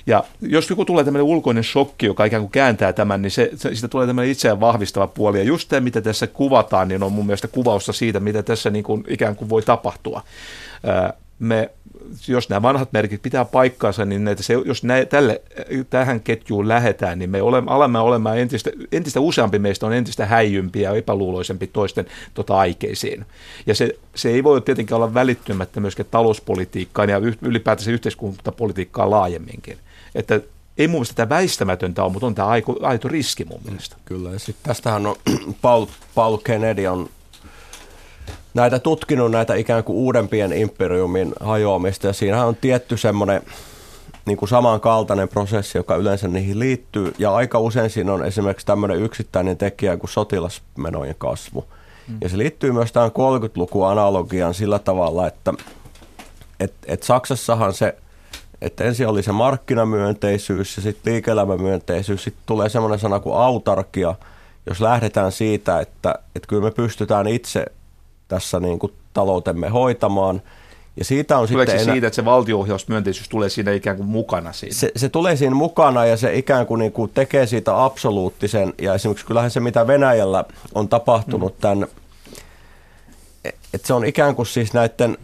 Ja 0.08 0.24
jos 0.42 0.70
joku 0.70 0.86
tulee 0.86 1.04
tämmöinen 1.04 1.26
ulkoinen 1.26 1.64
shokki, 1.64 2.06
joka 2.06 2.26
ikään 2.26 2.44
kuin 2.44 2.52
kääntää 2.52 2.94
tämän, 2.94 3.22
niin 3.22 3.32
se, 3.32 3.50
se, 3.56 3.70
siitä 3.76 3.88
tulee 3.88 4.08
tämmöinen 4.08 4.32
itseään 4.32 4.60
vahvistava 4.60 5.08
puoli. 5.08 5.38
Ja 5.38 5.44
just 5.44 5.70
tämä, 5.70 5.82
mitä 5.82 6.02
tässä 6.02 6.28
kuvataan, 6.28 6.88
niin 6.88 7.04
on 7.04 7.12
mun 7.12 7.26
mielestä 7.26 7.48
kuvausta 7.48 7.94
siitä, 7.94 8.20
mitä 8.20 8.44
tässä 8.44 8.70
niin 8.70 8.84
kuin 8.84 9.04
ikään 9.08 9.36
kuin 9.36 9.50
voi 9.50 9.62
tapahtua. 9.62 10.22
Me 11.40 11.70
jos 12.28 12.50
nämä 12.50 12.62
vanhat 12.62 12.94
merkit 12.94 13.22
pitää 13.22 13.46
paikkaansa, 13.46 14.06
niin 14.06 14.24
näitä, 14.24 14.44
se, 14.44 14.54
jos 14.66 14.84
nä, 14.84 15.06
tälle, 15.06 15.42
tähän 15.90 16.20
ketjuun 16.20 16.68
lähetään, 16.68 17.20
niin 17.20 17.30
me 17.30 17.42
olemme, 17.42 17.72
alamme 17.72 18.00
olemaan 18.00 18.38
entistä, 18.38 18.70
entistä 18.92 19.20
useampi 19.20 19.60
meistä 19.60 19.86
on 19.86 19.94
entistä 19.94 20.26
häijympi 20.26 20.82
ja 20.82 20.96
epäluuloisempi 20.96 21.68
toisten 21.68 22.06
tota, 22.34 22.58
aikeisiin. 22.58 23.26
Ja 23.66 23.76
se, 23.76 23.96
se 24.16 24.30
ei 24.30 24.44
voi 24.44 24.62
tietenkin 24.62 24.96
olla 24.96 25.14
välittymättä 25.14 25.80
myöskään 25.80 26.10
talouspolitiikkaan 26.12 27.10
ja 27.10 27.22
ylipäätänsä 27.42 27.92
yhteiskuntapolitiikkaan 27.92 29.12
laajemminkin. 29.12 29.78
Että 30.18 30.40
ei 30.78 30.88
mun 30.88 30.96
mielestä 30.96 31.16
tämä 31.16 31.30
väistämätöntä 31.30 32.04
ole, 32.04 32.12
mutta 32.12 32.28
on 32.28 32.36
tämä 32.36 32.48
aito, 32.48 32.76
aito 32.82 33.08
riski 33.08 33.46
mun 33.46 33.62
mielestä. 33.66 33.96
Kyllä, 34.06 34.30
ja 34.30 34.40
sitten 34.40 34.70
tästähän 34.70 35.06
on 35.06 35.16
Paul, 35.62 35.86
Paul 36.16 36.38
Kennedy 36.38 36.88
on 36.88 37.10
näitä 38.54 38.80
tutkinut 38.80 39.32
näitä 39.32 39.56
ikään 39.56 39.84
kuin 39.84 39.96
uudempien 39.96 40.54
imperiumin 40.54 41.34
hajoamista 41.40 42.08
ja 42.08 42.14
siinähän 42.14 42.48
on 42.48 42.56
tietty 42.56 42.98
semmoinen 42.98 43.42
niin 44.26 44.38
kuin 44.38 44.50
samankaltainen 44.50 45.30
prosessi, 45.30 45.78
joka 45.78 45.96
yleensä 45.96 46.28
niihin 46.28 46.60
liittyy. 46.60 47.14
Ja 47.18 47.36
aika 47.36 47.60
usein 47.60 47.90
siinä 47.90 48.14
on 48.14 48.26
esimerkiksi 48.26 48.66
tämmöinen 48.66 49.02
yksittäinen 49.02 49.58
tekijä 49.58 49.98
kuin 49.98 50.10
sotilasmenojen 50.10 51.16
kasvu. 51.18 51.66
Mm. 52.08 52.18
Ja 52.22 52.30
se 52.30 52.38
liittyy 52.38 52.72
myös 52.72 52.92
tähän 52.92 53.12
30-lukun 53.12 53.88
analogiaan 53.88 54.54
sillä 54.54 54.80
tavalla, 54.80 55.28
että 55.28 55.54
et, 56.60 56.74
et 56.86 57.04
Saksassahan 57.04 57.74
se, 57.74 57.96
että 58.62 58.84
ensin 58.84 59.08
oli 59.08 59.24
se 59.24 59.32
markkinamyönteisyys 59.32 60.78
ja 60.78 60.84
sitten 60.84 61.14
liike-elämämyönteisyys, 61.14 62.24
sitten 62.24 62.44
tulee 62.46 62.70
semmoinen 62.70 63.00
sana 63.00 63.20
kuin 63.20 63.38
autarkia, 63.38 64.16
jos 64.66 64.82
lähdetään 64.82 65.32
siitä, 65.32 65.80
että, 65.80 66.16
että 66.36 66.48
kyllä 66.48 66.64
me 66.64 66.72
pystytään 66.72 67.28
itse 67.28 67.66
tässä 68.28 68.60
niin 68.60 68.80
kuin 68.80 68.94
taloutemme 69.14 69.70
hoitamaan. 69.70 70.42
Ja 70.98 71.06
siitä 71.06 71.38
on 71.38 71.48
Tuleeko 71.48 71.72
sitten 71.72 71.80
se 71.80 71.84
enää, 71.84 71.96
siitä, 71.96 72.08
että 72.08 72.16
se 72.16 72.26
valtioohjausmyönteisyys 72.26 73.30
tulee 73.30 73.50
siinä 73.50 73.72
ikään 73.72 73.98
kuin 73.98 74.08
mukana 74.08 74.54
siinä? 74.54 74.76
se, 74.76 74.92
se 74.96 75.10
tulee 75.10 75.36
siinä 75.36 75.56
mukana 75.56 76.06
ja 76.06 76.18
se 76.18 76.36
ikään 76.36 76.66
kuin, 76.66 76.80
niin 76.80 76.92
kuin 76.92 77.12
tekee 77.14 77.48
siitä 77.48 77.84
absoluuttisen. 77.84 78.74
Ja 78.82 78.94
esimerkiksi 78.94 79.26
kyllähän 79.26 79.52
se, 79.52 79.60
mitä 79.60 79.88
Venäjällä 79.88 80.46
on 80.76 80.90
tapahtunut 80.90 81.54
mm. 81.54 81.62
tämän, 81.62 81.88
että 83.74 83.88
se 83.88 83.94
on 83.94 84.06
ikään 84.06 84.36
kuin 84.36 84.46
siis 84.46 84.74
näiden 84.74 85.18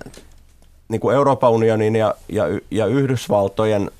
niin 0.94 1.02
kuin 1.02 1.16
Euroopan 1.16 1.52
unionin 1.52 1.96
ja, 1.96 2.16
ja, 2.30 2.44
ja 2.72 2.86
Yhdysvaltojen 2.86 3.92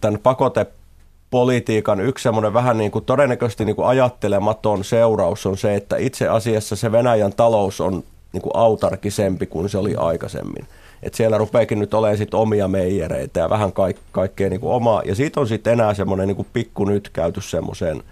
tämän 0.00 0.20
pakotepolitiikan 0.22 2.00
yksi 2.00 2.22
semmoinen 2.22 2.54
vähän 2.54 2.78
niin 2.78 2.90
kuin 2.90 3.04
todennäköisesti 3.04 3.64
niin 3.64 3.76
kuin 3.76 3.88
ajattelematon 3.88 4.84
seuraus 4.84 5.46
on 5.46 5.56
se, 5.56 5.74
että 5.74 5.96
itse 5.96 6.28
asiassa 6.28 6.76
se 6.76 6.92
Venäjän 6.92 7.32
talous 7.32 7.80
on 7.80 8.04
niin 8.32 8.42
kuin 8.42 8.56
autarkisempi 8.56 9.46
kuin 9.46 9.68
se 9.68 9.78
oli 9.78 9.96
aikaisemmin. 9.96 10.66
Et 11.02 11.14
siellä 11.14 11.38
rupeekin 11.38 11.78
nyt 11.78 11.94
olemaan 11.94 12.18
sit 12.18 12.34
omia 12.34 12.68
meijereitä 12.68 13.40
ja 13.40 13.50
vähän 13.50 13.72
kaik, 13.72 13.96
kaikkea 14.12 14.48
niin 14.48 14.60
kuin 14.60 14.72
omaa. 14.72 15.02
Ja 15.04 15.14
siitä 15.14 15.40
on 15.40 15.48
sitten 15.48 15.72
enää 15.72 15.94
semmoinen 15.94 16.28
niin 16.28 16.36
kuin 16.36 16.48
pikku 16.52 16.84
nyt 16.84 17.08
käyty 17.08 17.40
semmoiseen 17.40 18.02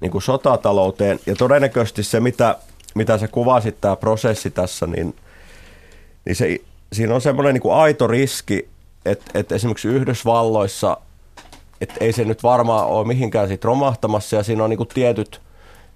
niin 0.00 0.10
kuin 0.10 0.22
sotatalouteen. 0.22 1.20
Ja 1.26 1.34
todennäköisesti 1.34 2.02
se, 2.02 2.20
mitä, 2.20 2.56
mitä 2.94 3.18
sä 3.18 3.28
kuvasit, 3.28 3.80
tämä 3.80 3.96
prosessi 3.96 4.50
tässä, 4.50 4.86
niin, 4.86 5.14
niin 6.24 6.36
se, 6.36 6.58
siinä 6.94 7.14
on 7.14 7.20
semmoinen 7.20 7.54
niin 7.54 7.62
kuin 7.62 7.74
aito 7.74 8.06
riski, 8.06 8.68
että, 9.04 9.24
että 9.34 9.54
esimerkiksi 9.54 9.88
Yhdysvalloissa, 9.88 10.96
että 11.80 11.94
ei 12.00 12.12
se 12.12 12.24
nyt 12.24 12.42
varmaan 12.42 12.86
ole 12.86 13.06
mihinkään 13.06 13.48
siitä 13.48 13.68
romahtamassa 13.68 14.36
ja 14.36 14.42
siinä 14.42 14.64
on 14.64 14.70
niin 14.70 14.78
kuin 14.78 14.88
tietyt, 14.94 15.40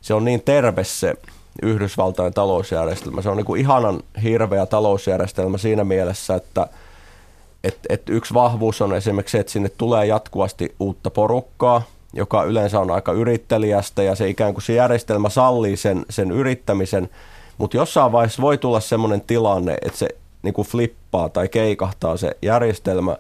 se 0.01 0.15
on 0.15 0.25
niin 0.25 0.43
terve 0.43 0.85
se 0.85 1.15
Yhdysvaltain 1.63 2.35
talousjärjestelmä. 2.35 3.23
Se 3.23 3.29
on 3.29 3.37
niin 3.37 3.45
kuin 3.45 3.61
ihanan 3.61 4.01
hirveä 4.23 4.67
talousjärjestelmä 4.67 5.59
siinä 5.59 5.85
mielessä, 5.85 6.35
että 6.35 6.67
et, 7.65 7.79
et 7.89 8.03
yksi 8.09 8.35
vahvuus 8.35 8.83
on 8.83 8.95
esimerkiksi 8.95 9.33
se, 9.33 9.39
että 9.39 9.53
sinne 9.53 9.69
tulee 9.69 10.07
jatkuvasti 10.07 10.75
uutta 10.81 11.11
porukkaa, 11.11 11.83
joka 12.13 12.45
yleensä 12.45 12.81
on 12.81 12.91
aika 12.91 13.13
yrittelijästä 13.13 14.03
ja 14.03 14.15
se 14.15 14.29
ikään 14.29 14.55
kuin 14.55 14.63
se 14.63 14.73
järjestelmä 14.73 15.29
sallii 15.29 15.77
sen, 15.77 16.07
sen 16.11 16.31
yrittämisen, 16.31 17.11
mutta 17.59 17.77
jossain 17.77 18.13
vaiheessa 18.13 18.43
voi 18.43 18.59
tulla 18.59 18.81
sellainen 18.81 19.21
tilanne, 19.21 19.77
että 19.83 19.99
se 19.99 20.09
niin 20.43 20.55
kuin 20.55 20.69
flippaa 20.69 21.29
tai 21.29 21.49
keikahtaa 21.49 22.17
se 22.17 22.37
järjestelmä 22.43 23.17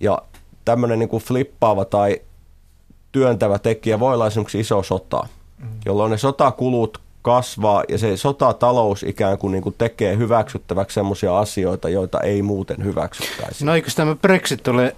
ja 0.00 0.22
tämmöinen 0.64 0.98
niin 0.98 1.08
kuin 1.08 1.22
flippaava 1.22 1.84
tai 1.84 2.20
työntävä 3.12 3.58
tekijä 3.58 4.00
voi 4.00 4.14
olla 4.14 4.26
esimerkiksi 4.26 4.60
iso 4.60 4.82
sota, 4.82 5.26
jolloin 5.84 6.10
ne 6.10 6.18
sotakulut 6.18 7.00
kasvaa 7.22 7.84
ja 7.88 7.98
se 7.98 8.16
sotatalous 8.16 9.02
ikään 9.02 9.38
kuin, 9.38 9.52
niin 9.52 9.62
kuin 9.62 9.74
tekee 9.78 10.16
hyväksyttäväksi 10.16 10.94
sellaisia 10.94 11.38
asioita, 11.38 11.88
joita 11.88 12.20
ei 12.20 12.42
muuten 12.42 12.84
hyväksyttäisi. 12.84 13.64
No 13.64 13.74
eikö 13.74 13.90
tämä 13.96 14.14
Brexit 14.14 14.68
ole 14.68 14.96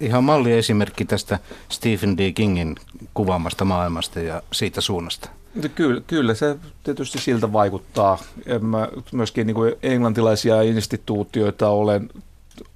ihan 0.00 0.24
malliesimerkki 0.24 1.04
tästä 1.04 1.38
Stephen 1.68 2.18
D. 2.18 2.32
Kingin 2.32 2.76
kuvaamasta 3.14 3.64
maailmasta 3.64 4.20
ja 4.20 4.42
siitä 4.52 4.80
suunnasta? 4.80 5.28
Kyllä, 5.74 6.00
kyllä 6.06 6.34
se 6.34 6.56
tietysti 6.82 7.18
siltä 7.18 7.52
vaikuttaa. 7.52 8.18
En 8.46 8.64
mä 8.64 8.88
myöskin 9.12 9.46
niin 9.46 9.54
kuin 9.54 9.74
englantilaisia 9.82 10.62
instituutioita 10.62 11.68
olen 11.68 12.08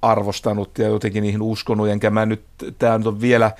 arvostanut 0.01 0.77
ja 0.77 0.87
jotenkin 0.87 1.23
niihin 1.23 1.41
uskonut, 1.41 1.89
enkä 1.89 2.09
mä 2.09 2.25
nyt, 2.25 2.41
tämä 2.79 2.93
on 2.93 3.21
vielä 3.21 3.51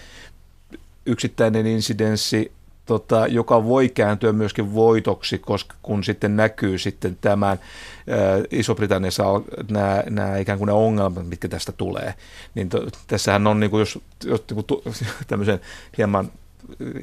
yksittäinen 1.06 1.68
insidenssi, 1.68 2.52
tota, 2.86 3.28
joka 3.28 3.66
voi 3.66 3.90
kääntyä 3.90 4.32
myöskin 4.34 4.74
voitoksi, 4.74 5.38
koska 5.38 5.76
kun 5.82 6.04
sitten 6.04 6.36
näkyy 6.36 6.78
sitten 6.78 7.18
tämän 7.22 7.50
ää, 7.50 8.18
Iso-Britanniassa 8.52 9.24
nämä, 9.72 10.04
nämä 10.10 10.38
ikään 10.38 10.58
kuin 10.58 10.68
ne 10.68 10.74
ongelmat, 10.74 11.28
mitkä 11.28 11.48
tästä 11.48 11.72
tulee, 11.72 12.14
niin 12.56 12.70
to, 12.70 12.88
tässähän 13.08 13.48
on, 13.48 13.60
niin 13.60 13.70
kuin, 13.70 13.80
jos, 13.80 14.00
jos 14.26 14.44
niin 14.50 14.66
kuin, 14.66 14.82
tämmöisen 15.28 15.60
hieman 15.98 16.32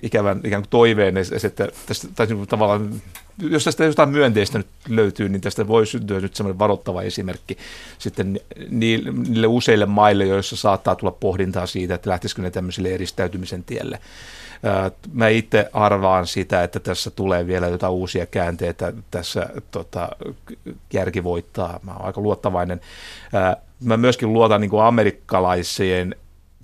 ikävän 0.02 0.40
ikään 0.44 0.62
kuin 0.62 0.70
toiveen, 0.70 1.16
että 1.16 1.68
tästä, 1.86 2.08
tai 2.14 2.26
niin 2.26 2.36
kuin 2.36 2.48
tavallaan, 2.48 3.02
jos 3.42 3.64
tästä 3.64 3.84
jotain 3.84 4.08
myönteistä 4.08 4.58
nyt 4.58 4.66
löytyy, 4.88 5.28
niin 5.28 5.40
tästä 5.40 5.68
voi 5.68 5.86
syntyä 5.86 6.20
nyt 6.20 6.34
semmoinen 6.34 6.58
varoittava 6.58 7.02
esimerkki 7.02 7.56
sitten 7.98 8.40
niille 8.68 9.46
useille 9.46 9.86
maille, 9.86 10.24
joissa 10.24 10.56
saattaa 10.56 10.96
tulla 10.96 11.16
pohdintaa 11.20 11.66
siitä, 11.66 11.94
että 11.94 12.10
lähtisikö 12.10 12.42
ne 12.42 12.50
tämmöiselle 12.50 12.94
eristäytymisen 12.94 13.64
tielle. 13.64 14.00
Mä 15.12 15.28
itse 15.28 15.70
arvaan 15.72 16.26
sitä, 16.26 16.62
että 16.62 16.80
tässä 16.80 17.10
tulee 17.10 17.46
vielä 17.46 17.68
jotain 17.68 17.92
uusia 17.92 18.26
käänteitä. 18.26 18.92
Tässä 19.10 19.48
tota, 19.70 20.08
järki 20.92 21.24
voittaa. 21.24 21.80
Mä 21.82 21.92
oon 21.92 22.04
aika 22.04 22.20
luottavainen. 22.20 22.80
Mä 23.84 23.96
myöskin 23.96 24.32
luotan 24.32 24.60
niin 24.60 24.70
kuin 24.70 24.82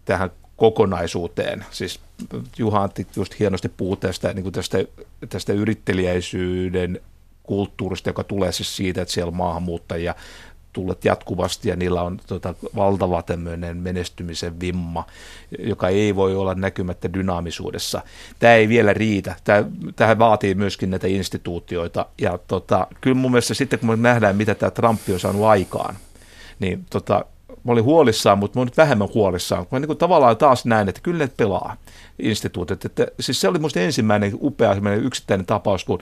tähän 0.04 0.30
kokonaisuuteen. 0.62 1.64
Siis 1.70 2.00
Juha 2.58 2.82
Antti 2.82 3.06
just 3.16 3.38
hienosti 3.38 3.68
puhuu 3.68 3.96
tästä, 3.96 4.32
niin 4.32 4.42
kuin 4.42 4.52
tästä, 4.52 4.78
tästä 5.28 5.52
yrittelijäisyyden 5.52 7.00
kulttuurista, 7.42 8.08
joka 8.08 8.24
tulee 8.24 8.52
siis 8.52 8.76
siitä, 8.76 9.02
että 9.02 9.14
siellä 9.14 9.28
on 9.28 9.36
maahanmuuttajia 9.36 10.14
tullut 10.72 11.04
jatkuvasti 11.04 11.68
ja 11.68 11.76
niillä 11.76 12.02
on 12.02 12.20
tota, 12.26 12.54
valtava 12.76 13.22
tämmöinen 13.22 13.76
menestymisen 13.76 14.60
vimma, 14.60 15.06
joka 15.58 15.88
ei 15.88 16.16
voi 16.16 16.36
olla 16.36 16.54
näkymättä 16.54 17.12
dynaamisuudessa. 17.12 18.02
Tämä 18.38 18.54
ei 18.54 18.68
vielä 18.68 18.92
riitä. 18.92 19.36
Tämä, 19.44 19.64
tähän 19.96 20.18
vaatii 20.18 20.54
myöskin 20.54 20.90
näitä 20.90 21.06
instituutioita 21.06 22.06
ja 22.18 22.38
tota, 22.38 22.86
kyllä 23.00 23.16
mun 23.16 23.30
mielestä 23.30 23.54
sitten 23.54 23.78
kun 23.78 23.88
me 23.88 23.96
nähdään, 23.96 24.36
mitä 24.36 24.54
tämä 24.54 24.70
Trump 24.70 25.00
on 25.12 25.20
saanut 25.20 25.44
aikaan, 25.44 25.96
niin 26.58 26.84
tota, 26.90 27.24
mä 27.64 27.72
olin 27.72 27.84
huolissaan, 27.84 28.38
mutta 28.38 28.58
mä 28.58 28.60
olin 28.60 28.66
nyt 28.66 28.76
vähemmän 28.76 29.08
huolissaan. 29.14 29.66
Mä 29.70 29.78
niin 29.78 29.86
kuin 29.86 29.98
tavallaan 29.98 30.36
taas 30.36 30.64
näin, 30.64 30.88
että 30.88 31.00
kyllä 31.00 31.24
ne 31.24 31.30
pelaa 31.36 31.76
instituutit. 32.18 32.84
Että, 32.84 33.06
siis 33.20 33.40
se 33.40 33.48
oli 33.48 33.58
minusta 33.58 33.80
ensimmäinen 33.80 34.32
upea 34.40 34.76
yksittäinen 35.02 35.46
tapaus, 35.46 35.84
kun 35.84 35.98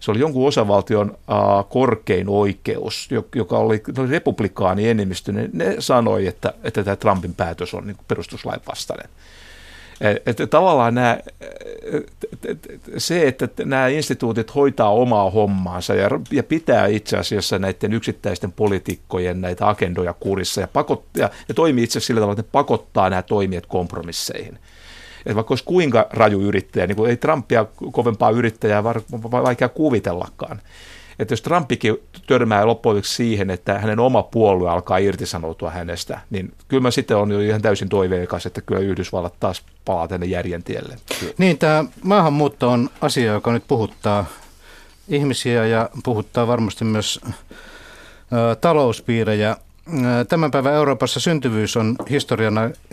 se 0.00 0.10
oli 0.10 0.20
jonkun 0.20 0.48
osavaltion 0.48 1.10
uh, 1.10 1.68
korkein 1.68 2.28
oikeus, 2.28 3.08
joka 3.34 3.58
oli, 3.58 3.82
oli 3.98 4.10
republikaani 4.10 4.88
enemmistö, 4.88 5.32
ne 5.32 5.76
sanoi, 5.78 6.26
että, 6.26 6.54
että 6.62 6.84
tämä 6.84 6.96
Trumpin 6.96 7.34
päätös 7.34 7.74
on 7.74 7.86
niin 7.86 7.96
perustuslain 8.08 8.60
vastainen. 8.68 9.08
Että 10.26 10.46
tavallaan 10.46 10.94
nämä, 10.94 11.18
se, 12.98 13.28
että 13.28 13.48
nämä 13.64 13.88
instituutit 13.88 14.54
hoitaa 14.54 14.90
omaa 14.90 15.30
hommaansa 15.30 15.94
ja, 15.94 16.10
ja 16.30 16.42
pitää 16.42 16.86
itse 16.86 17.16
asiassa 17.16 17.58
näiden 17.58 17.92
yksittäisten 17.92 18.52
poliitikkojen 18.52 19.40
näitä 19.40 19.68
agendoja 19.68 20.12
kurissa 20.12 20.60
ja, 20.60 20.68
pakot, 20.68 21.04
ja, 21.16 21.30
ja 21.48 21.54
toimii 21.54 21.84
itse 21.84 21.92
asiassa 21.92 22.06
sillä 22.06 22.20
tavalla, 22.20 22.40
että 22.40 22.48
ne 22.48 22.52
pakottaa 22.52 23.10
nämä 23.10 23.22
toimijat 23.22 23.66
kompromisseihin. 23.66 24.58
Että 25.26 25.34
vaikka 25.34 25.52
olisi 25.52 25.64
kuinka 25.64 26.06
raju 26.10 26.40
yrittäjä, 26.40 26.86
niin 26.86 26.96
kuin 26.96 27.10
ei 27.10 27.16
Trumpia 27.16 27.66
kovempaa 27.92 28.30
yrittäjää 28.30 28.84
vaikea 28.84 29.68
kuvitellakaan. 29.68 30.60
Että 31.20 31.32
jos 31.32 31.42
Trumpikin 31.42 31.96
törmää 32.26 32.66
loppujen 32.66 33.04
siihen, 33.04 33.50
että 33.50 33.78
hänen 33.78 34.00
oma 34.00 34.22
puolue 34.22 34.70
alkaa 34.70 34.98
irtisanoutua 34.98 35.70
hänestä, 35.70 36.20
niin 36.30 36.52
kyllä 36.68 36.80
mä 36.80 36.90
sitten 36.90 37.16
on 37.16 37.30
jo 37.30 37.40
ihan 37.40 37.62
täysin 37.62 37.88
toiveikas, 37.88 38.46
että 38.46 38.60
kyllä 38.60 38.80
Yhdysvallat 38.80 39.34
taas 39.40 39.62
palaa 39.84 40.08
tänne 40.08 40.26
järjen 40.26 40.62
tielle. 40.62 40.96
Niin, 41.38 41.58
tämä 41.58 41.84
maahanmuutto 42.02 42.70
on 42.70 42.90
asia, 43.00 43.32
joka 43.32 43.52
nyt 43.52 43.64
puhuttaa 43.68 44.24
ihmisiä 45.08 45.66
ja 45.66 45.90
puhuttaa 46.04 46.46
varmasti 46.46 46.84
myös 46.84 47.20
talouspiirejä. 48.60 49.56
Tämän 50.28 50.50
päivän 50.50 50.74
Euroopassa 50.74 51.20
syntyvyys 51.20 51.76
on 51.76 51.96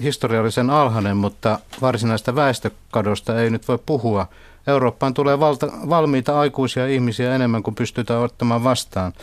historiallisen 0.01 0.69
alhainen, 0.69 1.17
mutta 1.17 1.59
varsinaista 1.81 2.35
väestökadosta 2.35 3.41
ei 3.41 3.49
nyt 3.49 3.67
voi 3.67 3.79
puhua. 3.85 4.27
Eurooppaan 4.67 5.13
tulee 5.13 5.39
valta, 5.39 5.67
valmiita 5.89 6.39
aikuisia 6.39 6.87
ihmisiä 6.87 7.35
enemmän 7.35 7.63
kuin 7.63 7.75
pystytään 7.75 8.21
ottamaan 8.21 8.63
vastaan. 8.63 9.13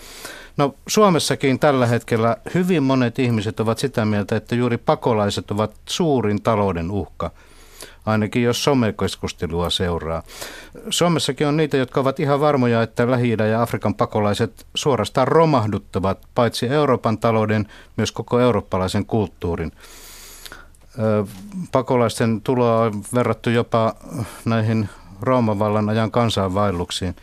No 0.56 0.74
Suomessakin 0.86 1.58
tällä 1.58 1.86
hetkellä 1.86 2.36
hyvin 2.54 2.82
monet 2.82 3.18
ihmiset 3.18 3.60
ovat 3.60 3.78
sitä 3.78 4.04
mieltä, 4.04 4.36
että 4.36 4.54
juuri 4.54 4.76
pakolaiset 4.78 5.50
ovat 5.50 5.74
suurin 5.88 6.42
talouden 6.42 6.90
uhka 6.90 7.30
ainakin 8.06 8.42
jos 8.42 8.64
somekeskustelua 8.64 9.70
seuraa. 9.70 10.22
Suomessakin 10.90 11.46
on 11.46 11.56
niitä, 11.56 11.76
jotka 11.76 12.00
ovat 12.00 12.20
ihan 12.20 12.40
varmoja, 12.40 12.82
että 12.82 13.10
lähi 13.10 13.30
ja 13.50 13.62
Afrikan 13.62 13.94
pakolaiset 13.94 14.66
suorastaan 14.74 15.28
romahduttavat 15.28 16.18
paitsi 16.34 16.68
Euroopan 16.68 17.18
talouden, 17.18 17.68
myös 17.96 18.12
koko 18.12 18.40
eurooppalaisen 18.40 19.06
kulttuurin. 19.06 19.72
Pakolaisten 21.72 22.40
tuloa 22.40 22.80
on 22.80 23.02
verrattu 23.14 23.50
jopa 23.50 23.94
näihin 24.44 24.88
Rooman 25.22 25.58
vallan 25.58 25.88
ajan 25.88 26.10
kansainvaelluksiin. 26.10 27.16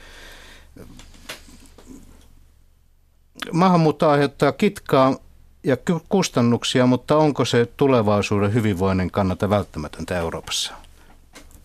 Maahanmuutto 3.51 4.09
aiheuttaa 4.09 4.51
kitkaa 4.51 5.15
ja 5.63 5.77
kustannuksia, 6.09 6.85
mutta 6.85 7.17
onko 7.17 7.45
se 7.45 7.65
tulevaisuuden 7.77 8.53
hyvinvoinnin 8.53 9.11
kannalta 9.11 9.49
välttämätöntä 9.49 10.17
Euroopassa? 10.17 10.73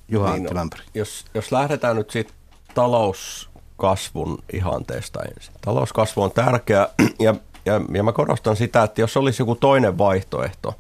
Juha 0.09 0.33
niin, 0.33 0.55
no, 0.55 0.68
jos, 0.95 1.24
jos 1.35 1.53
lähdetään 1.53 1.97
nyt 1.97 2.11
siitä 2.11 2.33
talous 2.74 3.49
talouskasvun 3.77 4.39
ihanteesta 4.53 5.22
ensin. 5.22 5.55
Talouskasvu 5.61 6.22
on 6.22 6.33
tärkeä 6.33 6.89
ja, 7.18 7.35
ja, 7.64 7.81
ja 7.93 8.03
mä 8.03 8.12
korostan 8.12 8.57
sitä, 8.57 8.83
että 8.83 9.01
jos 9.01 9.16
olisi 9.16 9.43
joku 9.43 9.55
toinen 9.55 9.99
vaihtoehto 9.99 10.74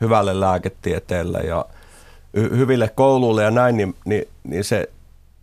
hyvälle 0.00 0.40
lääketieteelle 0.40 1.38
ja 1.38 1.64
hyville 2.34 2.88
kouluille 2.88 3.42
ja 3.42 3.50
näin, 3.50 3.76
niin, 3.76 3.94
niin, 4.04 4.28
niin 4.44 4.64
se 4.64 4.88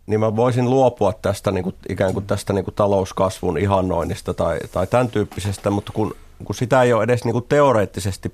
niin 0.06 0.20
mä 0.20 0.36
voisin 0.36 0.70
luopua 0.70 1.12
tästä 1.22 1.50
niin 1.50 1.64
kuin, 1.64 1.74
ikään 1.88 2.12
kuin 2.14 2.26
tästä 2.26 2.52
niin 2.52 2.64
kuin 2.64 2.74
talouskasvun 2.74 3.58
ihannoinnista 3.58 4.34
tai, 4.34 4.58
tai 4.72 4.86
tämän 4.86 5.08
tyyppisestä, 5.08 5.70
mutta 5.70 5.92
kun, 5.92 6.16
kun 6.44 6.54
sitä 6.54 6.82
ei 6.82 6.92
ole 6.92 7.04
edes 7.04 7.24
niin 7.24 7.32
kuin 7.32 7.44
teoreettisesti 7.48 8.32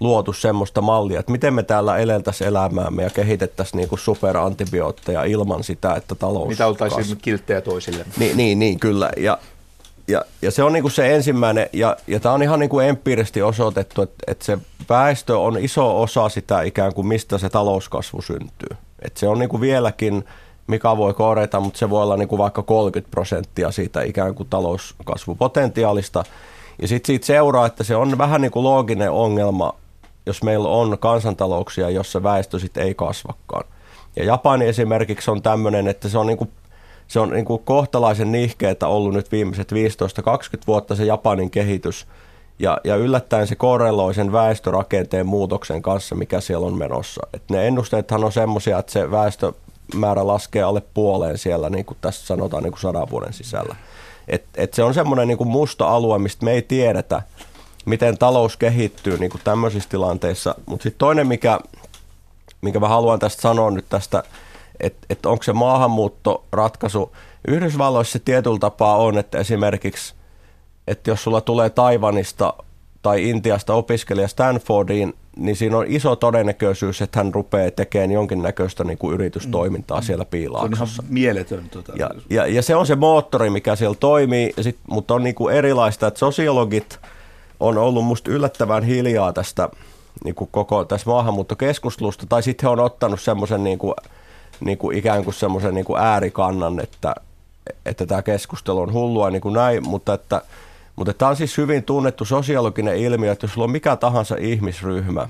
luotu 0.00 0.32
semmoista 0.32 0.80
mallia, 0.80 1.20
että 1.20 1.32
miten 1.32 1.54
me 1.54 1.62
täällä 1.62 1.96
eleltäisiin 1.96 2.48
elämäämme 2.48 3.02
ja 3.02 3.10
kehitettäisiin 3.10 3.78
niin 3.78 3.88
kuin 3.88 3.98
superantibiootteja 3.98 5.24
ilman 5.24 5.64
sitä, 5.64 5.94
että 5.94 6.14
talous 6.14 6.48
Mitä 6.48 6.66
oltaisiin 6.66 7.18
kilttejä 7.22 7.60
toisille. 7.60 8.04
Niin, 8.18 8.36
niin, 8.36 8.58
niin 8.58 8.80
kyllä. 8.80 9.10
Ja, 9.16 9.38
ja, 10.08 10.22
ja 10.42 10.50
se 10.50 10.62
on 10.62 10.72
niin 10.72 10.82
kuin 10.82 10.92
se 10.92 11.14
ensimmäinen, 11.14 11.68
ja, 11.72 11.96
ja 12.06 12.20
tämä 12.20 12.34
on 12.34 12.42
ihan 12.42 12.60
niin 12.60 12.70
kuin 12.70 12.86
empiirisesti 12.88 13.42
osoitettu, 13.42 14.02
että, 14.02 14.24
että 14.26 14.44
se 14.44 14.58
väestö 14.88 15.38
on 15.38 15.58
iso 15.58 16.02
osa 16.02 16.28
sitä 16.28 16.62
ikään 16.62 16.94
kuin 16.94 17.06
mistä 17.06 17.38
se 17.38 17.48
talouskasvu 17.48 18.22
syntyy. 18.22 18.76
Että 19.02 19.20
se 19.20 19.28
on 19.28 19.38
niin 19.38 19.48
kuin 19.48 19.60
vieläkin 19.60 20.24
mikä 20.66 20.96
voi 20.96 21.14
korjata, 21.14 21.60
mutta 21.60 21.78
se 21.78 21.90
voi 21.90 22.02
olla 22.02 22.16
niin 22.16 22.28
kuin 22.28 22.38
vaikka 22.38 22.62
30 22.62 23.10
prosenttia 23.10 23.70
siitä 23.70 24.02
ikään 24.02 24.34
kuin 24.34 24.48
talouskasvupotentiaalista. 24.48 26.24
Ja 26.82 26.88
sitten 26.88 27.06
siitä 27.06 27.26
seuraa, 27.26 27.66
että 27.66 27.84
se 27.84 27.96
on 27.96 28.18
vähän 28.18 28.40
niin 28.40 28.50
kuin 28.50 28.64
looginen 28.64 29.10
ongelma, 29.10 29.72
jos 30.26 30.42
meillä 30.42 30.68
on 30.68 30.98
kansantalouksia, 30.98 31.90
jossa 31.90 32.22
väestö 32.22 32.58
sitten 32.58 32.84
ei 32.84 32.94
kasvakaan. 32.94 33.64
Ja 34.16 34.24
Japani 34.24 34.66
esimerkiksi 34.66 35.30
on 35.30 35.42
tämmöinen, 35.42 35.88
että 35.88 36.08
se 36.08 36.18
on 36.18 36.26
niin 36.26 36.38
kuin 36.38 36.50
se 37.08 37.20
on 37.20 37.30
niin 37.30 37.44
kuin 37.44 37.62
kohtalaisen 37.64 38.32
nihkeetä 38.32 38.86
ollut 38.88 39.14
nyt 39.14 39.32
viimeiset 39.32 39.72
15-20 39.72 39.76
vuotta 40.66 40.94
se 40.94 41.04
Japanin 41.04 41.50
kehitys. 41.50 42.06
Ja, 42.58 42.80
ja 42.84 42.96
yllättäen 42.96 43.46
se 43.46 43.54
korreloi 43.54 44.14
sen 44.14 44.32
väestörakenteen 44.32 45.26
muutoksen 45.26 45.82
kanssa, 45.82 46.14
mikä 46.14 46.40
siellä 46.40 46.66
on 46.66 46.78
menossa. 46.78 47.26
Et 47.34 47.42
ne 47.50 47.66
ennusteethan 47.66 48.24
on 48.24 48.32
semmoisia, 48.32 48.78
että 48.78 48.92
se 48.92 49.10
väestö 49.10 49.52
määrä 49.94 50.26
laskee 50.26 50.62
alle 50.62 50.82
puoleen 50.94 51.38
siellä, 51.38 51.70
niin 51.70 51.84
kuin 51.84 51.98
tässä 52.00 52.26
sanotaan 52.26 52.62
niin 52.62 52.72
kuin 52.72 52.80
sadan 52.80 53.10
vuoden 53.10 53.32
sisällä. 53.32 53.76
Et, 54.28 54.44
et 54.54 54.74
se 54.74 54.82
on 54.82 54.94
semmoinen 54.94 55.28
niin 55.28 55.48
musta 55.48 55.88
alue, 55.88 56.18
mistä 56.18 56.44
me 56.44 56.52
ei 56.52 56.62
tiedetä, 56.62 57.22
miten 57.84 58.18
talous 58.18 58.56
kehittyy 58.56 59.18
niin 59.18 59.30
kuin 59.30 59.40
tämmöisissä 59.44 59.88
tilanteissa. 59.88 60.54
Mutta 60.66 60.82
sitten 60.82 60.98
toinen, 60.98 61.26
mikä, 61.26 61.60
mikä 62.60 62.80
mä 62.80 62.88
haluan 62.88 63.18
tästä 63.18 63.42
sanoa 63.42 63.70
nyt 63.70 63.86
tästä, 63.88 64.22
että 64.80 65.06
et 65.10 65.26
onko 65.26 65.42
se 65.42 65.52
maahanmuuttoratkaisu. 65.52 67.12
Yhdysvalloissa 67.48 68.12
se 68.12 68.18
tietyllä 68.18 68.58
tapaa 68.58 68.96
on, 68.96 69.18
että 69.18 69.38
esimerkiksi, 69.38 70.14
että 70.86 71.10
jos 71.10 71.22
sulla 71.22 71.40
tulee 71.40 71.70
Taivanista 71.70 72.54
tai 73.02 73.30
Intiasta 73.30 73.74
opiskelija 73.74 74.28
Stanfordiin, 74.28 75.14
niin 75.36 75.56
siinä 75.56 75.78
on 75.78 75.84
iso 75.88 76.16
todennäköisyys, 76.16 77.02
että 77.02 77.18
hän 77.18 77.34
rupeaa 77.34 77.70
tekemään 77.70 78.10
jonkinnäköistä 78.10 78.84
niin 78.84 78.98
kuin 78.98 79.14
yritystoimintaa 79.14 80.00
mm. 80.00 80.04
siellä 80.04 80.24
piilaaksossa. 80.24 80.86
Se 80.86 80.92
on 81.00 81.04
ihan 81.04 81.14
mieletön. 81.14 81.68
Tota, 81.70 81.92
ja, 81.96 82.10
ja, 82.30 82.46
ja 82.46 82.62
se 82.62 82.76
on 82.76 82.86
se 82.86 82.96
moottori, 82.96 83.50
mikä 83.50 83.76
siellä 83.76 83.96
toimii, 84.00 84.52
ja 84.56 84.62
sit, 84.62 84.78
mutta 84.90 85.14
on 85.14 85.24
niin 85.24 85.34
kuin 85.34 85.54
erilaista, 85.54 86.06
että 86.06 86.18
sosiologit 86.18 86.98
on 87.60 87.78
ollut 87.78 88.04
musta 88.04 88.30
yllättävän 88.30 88.84
hiljaa 88.84 89.32
tästä 89.32 89.68
niin 90.24 90.34
kuin 90.34 90.50
koko 90.52 90.84
tässä 90.84 91.10
maahanmuuttokeskustelusta, 91.10 92.26
tai 92.28 92.42
sitten 92.42 92.66
he 92.66 92.72
on 92.72 92.80
ottanut 92.80 93.20
semmoisen 93.20 93.64
niin 93.64 93.78
kuin, 93.78 93.94
niin 94.60 94.78
kuin 94.78 94.98
ikään 94.98 95.24
kuin 95.24 95.34
semmoisen 95.34 95.74
niin 95.74 95.84
kuin 95.84 96.00
äärikannan, 96.00 96.80
että, 96.80 97.14
että 97.86 98.06
tämä 98.06 98.22
keskustelu 98.22 98.80
on 98.80 98.92
hullua 98.92 99.30
niin 99.30 99.42
kuin 99.42 99.54
näin, 99.54 99.88
mutta 99.88 100.14
että– 100.14 100.42
mutta 100.96 101.14
tämä 101.14 101.28
on 101.28 101.36
siis 101.36 101.58
hyvin 101.58 101.84
tunnettu 101.84 102.24
sosiologinen 102.24 102.96
ilmiö, 102.96 103.32
että 103.32 103.44
jos 103.44 103.52
sulla 103.52 103.64
on 103.64 103.70
mikä 103.70 103.96
tahansa 103.96 104.36
ihmisryhmä, 104.38 105.28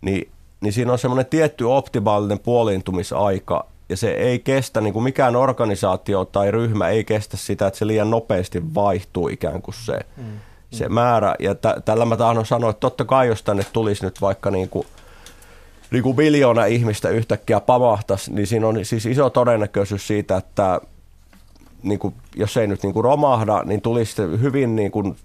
niin, 0.00 0.30
niin 0.60 0.72
siinä 0.72 0.92
on 0.92 0.98
semmoinen 0.98 1.26
tietty 1.26 1.64
optimaalinen 1.64 2.38
puoliintumisaika, 2.38 3.66
ja 3.88 3.96
se 3.96 4.10
ei 4.10 4.38
kestä, 4.38 4.80
niin 4.80 4.92
kuin 4.92 5.02
mikään 5.02 5.36
organisaatio 5.36 6.24
tai 6.24 6.50
ryhmä 6.50 6.88
ei 6.88 7.04
kestä 7.04 7.36
sitä, 7.36 7.66
että 7.66 7.78
se 7.78 7.86
liian 7.86 8.10
nopeasti 8.10 8.74
vaihtuu 8.74 9.28
ikään 9.28 9.62
kuin 9.62 9.74
se, 9.74 10.00
mm. 10.16 10.24
se 10.70 10.88
määrä. 10.88 11.34
Ja 11.38 11.54
t- 11.54 11.84
tällä 11.84 12.04
mä 12.04 12.16
tahdon 12.16 12.46
sanoa, 12.46 12.70
että 12.70 12.80
totta 12.80 13.04
kai 13.04 13.28
jos 13.28 13.42
tänne 13.42 13.66
tulisi 13.72 14.04
nyt 14.04 14.20
vaikka 14.20 14.50
niin 14.50 14.68
kuin, 14.68 14.86
niin 15.94 16.02
kuin 16.02 16.16
miljoona 16.16 16.64
ihmistä 16.64 17.08
yhtäkkiä 17.08 17.60
pamahtaisi, 17.60 18.32
niin 18.32 18.46
siinä 18.46 18.66
on 18.66 18.84
siis 18.84 19.06
iso 19.06 19.30
todennäköisyys 19.30 20.06
siitä, 20.06 20.36
että 20.36 20.80
niin 21.82 21.98
kuin, 21.98 22.14
jos 22.36 22.56
ei 22.56 22.66
nyt 22.66 22.82
niin 22.82 22.92
kuin 22.92 23.04
romahda, 23.04 23.62
niin 23.64 23.80
tulisi 23.80 24.22
hyvin 24.22 24.76
niin 24.76 24.90
kuin 24.90 25.16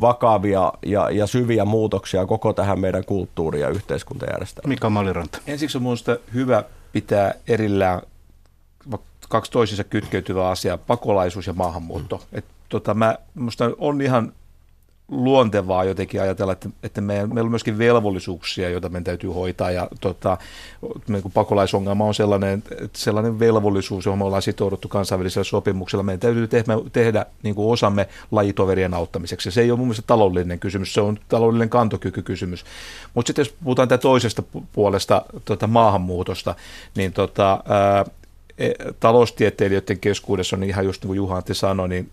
vakavia 0.00 0.72
ja, 0.86 1.10
ja 1.10 1.26
syviä 1.26 1.64
muutoksia 1.64 2.26
koko 2.26 2.52
tähän 2.52 2.80
meidän 2.80 3.04
kulttuuri- 3.04 3.60
ja 3.60 3.68
yhteiskuntajärjestelmään. 3.68 4.68
Mika 4.68 4.90
Maliranta. 4.90 5.38
Ensiksi 5.46 5.78
on 5.78 5.82
minusta 5.82 6.16
hyvä 6.34 6.64
pitää 6.92 7.34
erillään 7.48 8.00
kaksi 9.28 9.50
toisensa 9.52 9.84
kytkeytyvää 9.84 10.48
asiaa, 10.48 10.78
pakolaisuus 10.78 11.46
ja 11.46 11.52
maahanmuutto. 11.52 12.16
Mm. 12.16 12.38
Et, 12.38 12.44
tota, 12.68 12.94
mä, 12.94 13.18
musta 13.34 13.70
on 13.78 14.02
ihan 14.02 14.32
luontevaa 15.10 15.84
jotenkin 15.84 16.22
ajatella, 16.22 16.52
että, 16.52 16.68
että 16.82 17.00
meillä, 17.00 17.26
meillä 17.26 17.46
on 17.46 17.52
myöskin 17.52 17.78
velvollisuuksia, 17.78 18.68
joita 18.68 18.88
meidän 18.88 19.04
täytyy 19.04 19.30
hoitaa. 19.30 19.70
Ja 19.70 19.88
tota, 20.00 20.38
niin 21.08 21.32
pakolaisongelma 21.34 22.04
on 22.04 22.14
sellainen, 22.14 22.62
sellainen 22.92 23.38
velvollisuus, 23.38 24.06
johon 24.06 24.18
me 24.18 24.24
ollaan 24.24 24.42
sitouduttu 24.42 24.88
kansainvälisellä 24.88 25.44
sopimuksella. 25.44 26.02
Meidän 26.02 26.20
täytyy 26.20 26.48
tehdä, 26.48 26.72
tehdä 26.92 27.26
niin 27.42 27.54
kuin 27.54 27.72
osamme 27.72 28.08
lajitoverien 28.30 28.94
auttamiseksi. 28.94 29.50
Se 29.50 29.60
ei 29.60 29.70
ole 29.70 29.78
mun 29.78 29.86
mielestä 29.86 30.06
taloudellinen 30.06 30.58
kysymys, 30.58 30.94
se 30.94 31.00
on 31.00 31.18
taloudellinen 31.28 31.70
kantokykykysymys. 31.70 32.64
Mutta 33.14 33.28
sitten 33.28 33.42
jos 33.42 33.54
puhutaan 33.64 33.88
tästä 33.88 34.02
toisesta 34.02 34.42
puolesta 34.72 35.22
tota 35.44 35.66
maahanmuutosta, 35.66 36.54
niin 36.96 37.12
tota, 37.12 37.64
ää, 37.68 38.04
e, 38.58 38.70
taloustieteilijöiden 39.00 39.98
keskuudessa 39.98 40.56
on 40.56 40.62
ihan 40.62 40.84
just 40.84 41.02
niin 41.02 41.06
kuin 41.06 41.16
Juha 41.16 41.36
Antti 41.36 41.54
sanoi, 41.54 41.88
niin, 41.88 42.10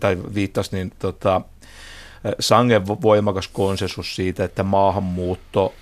tai 0.00 0.18
viittasi, 0.34 0.76
niin 0.76 0.92
tota, 0.98 1.40
sangen 2.40 2.86
voimakas 2.86 3.48
konsensus 3.48 4.16
siitä, 4.16 4.44
että 4.44 4.62
maahanmuutto 4.62 5.74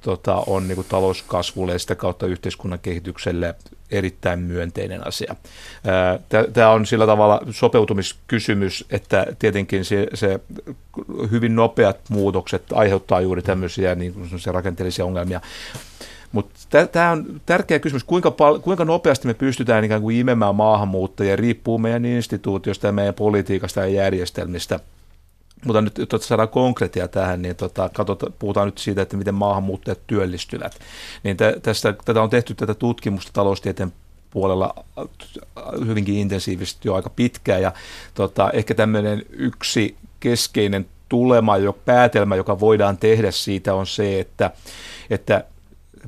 tota, 0.00 0.42
on 0.46 0.68
niin 0.68 0.76
kuin 0.76 0.86
talouskasvulle 0.88 1.72
ja 1.72 1.78
sitä 1.78 1.94
kautta 1.94 2.26
yhteiskunnan 2.26 2.78
kehitykselle 2.78 3.54
erittäin 3.90 4.38
myönteinen 4.38 5.06
asia. 5.06 5.36
Tämä 6.52 6.70
on 6.70 6.86
sillä 6.86 7.06
tavalla 7.06 7.40
sopeutumiskysymys, 7.50 8.84
että 8.90 9.26
tietenkin 9.38 9.84
se, 9.84 10.06
se 10.14 10.40
hyvin 11.30 11.56
nopeat 11.56 11.98
muutokset 12.08 12.62
aiheuttaa 12.72 13.20
juuri 13.20 13.42
tämmöisiä 13.42 13.94
niin 13.94 14.14
kuin 14.14 14.28
rakenteellisia 14.46 15.04
ongelmia. 15.04 15.40
Mutta 16.32 16.86
tämä 16.92 17.10
on 17.10 17.40
tärkeä 17.46 17.78
kysymys, 17.78 18.04
kuinka, 18.04 18.30
pal- 18.30 18.58
kuinka 18.58 18.84
nopeasti 18.84 19.26
me 19.26 19.34
pystytään 19.34 19.84
ikään 19.84 20.02
kuin 20.02 20.16
imemään 20.16 20.54
maahanmuuttajia, 20.54 21.36
riippuu 21.36 21.78
meidän 21.78 22.04
instituutiosta 22.04 22.86
ja 22.86 22.92
meidän 22.92 23.14
politiikasta 23.14 23.80
ja 23.80 23.86
järjestelmistä– 23.86 24.80
mutta 25.64 25.80
nyt, 25.80 25.98
jotta 25.98 26.18
saadaan 26.18 26.48
konkreettia 26.48 27.08
tähän, 27.08 27.42
niin 27.42 27.56
tota, 27.56 27.90
katsota, 27.94 28.30
puhutaan 28.38 28.68
nyt 28.68 28.78
siitä, 28.78 29.02
että 29.02 29.16
miten 29.16 29.34
maahanmuuttajat 29.34 30.06
työllistyvät. 30.06 30.78
Niin 31.22 31.36
tä, 31.36 31.54
tästä, 31.62 31.94
tätä 32.04 32.22
on 32.22 32.30
tehty 32.30 32.54
tätä 32.54 32.74
tutkimusta 32.74 33.30
taloustieteen 33.32 33.92
puolella 34.30 34.74
hyvinkin 35.86 36.14
intensiivisesti 36.14 36.88
jo 36.88 36.94
aika 36.94 37.10
pitkään. 37.10 37.62
Ja 37.62 37.72
tota, 38.14 38.50
ehkä 38.50 38.74
tämmöinen 38.74 39.22
yksi 39.30 39.96
keskeinen 40.20 40.86
tulema, 41.08 41.56
jo 41.56 41.72
päätelmä, 41.72 42.36
joka 42.36 42.60
voidaan 42.60 42.98
tehdä 42.98 43.30
siitä 43.30 43.74
on 43.74 43.86
se, 43.86 44.20
että, 44.20 44.50
että 45.10 45.44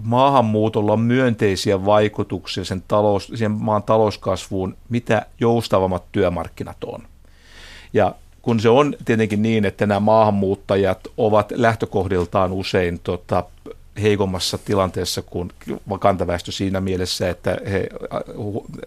maahanmuutolla 0.01 0.92
on 0.92 1.01
myönteisiä 1.01 1.84
vaikutuksia 1.84 2.64
sen, 2.64 2.82
talous, 2.88 3.32
sen 3.34 3.51
maan 3.51 3.82
talouskasvuun, 3.82 4.76
mitä 4.88 5.26
joustavammat 5.40 6.05
työmarkkinat 6.12 6.84
on. 6.84 7.03
Ja 7.92 8.14
kun 8.47 8.61
se 8.61 8.68
on 8.68 8.94
tietenkin 9.05 9.42
niin, 9.42 9.64
että 9.64 9.86
nämä 9.86 10.01
maahanmuuttajat 10.01 11.09
ovat 11.16 11.53
lähtökohdiltaan 11.57 12.53
usein 12.53 13.01
tota, 13.03 13.44
heikommassa 14.03 14.59
tilanteessa 14.59 15.22
kuin 15.22 15.51
kantaväestö 16.01 16.53
siinä 16.53 16.80
mielessä, 16.80 17.30
että 17.30 17.59
he, 17.70 17.88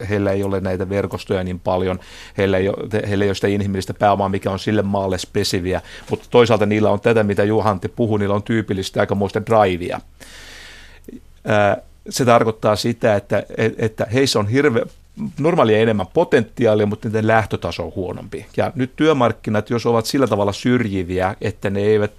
heillä 0.10 0.32
ei 0.32 0.44
ole 0.44 0.60
näitä 0.62 0.90
verkostoja 0.90 1.44
niin 1.44 1.60
paljon, 1.60 2.00
heillä 2.38 2.58
ei, 2.58 2.70
ole, 2.70 3.08
heillä 3.08 3.26
ei 3.26 3.30
ole 3.30 3.36
sitä 3.36 3.48
inhimillistä 3.48 3.94
pääomaa, 3.94 4.30
mikä 4.30 4.52
on 4.52 4.60
sille 4.60 4.82
maalle 4.82 5.18
spesiviä, 5.18 5.82
mutta 6.10 6.28
toisaalta 6.30 6.66
niillä 6.66 6.90
on 6.90 7.00
tätä, 7.00 7.24
mitä 7.24 7.44
Juhanti 7.44 7.88
puhui, 7.88 8.20
niillä 8.20 8.36
on 8.36 8.44
tyypillistä 8.44 9.00
aikamoista 9.00 9.42
drivea. 9.46 10.02
Se 12.10 12.26
tarkoittaa 12.26 12.76
sitä, 12.76 13.16
että, 13.16 13.44
että 13.78 14.08
heissä 14.14 14.40
on 14.40 14.48
hirve, 14.48 14.86
normaalia 15.40 15.78
enemmän 15.78 16.08
potentiaalia, 16.14 16.86
mutta 16.86 17.08
niiden 17.08 17.28
lähtötaso 17.28 17.86
on 17.86 17.92
huonompi. 17.96 18.46
Ja 18.58 18.72
nyt 18.76 18.96
työmarkkinat, 18.96 19.70
jos 19.70 19.86
ovat 19.86 20.06
sillä 20.06 20.28
tavalla 20.28 20.54
syrjiviä, 20.54 21.36
että 21.42 21.70
ne 21.70 21.80
eivät 21.80 22.12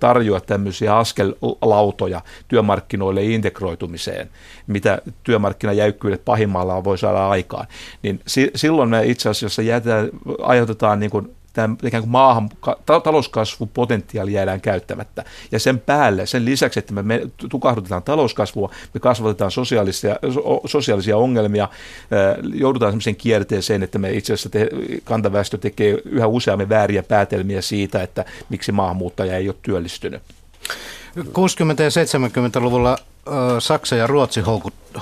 tarjoa 0.00 0.40
tämmöisiä 0.40 0.96
askellautoja 0.96 2.20
työmarkkinoille 2.48 3.24
integroitumiseen, 3.24 4.30
mitä 4.66 4.98
työmarkkinajäykkyydet 5.24 6.24
pahimmillaan 6.24 6.84
voi 6.84 6.98
saada 6.98 7.28
aikaan, 7.28 7.66
niin 8.02 8.20
si- 8.26 8.50
silloin 8.54 8.88
me 8.88 9.06
itse 9.06 9.28
asiassa 9.28 9.62
jätetään, 9.62 10.08
aiheutetaan 10.42 11.00
niin 11.00 11.10
kuin 11.10 11.36
tämä 11.56 11.76
maahan, 12.06 12.50
talouskasvupotentiaali 13.04 14.32
jäädään 14.32 14.60
käyttämättä. 14.60 15.24
Ja 15.52 15.58
sen 15.58 15.78
päälle, 15.78 16.26
sen 16.26 16.44
lisäksi, 16.44 16.78
että 16.78 17.02
me 17.02 17.20
tukahdutetaan 17.50 18.02
talouskasvua, 18.02 18.70
me 18.94 19.00
kasvatetaan 19.00 19.50
sosiaalisia, 19.50 20.16
sosiaalisia 20.66 21.16
ongelmia, 21.16 21.68
joudutaan 22.54 22.92
sellaiseen 22.92 23.16
kierteeseen, 23.16 23.82
että 23.82 23.98
me 23.98 24.12
itse 24.12 24.32
asiassa 24.32 24.48
te, 24.48 24.68
kantaväestö 25.04 25.58
tekee 25.58 25.98
yhä 26.04 26.26
useammin 26.26 26.68
vääriä 26.68 27.02
päätelmiä 27.02 27.62
siitä, 27.62 28.02
että 28.02 28.24
miksi 28.48 28.72
maahanmuuttaja 28.72 29.36
ei 29.36 29.48
ole 29.48 29.56
työllistynyt. 29.62 30.22
60- 31.18 31.20
ja 31.20 32.58
70-luvulla 32.58 32.98
Saksa 33.58 33.96
ja 33.96 34.06
Ruotsi 34.06 34.42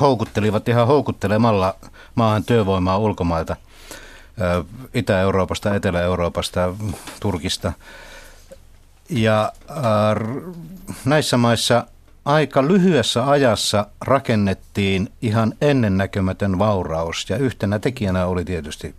houkuttelivat 0.01 0.69
ihan 0.69 0.87
houkuttelemalla 0.87 1.75
maahan 2.15 2.45
työvoimaa 2.45 2.99
ulkomailta– 2.99 3.57
Itä-Euroopasta, 4.95 5.75
Etelä-Euroopasta, 5.75 6.75
Turkista. 7.21 7.73
Ja 9.11 9.53
näissä 11.05 11.37
maissa 11.37 11.87
aika 12.25 12.69
lyhyessä 12.69 13.31
ajassa 13.31 13.87
rakennettiin 14.01 15.13
ihan 15.23 15.55
ennennäkemätön 15.61 16.59
vauraus 16.59 17.31
ja 17.31 17.37
yhtenä 17.37 17.79
tekijänä 17.79 18.27
oli 18.27 18.45
tietysti 18.45 18.95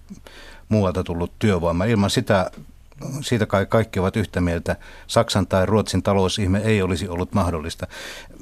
muualta 0.70 1.04
tullut 1.04 1.32
työvoima. 1.40 1.86
Ilman 1.86 2.10
sitä, 2.10 2.52
siitä 3.22 3.46
kai 3.46 3.66
kaikki 3.66 4.00
ovat 4.00 4.16
yhtä 4.16 4.42
mieltä, 4.42 4.76
Saksan 5.08 5.48
tai 5.48 5.66
Ruotsin 5.66 6.04
talousihme 6.04 6.60
ei 6.60 6.82
olisi 6.82 7.08
ollut 7.08 7.34
mahdollista. 7.34 7.88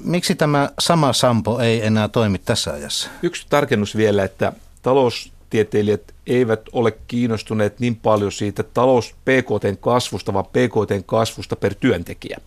Miksi 0.04 0.34
tämä 0.34 0.70
sama 0.78 1.12
sampo 1.12 1.60
ei 1.60 1.86
enää 1.86 2.08
toimi 2.08 2.38
tässä 2.38 2.72
ajassa? 2.72 3.10
Yksi 3.22 3.46
tarkennus 3.50 3.96
vielä, 3.96 4.24
että 4.24 4.52
talous 4.82 5.33
taloustieteilijät 5.54 6.14
eivät 6.26 6.60
ole 6.72 6.92
kiinnostuneet 7.06 7.80
niin 7.80 7.96
paljon 7.96 8.32
siitä 8.32 8.62
talous 8.62 9.14
PKT 9.24 9.80
kasvusta, 9.80 10.32
vaan 10.32 10.44
PKT 10.44 11.06
kasvusta 11.06 11.56
per 11.56 11.74
työntekijä. 11.74 12.38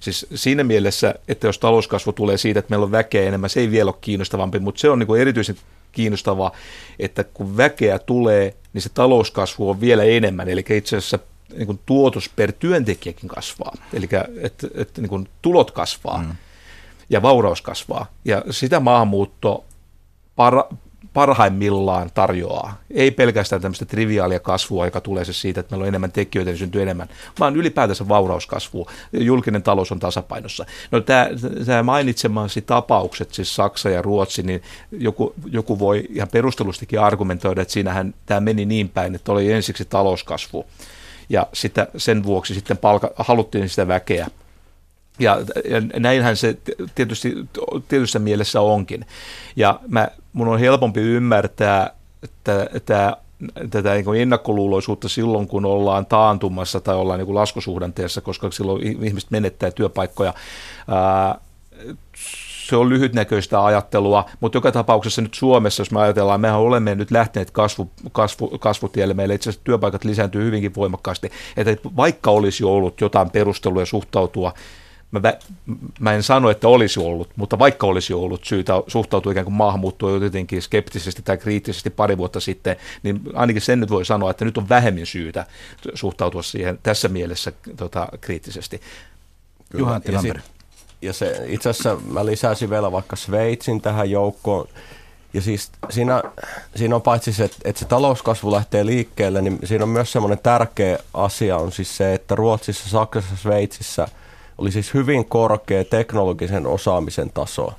Siis 0.00 0.26
siinä 0.34 0.64
mielessä, 0.64 1.14
että 1.28 1.46
jos 1.46 1.58
talouskasvu 1.58 2.12
tulee 2.12 2.36
siitä, 2.36 2.60
että 2.60 2.70
meillä 2.70 2.84
on 2.84 2.92
väkeä 2.92 3.28
enemmän, 3.28 3.50
se 3.50 3.60
ei 3.60 3.70
vielä 3.70 3.90
ole 3.90 3.98
kiinnostavampi, 4.00 4.58
mutta 4.58 4.80
se 4.80 4.90
on 4.90 4.98
niin 4.98 5.20
erityisen 5.20 5.56
kiinnostavaa, 5.92 6.52
että 6.98 7.24
kun 7.24 7.56
väkeä 7.56 7.98
tulee, 7.98 8.54
niin 8.72 8.82
se 8.82 8.88
talouskasvu 8.88 9.70
on 9.70 9.80
vielä 9.80 10.04
enemmän, 10.04 10.48
eli 10.48 10.64
itse 10.70 10.96
asiassa 10.96 11.18
niin 11.56 11.66
kuin 11.66 11.80
tuotos 11.86 12.28
per 12.28 12.52
työntekijäkin 12.52 13.28
kasvaa, 13.28 13.74
eli 13.92 14.08
että, 14.40 14.68
että 14.74 15.00
niin 15.00 15.08
kuin 15.08 15.28
tulot 15.42 15.70
kasvaa 15.70 16.18
mm. 16.18 16.36
ja 17.10 17.22
vauraus 17.22 17.62
kasvaa, 17.62 18.06
ja 18.24 18.44
sitä 18.50 18.80
maahanmuutto 18.80 19.64
para, 20.36 20.64
parhaimmillaan 21.14 22.10
tarjoaa. 22.14 22.78
Ei 22.90 23.10
pelkästään 23.10 23.62
tämmöistä 23.62 23.84
triviaalia 23.84 24.40
kasvua, 24.40 24.84
joka 24.84 25.00
tulee 25.00 25.24
se 25.24 25.32
siitä, 25.32 25.60
että 25.60 25.72
meillä 25.72 25.82
on 25.82 25.88
enemmän 25.88 26.12
tekijöitä, 26.12 26.50
niin 26.50 26.58
syntyy 26.58 26.82
enemmän, 26.82 27.08
vaan 27.40 27.56
ylipäätänsä 27.56 28.08
vaurauskasvu. 28.08 28.86
Julkinen 29.12 29.62
talous 29.62 29.92
on 29.92 29.98
tasapainossa. 29.98 30.66
No 30.90 31.00
tämä, 31.00 31.82
mainitsemasi 31.82 32.62
tapaukset, 32.62 33.34
siis 33.34 33.54
Saksa 33.54 33.90
ja 33.90 34.02
Ruotsi, 34.02 34.42
niin 34.42 34.62
joku, 34.92 35.34
joku 35.52 35.78
voi 35.78 36.04
ihan 36.10 36.28
perustelustikin 36.32 37.00
argumentoida, 37.00 37.62
että 37.62 37.74
siinähän 37.74 38.14
tämä 38.26 38.40
meni 38.40 38.64
niin 38.64 38.88
päin, 38.88 39.14
että 39.14 39.32
oli 39.32 39.52
ensiksi 39.52 39.84
talouskasvu 39.84 40.66
ja 41.28 41.46
sitä, 41.52 41.86
sen 41.96 42.24
vuoksi 42.24 42.54
sitten 42.54 42.76
palka, 42.76 43.10
haluttiin 43.16 43.68
sitä 43.68 43.88
väkeä 43.88 44.26
ja, 45.20 45.38
ja 45.70 45.80
näinhän 46.00 46.36
se 46.36 46.56
tietysti 46.94 47.34
tietyssä 47.88 48.18
mielessä 48.18 48.60
onkin. 48.60 49.06
Ja 49.56 49.80
mä, 49.88 50.08
mun 50.32 50.48
on 50.48 50.60
helpompi 50.60 51.00
ymmärtää 51.00 51.90
että, 52.22 53.16
tätä 53.70 53.94
niin 53.94 54.20
ennakkoluuloisuutta 54.20 55.08
silloin, 55.08 55.48
kun 55.48 55.64
ollaan 55.64 56.06
taantumassa 56.06 56.80
tai 56.80 56.94
ollaan 56.94 57.18
niin 57.18 57.34
laskusuhdanteessa, 57.34 58.20
koska 58.20 58.50
silloin 58.50 59.04
ihmiset 59.04 59.30
menettää 59.30 59.70
työpaikkoja. 59.70 60.34
Ää, 60.88 61.40
se 62.70 62.76
on 62.76 62.88
lyhytnäköistä 62.88 63.64
ajattelua, 63.64 64.24
mutta 64.40 64.56
joka 64.56 64.72
tapauksessa 64.72 65.22
nyt 65.22 65.34
Suomessa, 65.34 65.80
jos 65.80 65.90
me 65.90 66.00
ajatellaan, 66.00 66.40
mehän 66.40 66.58
olemme 66.58 66.94
nyt 66.94 67.10
lähteneet 67.10 67.50
kasvu, 67.50 67.90
kasvu, 68.12 68.48
kasvutielle, 68.58 69.14
meillä 69.14 69.34
itse 69.34 69.50
asiassa 69.50 69.64
työpaikat 69.64 70.04
lisääntyy 70.04 70.44
hyvinkin 70.44 70.74
voimakkaasti, 70.74 71.30
että 71.56 71.76
vaikka 71.96 72.30
olisi 72.30 72.64
ollut 72.64 73.00
jotain 73.00 73.30
perusteluja 73.30 73.86
suhtautua 73.86 74.54
mä, 75.10 75.20
mä 76.00 76.12
en 76.12 76.22
sano, 76.22 76.50
että 76.50 76.68
olisi 76.68 77.00
ollut, 77.00 77.30
mutta 77.36 77.58
vaikka 77.58 77.86
olisi 77.86 78.14
ollut 78.14 78.44
syytä 78.44 78.72
suhtautua 78.86 79.32
ikään 79.32 79.44
kuin 79.44 79.54
maahanmuuttoon 79.54 80.22
jotenkin 80.22 80.62
skeptisesti 80.62 81.22
tai 81.22 81.38
kriittisesti 81.38 81.90
pari 81.90 82.18
vuotta 82.18 82.40
sitten, 82.40 82.76
niin 83.02 83.20
ainakin 83.34 83.62
sen 83.62 83.80
nyt 83.80 83.90
voi 83.90 84.04
sanoa, 84.04 84.30
että 84.30 84.44
nyt 84.44 84.58
on 84.58 84.68
vähemmän 84.68 85.06
syytä 85.06 85.46
suhtautua 85.94 86.42
siihen 86.42 86.78
tässä 86.82 87.08
mielessä 87.08 87.52
tota, 87.76 88.08
kriittisesti. 88.20 88.80
Juha 89.78 90.00
ja, 90.12 90.20
sit, 90.20 90.34
ja 91.02 91.12
se, 91.12 91.44
itse 91.46 91.68
asiassa 91.68 91.96
mä 92.10 92.26
lisäisin 92.26 92.70
vielä 92.70 92.92
vaikka 92.92 93.16
Sveitsin 93.16 93.80
tähän 93.80 94.10
joukkoon. 94.10 94.68
Ja 95.34 95.40
siis 95.40 95.72
siinä, 95.90 96.22
siinä 96.76 96.94
on 96.94 97.02
paitsi 97.02 97.32
se, 97.32 97.44
että, 97.44 97.56
että 97.64 97.78
se 97.78 97.84
talouskasvu 97.84 98.52
lähtee 98.52 98.86
liikkeelle, 98.86 99.42
niin 99.42 99.58
siinä 99.64 99.84
on 99.84 99.88
myös 99.88 100.12
semmoinen 100.12 100.38
tärkeä 100.38 100.98
asia 101.14 101.56
on 101.56 101.72
siis 101.72 101.96
se, 101.96 102.14
että 102.14 102.34
Ruotsissa, 102.34 102.88
Saksassa, 102.88 103.36
Sveitsissä– 103.36 104.08
oli 104.60 104.72
siis 104.72 104.94
hyvin 104.94 105.24
korkea 105.24 105.84
teknologisen 105.84 106.66
osaamisen 106.66 107.30
taso, 107.34 107.72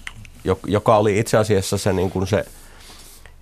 joka 0.68 0.98
oli 0.98 1.20
itse 1.20 1.38
asiassa 1.38 1.78
se, 1.78 1.94
niin 1.94 2.12
kuin 2.12 2.28
se 2.28 2.46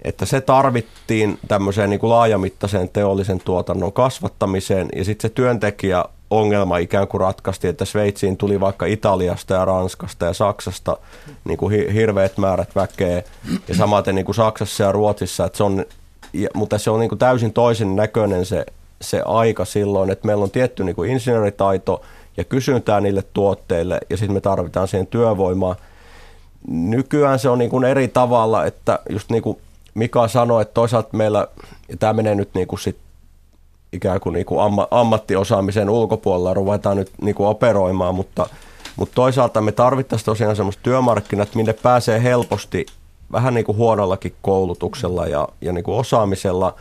että 0.02 0.26
se 0.26 0.42
tarvittiin 0.42 1.40
tämmöiseen 1.48 1.90
niin 1.90 2.00
kuin 2.00 2.10
laajamittaiseen 2.10 2.90
teollisen 2.90 3.40
tuotannon 3.46 3.94
kasvattamiseen 3.94 4.90
ja 4.96 5.06
sitten 5.06 5.30
se 5.30 5.36
työntekijä 5.36 6.06
ongelma 6.30 6.78
ikään 6.78 7.08
kuin 7.08 7.22
ratkaisti, 7.22 7.68
että 7.68 7.86
Sveitsiin 7.86 8.38
tuli 8.38 8.60
vaikka 8.60 8.86
Italiasta 8.86 9.54
ja 9.54 9.66
Ranskasta 9.66 10.26
ja 10.26 10.34
Saksasta 10.34 10.98
niin 11.46 11.58
kuin 11.58 11.94
hirveät 11.94 12.38
määrät 12.38 12.76
väkeä 12.76 13.24
ja 13.68 13.76
samaten 13.76 14.16
niin 14.16 14.26
kuin 14.26 14.36
Saksassa 14.36 14.84
ja 14.84 14.92
Ruotsissa, 14.92 15.46
että 15.46 15.58
se 15.58 15.64
on, 15.64 15.86
mutta 16.54 16.78
se 16.78 16.90
on 16.90 17.00
niin 17.00 17.10
kuin 17.10 17.20
täysin 17.20 17.54
toisen 17.54 17.96
näköinen 17.96 18.46
se, 18.46 18.66
se 19.02 19.22
aika 19.26 19.66
silloin, 19.66 20.10
että 20.10 20.26
meillä 20.26 20.44
on 20.44 20.52
tietty 20.52 20.84
niin 20.84 20.96
kuin 20.96 21.12
insinööritaito– 21.12 22.02
ja 22.40 22.44
kysyntää 22.44 23.02
niille 23.02 23.24
tuotteille 23.34 24.00
ja 24.10 24.18
sitten 24.18 24.34
me 24.34 24.42
tarvitaan 24.42 24.88
siihen 24.88 25.08
työvoimaa. 25.08 25.76
Nykyään 26.68 27.40
se 27.40 27.50
on 27.50 27.60
niin 27.60 27.70
kuin 27.70 27.84
eri 27.84 28.08
tavalla, 28.08 28.66
että 28.66 29.00
just 29.10 29.30
niin 29.30 29.44
kuin 29.44 29.58
Mika 29.94 30.28
sanoi, 30.28 30.62
että 30.62 30.74
toisaalta 30.74 31.18
meillä, 31.18 31.48
ja 31.90 31.98
tämä 31.98 32.14
menee 32.14 32.36
nyt 32.36 32.50
niin 32.54 32.68
kuin 32.68 32.80
sit 32.80 32.98
ikään 33.94 34.20
kuin, 34.20 34.34
niin 34.34 34.46
kuin 34.46 34.62
amma, 34.62 34.88
ammattiosaamisen 34.92 35.90
ulkopuolella, 35.90 36.54
ruvetaan 36.54 36.98
nyt 36.98 37.12
niin 37.22 37.36
kuin 37.36 37.48
operoimaan, 37.48 38.16
mutta, 38.16 38.50
mutta 38.96 39.16
toisaalta 39.16 39.62
me 39.62 39.72
tarvittaisiin 39.72 40.26
tosiaan 40.26 40.56
semmoista 40.56 40.84
työmarkkinat, 40.84 41.56
minne 41.56 41.74
pääsee 41.74 42.24
helposti 42.24 42.86
vähän 43.32 43.54
niin 43.54 43.66
kuin 43.66 43.78
huonollakin 43.78 44.36
koulutuksella 44.42 45.28
ja, 45.28 45.48
ja 45.62 45.74
niin 45.74 45.84
kuin 45.84 45.98
osaamisella. 45.98 46.76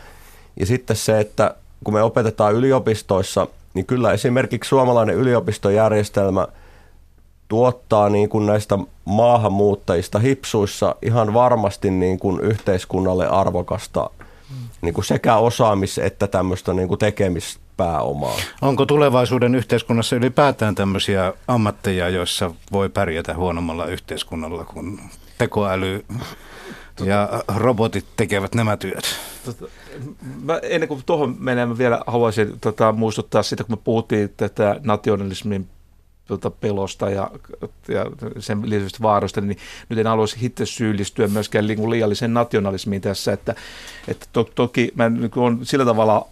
Ja 0.60 0.66
sitten 0.66 0.96
se, 0.96 1.20
että 1.20 1.54
kun 1.84 1.94
me 1.94 2.02
opetetaan 2.02 2.54
yliopistoissa– 2.54 3.46
niin 3.78 3.86
kyllä 3.86 4.12
esimerkiksi 4.12 4.68
suomalainen 4.68 5.14
yliopistojärjestelmä 5.14 6.46
tuottaa 7.48 8.08
niin 8.08 8.28
kuin 8.28 8.46
näistä 8.46 8.78
maahanmuuttajista 9.04 10.18
hipsuissa 10.18 10.94
ihan 11.02 11.34
varmasti 11.34 11.90
niin 11.90 12.18
kuin 12.18 12.40
yhteiskunnalle 12.40 13.28
arvokasta 13.28 14.10
niin 14.82 14.94
kuin 14.94 15.04
sekä 15.04 15.36
osaamis- 15.36 15.98
että 16.02 16.26
tämmöistä 16.26 16.74
niin 16.74 16.88
kuin 16.88 16.98
tekemispääomaa. 16.98 18.36
Onko 18.62 18.86
tulevaisuuden 18.86 19.54
yhteiskunnassa 19.54 20.16
ylipäätään 20.16 20.74
tämmöisiä 20.74 21.32
ammatteja, 21.48 22.08
joissa 22.08 22.50
voi 22.72 22.88
pärjätä 22.88 23.34
huonommalla 23.34 23.86
yhteiskunnalla, 23.86 24.64
kun 24.64 25.00
tekoäly 25.38 26.04
ja 27.04 27.28
robotit 27.56 28.06
tekevät 28.16 28.54
nämä 28.54 28.76
työt? 28.76 29.04
Tota, 29.98 30.24
mä, 30.44 30.60
ennen 30.62 30.88
kuin 30.88 31.02
tuohon 31.06 31.36
menemme 31.38 31.78
vielä 31.78 32.00
haluaisin 32.06 32.60
tota, 32.60 32.92
muistuttaa 32.92 33.42
sitä, 33.42 33.64
kun 33.64 33.72
me 33.72 33.80
puhuttiin 33.84 34.32
tätä 34.36 34.80
nationalismin 34.82 35.68
tuota, 36.28 36.50
pelosta 36.50 37.10
ja, 37.10 37.30
ja 37.88 38.06
sen 38.38 38.70
lisäksi 38.70 39.02
vaaroista, 39.02 39.40
niin 39.40 39.58
nyt 39.88 39.98
en 39.98 40.06
haluaisi 40.06 40.46
itse 40.46 40.66
syyllistyä 40.66 41.26
myöskään 41.26 41.66
niin 41.66 41.90
liialliseen 41.90 42.34
nationalismiin 42.34 43.02
tässä, 43.02 43.32
että, 43.32 43.54
että 44.08 44.26
to, 44.32 44.50
toki 44.54 44.92
mä 44.94 45.08
niin 45.08 45.30
olen 45.36 45.58
sillä 45.62 45.84
tavalla 45.84 46.26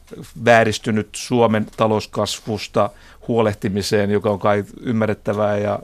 vääristynyt 0.44 1.08
Suomen 1.12 1.66
talouskasvusta 1.76 2.90
huolehtimiseen, 3.28 4.10
joka 4.10 4.30
on 4.30 4.38
kai 4.38 4.64
ymmärrettävää 4.80 5.58
ja 5.58 5.78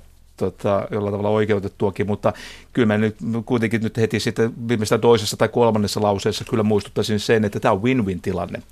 tota, 0.51 0.89
jollain 0.91 1.13
tavalla 1.13 1.29
oikeutettuakin, 1.29 2.07
mutta 2.07 2.33
kyllä 2.73 2.87
mä 2.87 2.99
nyt 2.99 3.17
kuitenkin 3.45 3.83
nyt 3.83 3.97
heti 3.97 4.21
sitten 4.21 4.53
viimeistään 4.69 5.01
toisessa 5.01 5.37
tai 5.37 5.49
kolmannessa 5.49 6.03
lauseessa 6.03 6.45
kyllä 6.51 6.63
muistuttaisin 6.63 7.21
sen, 7.21 7.45
että 7.45 7.61
tämä 7.61 7.73
on 7.73 7.83
win-win 7.83 8.21
tilanne 8.23 8.63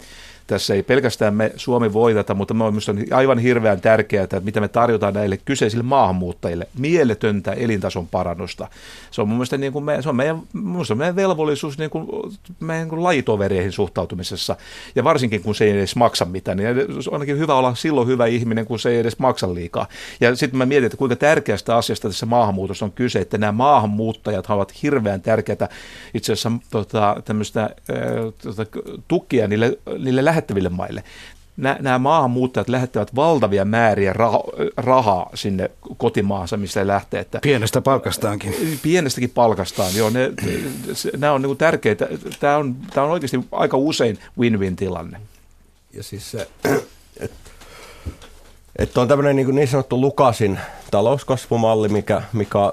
tässä 0.50 0.74
ei 0.74 0.82
pelkästään 0.82 1.34
me 1.34 1.52
Suomi 1.56 1.92
voi 1.92 2.14
tätä, 2.14 2.34
mutta 2.34 2.54
me 2.54 2.64
on 2.64 2.74
aivan 3.10 3.38
hirveän 3.38 3.80
tärkeää, 3.80 4.24
että 4.24 4.40
mitä 4.40 4.60
me 4.60 4.68
tarjotaan 4.68 5.14
näille 5.14 5.36
kyseisille 5.44 5.84
maahanmuuttajille. 5.84 6.66
Mieletöntä 6.78 7.52
elintason 7.52 8.06
parannusta. 8.06 8.68
Se 9.10 9.22
on 9.22 9.28
mun 9.28 9.36
mielestä 9.36 9.58
niin 9.58 9.72
kuin 9.72 9.84
me, 9.84 10.02
se 10.02 10.08
on 10.08 10.16
meidän, 10.16 10.36
on 10.90 10.98
meidän 10.98 11.16
velvollisuus 11.16 11.78
niin 11.78 11.90
kuin, 11.90 12.08
meidän 12.60 12.82
niin 12.82 12.88
kuin 12.88 13.02
lajitovereihin 13.02 13.72
suhtautumisessa. 13.72 14.56
Ja 14.94 15.04
varsinkin 15.04 15.42
kun 15.42 15.54
se 15.54 15.64
ei 15.64 15.70
edes 15.70 15.96
maksa 15.96 16.24
mitään, 16.24 16.56
niin 16.56 16.68
on 16.68 17.12
ainakin 17.12 17.38
hyvä 17.38 17.54
olla 17.54 17.74
silloin 17.74 18.08
hyvä 18.08 18.26
ihminen, 18.26 18.66
kun 18.66 18.78
se 18.78 18.90
ei 18.90 18.98
edes 18.98 19.18
maksa 19.18 19.54
liikaa. 19.54 19.86
Ja 20.20 20.36
sitten 20.36 20.58
mä 20.58 20.66
mietin, 20.66 20.86
että 20.86 20.98
kuinka 20.98 21.16
tärkeästä 21.16 21.76
asiasta 21.76 22.08
tässä 22.08 22.26
maahanmuutossa 22.26 22.84
on 22.84 22.92
kyse, 22.92 23.18
että 23.18 23.38
nämä 23.38 23.52
maahanmuuttajat 23.52 24.50
ovat 24.50 24.82
hirveän 24.82 25.22
tärkeitä 25.22 25.68
itse 26.14 26.32
asiassa 26.32 26.52
tota, 26.70 27.16
tämmöistä 27.24 27.70
tota, 28.42 28.66
tukia 29.08 29.48
niille, 29.48 29.78
niille 29.98 30.24
lähettäville 30.40 30.68
maille. 30.68 31.04
Nämä 31.56 31.98
maahanmuuttajat 31.98 32.68
lähettävät 32.68 33.14
valtavia 33.14 33.64
määriä 33.64 34.14
rahaa 34.76 35.30
sinne 35.34 35.70
kotimaahansa, 35.96 36.56
mistä 36.56 36.86
lähtee. 36.86 37.20
Että 37.20 37.38
Pienestä 37.42 37.80
palkastaankin. 37.80 38.78
Pienestäkin 38.82 39.30
palkastaan, 39.30 39.96
joo. 39.96 40.10
Ne, 40.10 40.32
nämä 41.16 41.32
on 41.32 41.42
niin 41.42 41.56
tärkeitä. 41.56 42.08
Tämä 42.40 42.56
on, 42.56 42.76
tämä 42.94 43.06
on 43.06 43.12
oikeasti 43.12 43.40
aika 43.52 43.76
usein 43.76 44.18
win-win 44.38 44.76
tilanne. 44.76 45.20
Ja 45.92 46.02
siis 46.02 46.30
se, 46.30 46.48
että 48.78 48.92
et 48.92 48.98
on 48.98 49.08
tämmöinen 49.08 49.36
niin, 49.36 49.54
niin 49.54 49.68
sanottu 49.68 50.00
Lukasin 50.00 50.58
talouskasvumalli, 50.90 51.88
mikä, 51.88 52.22
mikä 52.32 52.72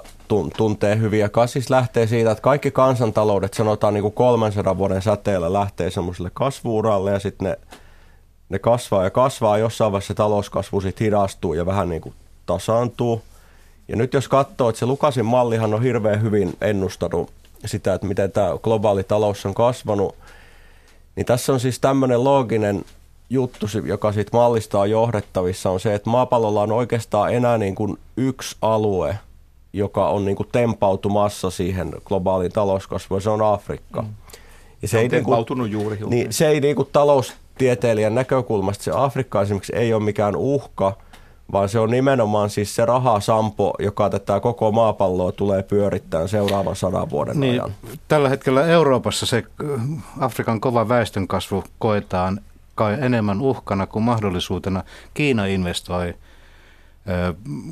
tuntee 0.57 0.97
hyvin. 0.97 1.19
Ja 1.19 1.29
siis 1.45 1.69
lähtee 1.69 2.07
siitä, 2.07 2.31
että 2.31 2.41
kaikki 2.41 2.71
kansantaloudet 2.71 3.53
sanotaan 3.53 3.93
niin 3.93 4.01
kuin 4.01 4.13
300 4.13 4.77
vuoden 4.77 5.01
säteellä 5.01 5.53
lähtee 5.53 5.91
semmoiselle 5.91 6.31
kasvuuralle 6.33 7.11
ja 7.11 7.19
sitten 7.19 7.47
ne, 7.47 7.57
ne 8.49 8.59
kasvaa 8.59 9.03
ja 9.03 9.09
kasvaa. 9.09 9.57
Jossain 9.57 9.91
vaiheessa 9.91 10.13
talouskasvu 10.13 10.81
sitten 10.81 11.05
hidastuu 11.05 11.53
ja 11.53 11.65
vähän 11.65 11.89
niin 11.89 12.01
kuin 12.01 12.15
tasaantuu. 12.45 13.21
Ja 13.87 13.95
nyt 13.95 14.13
jos 14.13 14.27
katsoo, 14.27 14.69
että 14.69 14.79
se 14.79 14.85
Lukasin 14.85 15.25
mallihan 15.25 15.73
on 15.73 15.83
hirveän 15.83 16.21
hyvin 16.21 16.57
ennustanut 16.61 17.31
sitä, 17.65 17.93
että 17.93 18.07
miten 18.07 18.31
tämä 18.31 18.57
globaali 18.63 19.03
talous 19.03 19.45
on 19.45 19.53
kasvanut, 19.53 20.15
niin 21.15 21.25
tässä 21.25 21.53
on 21.53 21.59
siis 21.59 21.79
tämmöinen 21.79 22.23
looginen 22.23 22.85
juttu, 23.30 23.65
joka 23.86 24.11
siitä 24.11 24.38
mallista 24.38 24.80
on 24.80 24.89
johdettavissa, 24.89 25.69
on 25.69 25.80
se, 25.80 25.93
että 25.95 26.09
maapallolla 26.09 26.61
on 26.61 26.71
oikeastaan 26.71 27.34
enää 27.34 27.57
niin 27.57 27.75
kuin 27.75 27.97
yksi 28.17 28.57
alue, 28.61 29.19
joka 29.73 30.09
on 30.09 30.25
niin 30.25 30.36
kuin 30.36 30.49
tempautumassa 30.51 31.49
siihen 31.49 31.91
globaaliin 32.05 32.51
talouskasvuun, 32.51 33.21
se 33.21 33.30
on 33.30 33.53
Afrikka. 33.53 34.01
Mm. 34.01 34.07
Ja 34.82 34.88
se, 34.88 34.97
on 34.97 35.03
ei 35.03 35.09
tempautunut 35.09 35.69
niin 35.69 35.84
kuin, 35.84 35.99
juuri. 35.99 36.15
Niin, 36.15 36.34
se 36.34 36.47
ei 36.47 36.59
niin 36.59 36.75
kuin 36.75 36.89
taloustieteilijän 36.91 38.15
näkökulmasta, 38.15 38.84
se 38.84 38.91
Afrikka 38.95 39.41
esimerkiksi 39.41 39.75
ei 39.75 39.93
ole 39.93 40.03
mikään 40.03 40.36
uhka, 40.36 40.97
vaan 41.51 41.69
se 41.69 41.80
on 41.80 41.91
nimenomaan 41.91 42.49
siis 42.49 42.75
se 42.75 42.86
rahasampo, 42.86 43.73
joka 43.80 44.09
tätä 44.09 44.39
koko 44.39 44.71
maapalloa 44.71 45.32
tulee 45.32 45.63
pyörittämään 45.63 46.30
seuraavan 46.30 46.75
sadan 46.75 47.09
vuoden 47.09 47.39
niin, 47.39 47.53
ajan. 47.53 47.75
Tällä 48.07 48.30
hetkellä 48.30 48.65
Euroopassa 48.65 49.25
se 49.25 49.43
Afrikan 50.19 50.61
kova 50.61 50.89
väestönkasvu 50.89 51.63
koetaan 51.80 52.41
kai 52.78 52.97
enemmän 53.01 53.41
uhkana 53.41 53.88
kuin 53.88 54.03
mahdollisuutena. 54.03 54.84
Kiina 55.13 55.45
investoi 55.45 56.13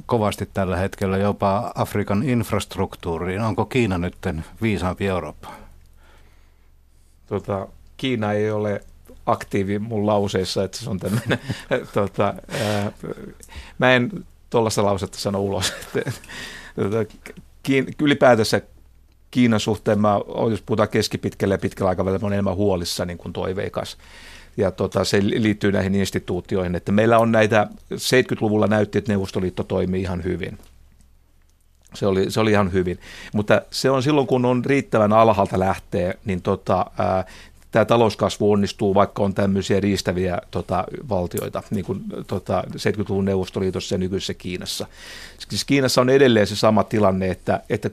kovasti 0.05 0.49
tällä 0.53 0.77
hetkellä 0.77 1.17
jopa 1.17 1.71
Afrikan 1.75 2.23
infrastruktuuriin. 2.23 3.41
Onko 3.41 3.65
Kiina 3.65 3.97
nyt 3.97 4.15
viisaampi 4.61 5.07
Eurooppa? 5.07 5.51
Tota, 7.27 7.67
Kiina 7.97 8.33
ei 8.33 8.51
ole 8.51 8.81
aktiivi 9.25 9.79
mun 9.79 10.05
lauseissa, 10.05 10.63
että 10.63 10.77
se 10.77 10.89
on 10.89 10.99
tämmöinen, 10.99 11.39
tota, 11.93 12.33
mä 13.77 13.93
en 13.93 14.25
tuollaista 14.49 14.83
lausetta 14.83 15.17
sano 15.17 15.41
ulos. 15.41 15.73
tota, 16.75 17.15
Kiin, 17.63 17.85
ylipäätänsä 18.01 18.61
Kiinan 19.31 19.59
suhteen, 19.59 20.01
mä, 20.01 20.19
jos 20.49 20.61
puhutaan 20.61 20.89
keskipitkällä 20.89 21.53
ja 21.53 21.59
pitkällä 21.59 21.89
aikavälillä, 21.89 22.19
mä 22.19 22.27
olen 22.27 22.35
enemmän 22.35 22.55
huolissa 22.55 23.05
niin 23.05 23.17
kuin 23.17 23.33
toiveikas 23.33 23.97
ja 24.57 24.71
tota, 24.71 25.03
se 25.03 25.19
liittyy 25.23 25.71
näihin 25.71 25.95
instituutioihin, 25.95 26.75
että 26.75 26.91
meillä 26.91 27.17
on 27.17 27.31
näitä, 27.31 27.67
70-luvulla 27.93 28.67
näytti, 28.67 28.97
että 28.97 29.11
Neuvostoliitto 29.11 29.63
toimii 29.63 30.01
ihan 30.01 30.23
hyvin. 30.23 30.57
Se 31.93 32.05
oli, 32.07 32.31
se 32.31 32.39
oli 32.39 32.51
ihan 32.51 32.73
hyvin. 32.73 32.99
Mutta 33.33 33.61
se 33.71 33.89
on 33.89 34.03
silloin, 34.03 34.27
kun 34.27 34.45
on 34.45 34.65
riittävän 34.65 35.13
alhaalta 35.13 35.59
lähtee, 35.59 36.19
niin 36.25 36.41
tota, 36.41 36.85
ää, 36.97 37.25
tämä 37.75 37.85
talouskasvu 37.85 38.51
onnistuu, 38.51 38.93
vaikka 38.93 39.23
on 39.23 39.33
tämmöisiä 39.33 39.79
riistäviä 39.79 40.37
tota, 40.51 40.83
valtioita, 41.09 41.63
niin 41.71 41.85
kuin 41.85 42.03
tota, 42.27 42.63
70-luvun 42.71 43.25
Neuvostoliitossa 43.25 43.95
ja 43.95 43.99
nykyisessä 43.99 44.33
Kiinassa. 44.33 44.87
Siis 45.49 45.65
Kiinassa 45.65 46.01
on 46.01 46.09
edelleen 46.09 46.47
se 46.47 46.55
sama 46.55 46.83
tilanne, 46.83 47.29
että, 47.29 47.61
että 47.69 47.89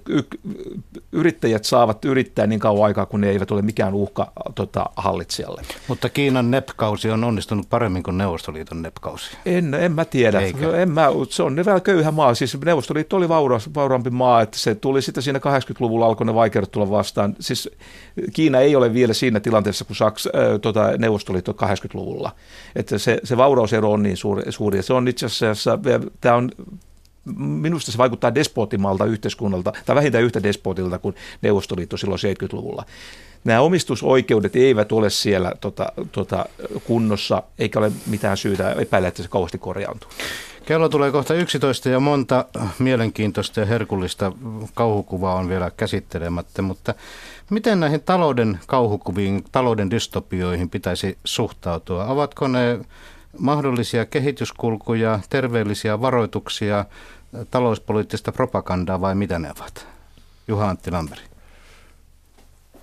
yrittäjät 1.13 1.65
saavat 1.65 2.05
yrittää 2.05 2.47
niin 2.47 2.61
kauan 2.61 2.85
aikaa, 2.85 3.07
kun 3.07 3.21
ne 3.21 3.31
eivät 3.31 3.51
ole 3.51 3.63
mikään 3.63 3.95
uhka 3.95 4.33
tota, 4.55 4.87
hallitsijalle. 4.97 5.63
Mutta 5.89 6.09
Kiinan 6.09 6.51
nepkausi 6.51 7.11
on 7.11 7.25
onnistunut 7.25 7.67
paremmin 7.71 8.03
kuin 8.03 8.19
Neuvostoliiton 8.19 8.83
nepkausi. 8.83 9.37
En, 9.47 9.75
en 9.75 9.93
mä 9.93 10.05
tiedä. 10.05 10.41
En 10.77 10.91
mä, 10.91 11.09
se 11.31 11.43
on 11.43 11.57
vielä 11.57 11.81
köyhä 11.81 12.11
maa. 12.11 12.35
Siis 12.35 12.59
Neuvostoliitto 12.65 13.17
oli 13.17 13.29
vaura, 13.29 13.61
vauraampi 13.75 14.11
maa, 14.11 14.43
että 14.43 14.59
se 14.59 14.75
tuli 14.75 15.03
sitten 15.03 15.23
siinä 15.23 15.39
80-luvulla 15.39 16.07
alkoi 16.07 16.27
ne 16.27 16.35
vaikeudet 16.35 16.71
tulla 16.71 16.91
vastaan. 16.91 17.37
Siis 17.41 17.71
Kiina 18.33 18.61
ei 18.61 18.77
ole 18.77 18.95
vielä 18.95 19.13
siinä 19.13 19.41
tilanteessa 19.41 19.72
kuin 19.87 19.97
Saks, 19.97 20.27
äh, 20.27 20.61
tota, 20.63 20.97
Neuvostoliitto 20.99 21.53
80-luvulla. 21.53 22.33
Että 22.77 22.99
se, 22.99 23.21
se 23.25 23.37
vaurausero 23.37 23.93
on 23.93 24.03
niin 24.03 24.17
suuri, 24.17 24.53
suuri. 24.53 24.83
Se 24.83 24.93
on 24.93 25.09
itse 25.09 25.27
asiassa, 25.27 25.79
tämä 26.21 26.37
on 26.37 26.51
minusta 27.37 27.93
se 27.93 27.99
vaikuttaa 27.99 28.35
despootimalta 28.35 29.05
yhteiskunnalta, 29.05 29.73
tai 29.87 29.97
vähintään 29.97 30.25
yhtä 30.25 30.43
despootilta 30.43 30.99
kuin 30.99 31.15
Neuvostoliitto 31.43 31.97
silloin 31.97 32.21
70-luvulla. 32.21 32.85
Nämä 33.45 33.61
omistusoikeudet 33.61 34.57
eivät 34.57 34.93
ole 34.93 35.11
siellä 35.11 35.53
tota, 35.61 35.93
tota, 36.13 36.47
kunnossa, 36.85 37.43
eikä 37.59 37.79
ole 37.79 37.93
mitään 38.07 38.37
syytä 38.37 38.73
epäillä, 38.73 39.09
että 39.09 39.23
se 39.23 39.29
kauheasti 39.29 39.59
korjaantuu. 39.59 40.11
Kello 40.67 40.89
tulee 40.89 41.11
kohta 41.11 41.35
11 41.35 41.89
ja 41.89 42.01
monta 42.01 42.45
mielenkiintoista 42.79 43.61
ja 43.61 43.67
herkullista 43.67 44.33
kauhukuvaa 44.75 45.35
on 45.35 45.49
vielä 45.49 45.71
käsittelemättä, 45.77 46.63
mutta 46.63 46.95
miten 47.51 47.81
näihin 47.81 48.01
talouden 48.01 48.61
kauhukuviin, 48.67 49.45
talouden 49.53 49.91
dystopioihin 49.91 50.71
pitäisi 50.71 51.19
suhtautua? 51.25 52.07
Ovatko 52.07 52.49
ne 52.49 52.79
mahdollisia 53.39 54.07
kehityskulkuja, 54.07 55.19
terveellisiä 55.31 56.01
varoituksia, 56.01 56.85
talouspoliittista 57.51 58.33
propagandaa 58.33 59.01
vai 59.01 59.15
mitä 59.15 59.39
ne 59.39 59.51
ovat? 59.61 59.87
Juha 60.49 60.69
Antti 60.69 60.91
Lamperi. 60.91 61.23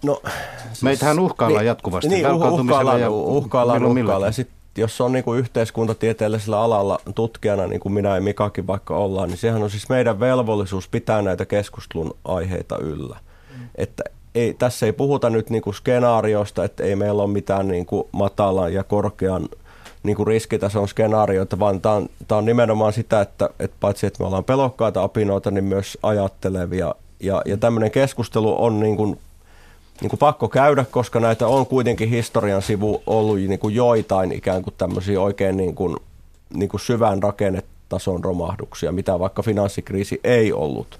No, 0.03 0.21
siis, 0.67 0.83
Meitähän 0.83 1.19
uhkaillaan 1.19 1.61
niin, 1.61 1.67
jatkuvasti 1.67 2.09
niin, 2.09 2.27
uhkaillaan, 2.27 3.01
ja 3.01 3.09
uhkaillaan, 3.09 3.85
uhkaillaan. 3.85 4.21
Ja 4.29 4.31
sit, 4.31 4.49
jos 4.77 5.01
on 5.01 5.11
niin 5.11 5.23
kuin 5.23 5.39
yhteiskuntatieteellisellä 5.39 6.61
alalla 6.61 6.99
tutkijana, 7.15 7.67
niin 7.67 7.79
kuin 7.79 7.93
minä 7.93 8.15
ja 8.15 8.21
Mikakin 8.21 8.67
vaikka 8.67 8.95
ollaan, 8.95 9.29
niin 9.29 9.37
sehän 9.37 9.63
on 9.63 9.69
siis 9.69 9.89
meidän 9.89 10.19
velvollisuus 10.19 10.87
pitää 10.87 11.21
näitä 11.21 11.45
keskustelun 11.45 12.15
aiheita 12.25 12.77
yllä. 12.77 13.19
Mm. 13.57 13.69
Että 13.75 14.03
ei, 14.35 14.53
tässä 14.53 14.85
ei 14.85 14.93
puhuta 14.93 15.29
nyt 15.29 15.49
niin 15.49 15.61
kuin 15.61 15.73
skenaariosta, 15.73 16.63
että 16.63 16.83
ei 16.83 16.95
meillä 16.95 17.23
ole 17.23 17.31
mitään 17.31 17.67
niin 17.67 17.85
kuin 17.85 18.07
matalan 18.11 18.73
ja 18.73 18.83
korkean 18.83 19.49
niin 20.03 20.15
kuin 20.15 20.27
riskitason 20.27 20.87
skenaarioita, 20.87 21.59
vaan 21.59 21.81
tämä 21.81 21.95
on, 21.95 22.09
tämä 22.27 22.39
on 22.39 22.45
nimenomaan 22.45 22.93
sitä, 22.93 23.21
että, 23.21 23.49
että 23.59 23.77
paitsi 23.79 24.07
että 24.07 24.19
me 24.19 24.27
ollaan 24.27 24.43
pelokkaita 24.43 25.03
apinoita, 25.03 25.51
niin 25.51 25.63
myös 25.63 25.97
ajattelevia. 26.03 26.95
Ja, 27.19 27.41
ja 27.45 27.57
tämmöinen 27.57 27.91
keskustelu 27.91 28.63
on 28.63 28.79
niin 28.79 28.97
kuin, 28.97 29.19
niin 30.01 30.09
kuin 30.09 30.19
pakko 30.19 30.47
käydä, 30.47 30.85
koska 30.91 31.19
näitä 31.19 31.47
on 31.47 31.65
kuitenkin 31.65 32.09
historian 32.09 32.61
sivu 32.61 33.03
ollut 33.07 33.39
niin 33.39 33.59
kuin 33.59 33.75
joitain 33.75 34.31
ikään 34.31 34.63
kuin 34.63 34.73
tämmöisiä 34.77 35.21
oikein 35.21 35.57
niin 35.57 35.75
kuin, 35.75 35.97
niin 36.53 36.69
kuin 36.69 36.81
syvän 36.81 37.23
rakennetason 37.23 38.23
romahduksia, 38.23 38.91
mitä 38.91 39.19
vaikka 39.19 39.41
finanssikriisi 39.41 40.19
ei 40.23 40.53
ollut. 40.53 40.99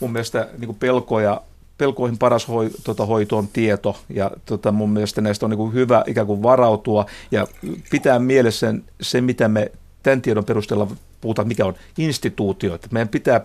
Mun 0.00 0.12
mielestä 0.12 0.48
niin 0.58 0.66
kuin 0.66 0.78
pelkoja 0.78 1.40
pelkoihin 1.82 2.18
paras 2.18 2.48
hoi, 2.48 2.70
tota, 2.84 3.06
hoito 3.06 3.38
on 3.38 3.48
tieto 3.48 3.96
ja 4.08 4.30
tota, 4.46 4.72
mun 4.72 4.90
mielestä 4.90 5.20
näistä 5.20 5.46
on 5.46 5.50
niin 5.50 5.58
kuin 5.58 5.72
hyvä 5.72 6.04
ikään 6.06 6.26
kuin 6.26 6.42
varautua 6.42 7.06
ja 7.30 7.46
pitää 7.90 8.18
mielessä 8.18 8.74
se, 9.00 9.20
mitä 9.20 9.48
me 9.48 9.72
tämän 10.02 10.22
tiedon 10.22 10.44
perusteella 10.44 10.88
puhutaan, 11.20 11.48
mikä 11.48 11.66
on 11.66 11.74
instituutio. 11.98 12.74
Että 12.74 12.88
meidän 12.90 13.08
pitää, 13.08 13.40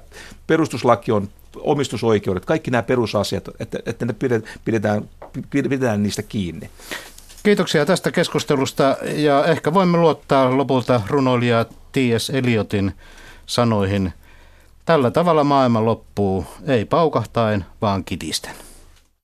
perustuslaki 0.48 1.12
on 1.12 1.30
omistusoikeudet, 1.56 2.46
kaikki 2.46 2.72
nämä 2.72 2.84
perusasiat, 2.84 3.50
että, 3.60 3.80
että 3.86 4.06
ne 4.06 4.14
pidetään, 4.14 4.54
pidetään, 4.66 5.10
pidetään 5.50 6.04
niistä 6.04 6.24
kiinni. 6.24 6.70
Kiitoksia 7.44 7.86
tästä 7.86 8.12
keskustelusta 8.12 8.98
ja 9.16 9.46
ehkä 9.46 9.74
voimme 9.74 9.98
luottaa 9.98 10.58
lopulta 10.58 11.02
runoilija 11.08 11.66
T.S. 11.92 12.30
Eliotin 12.30 12.92
sanoihin– 13.46 14.14
Tällä 14.88 15.12
tavalla 15.12 15.44
maailma 15.44 15.86
loppuu, 15.86 16.46
ei 16.68 16.86
paukahtain, 16.86 17.66
vaan 17.82 18.04
kitisten. 18.04 18.67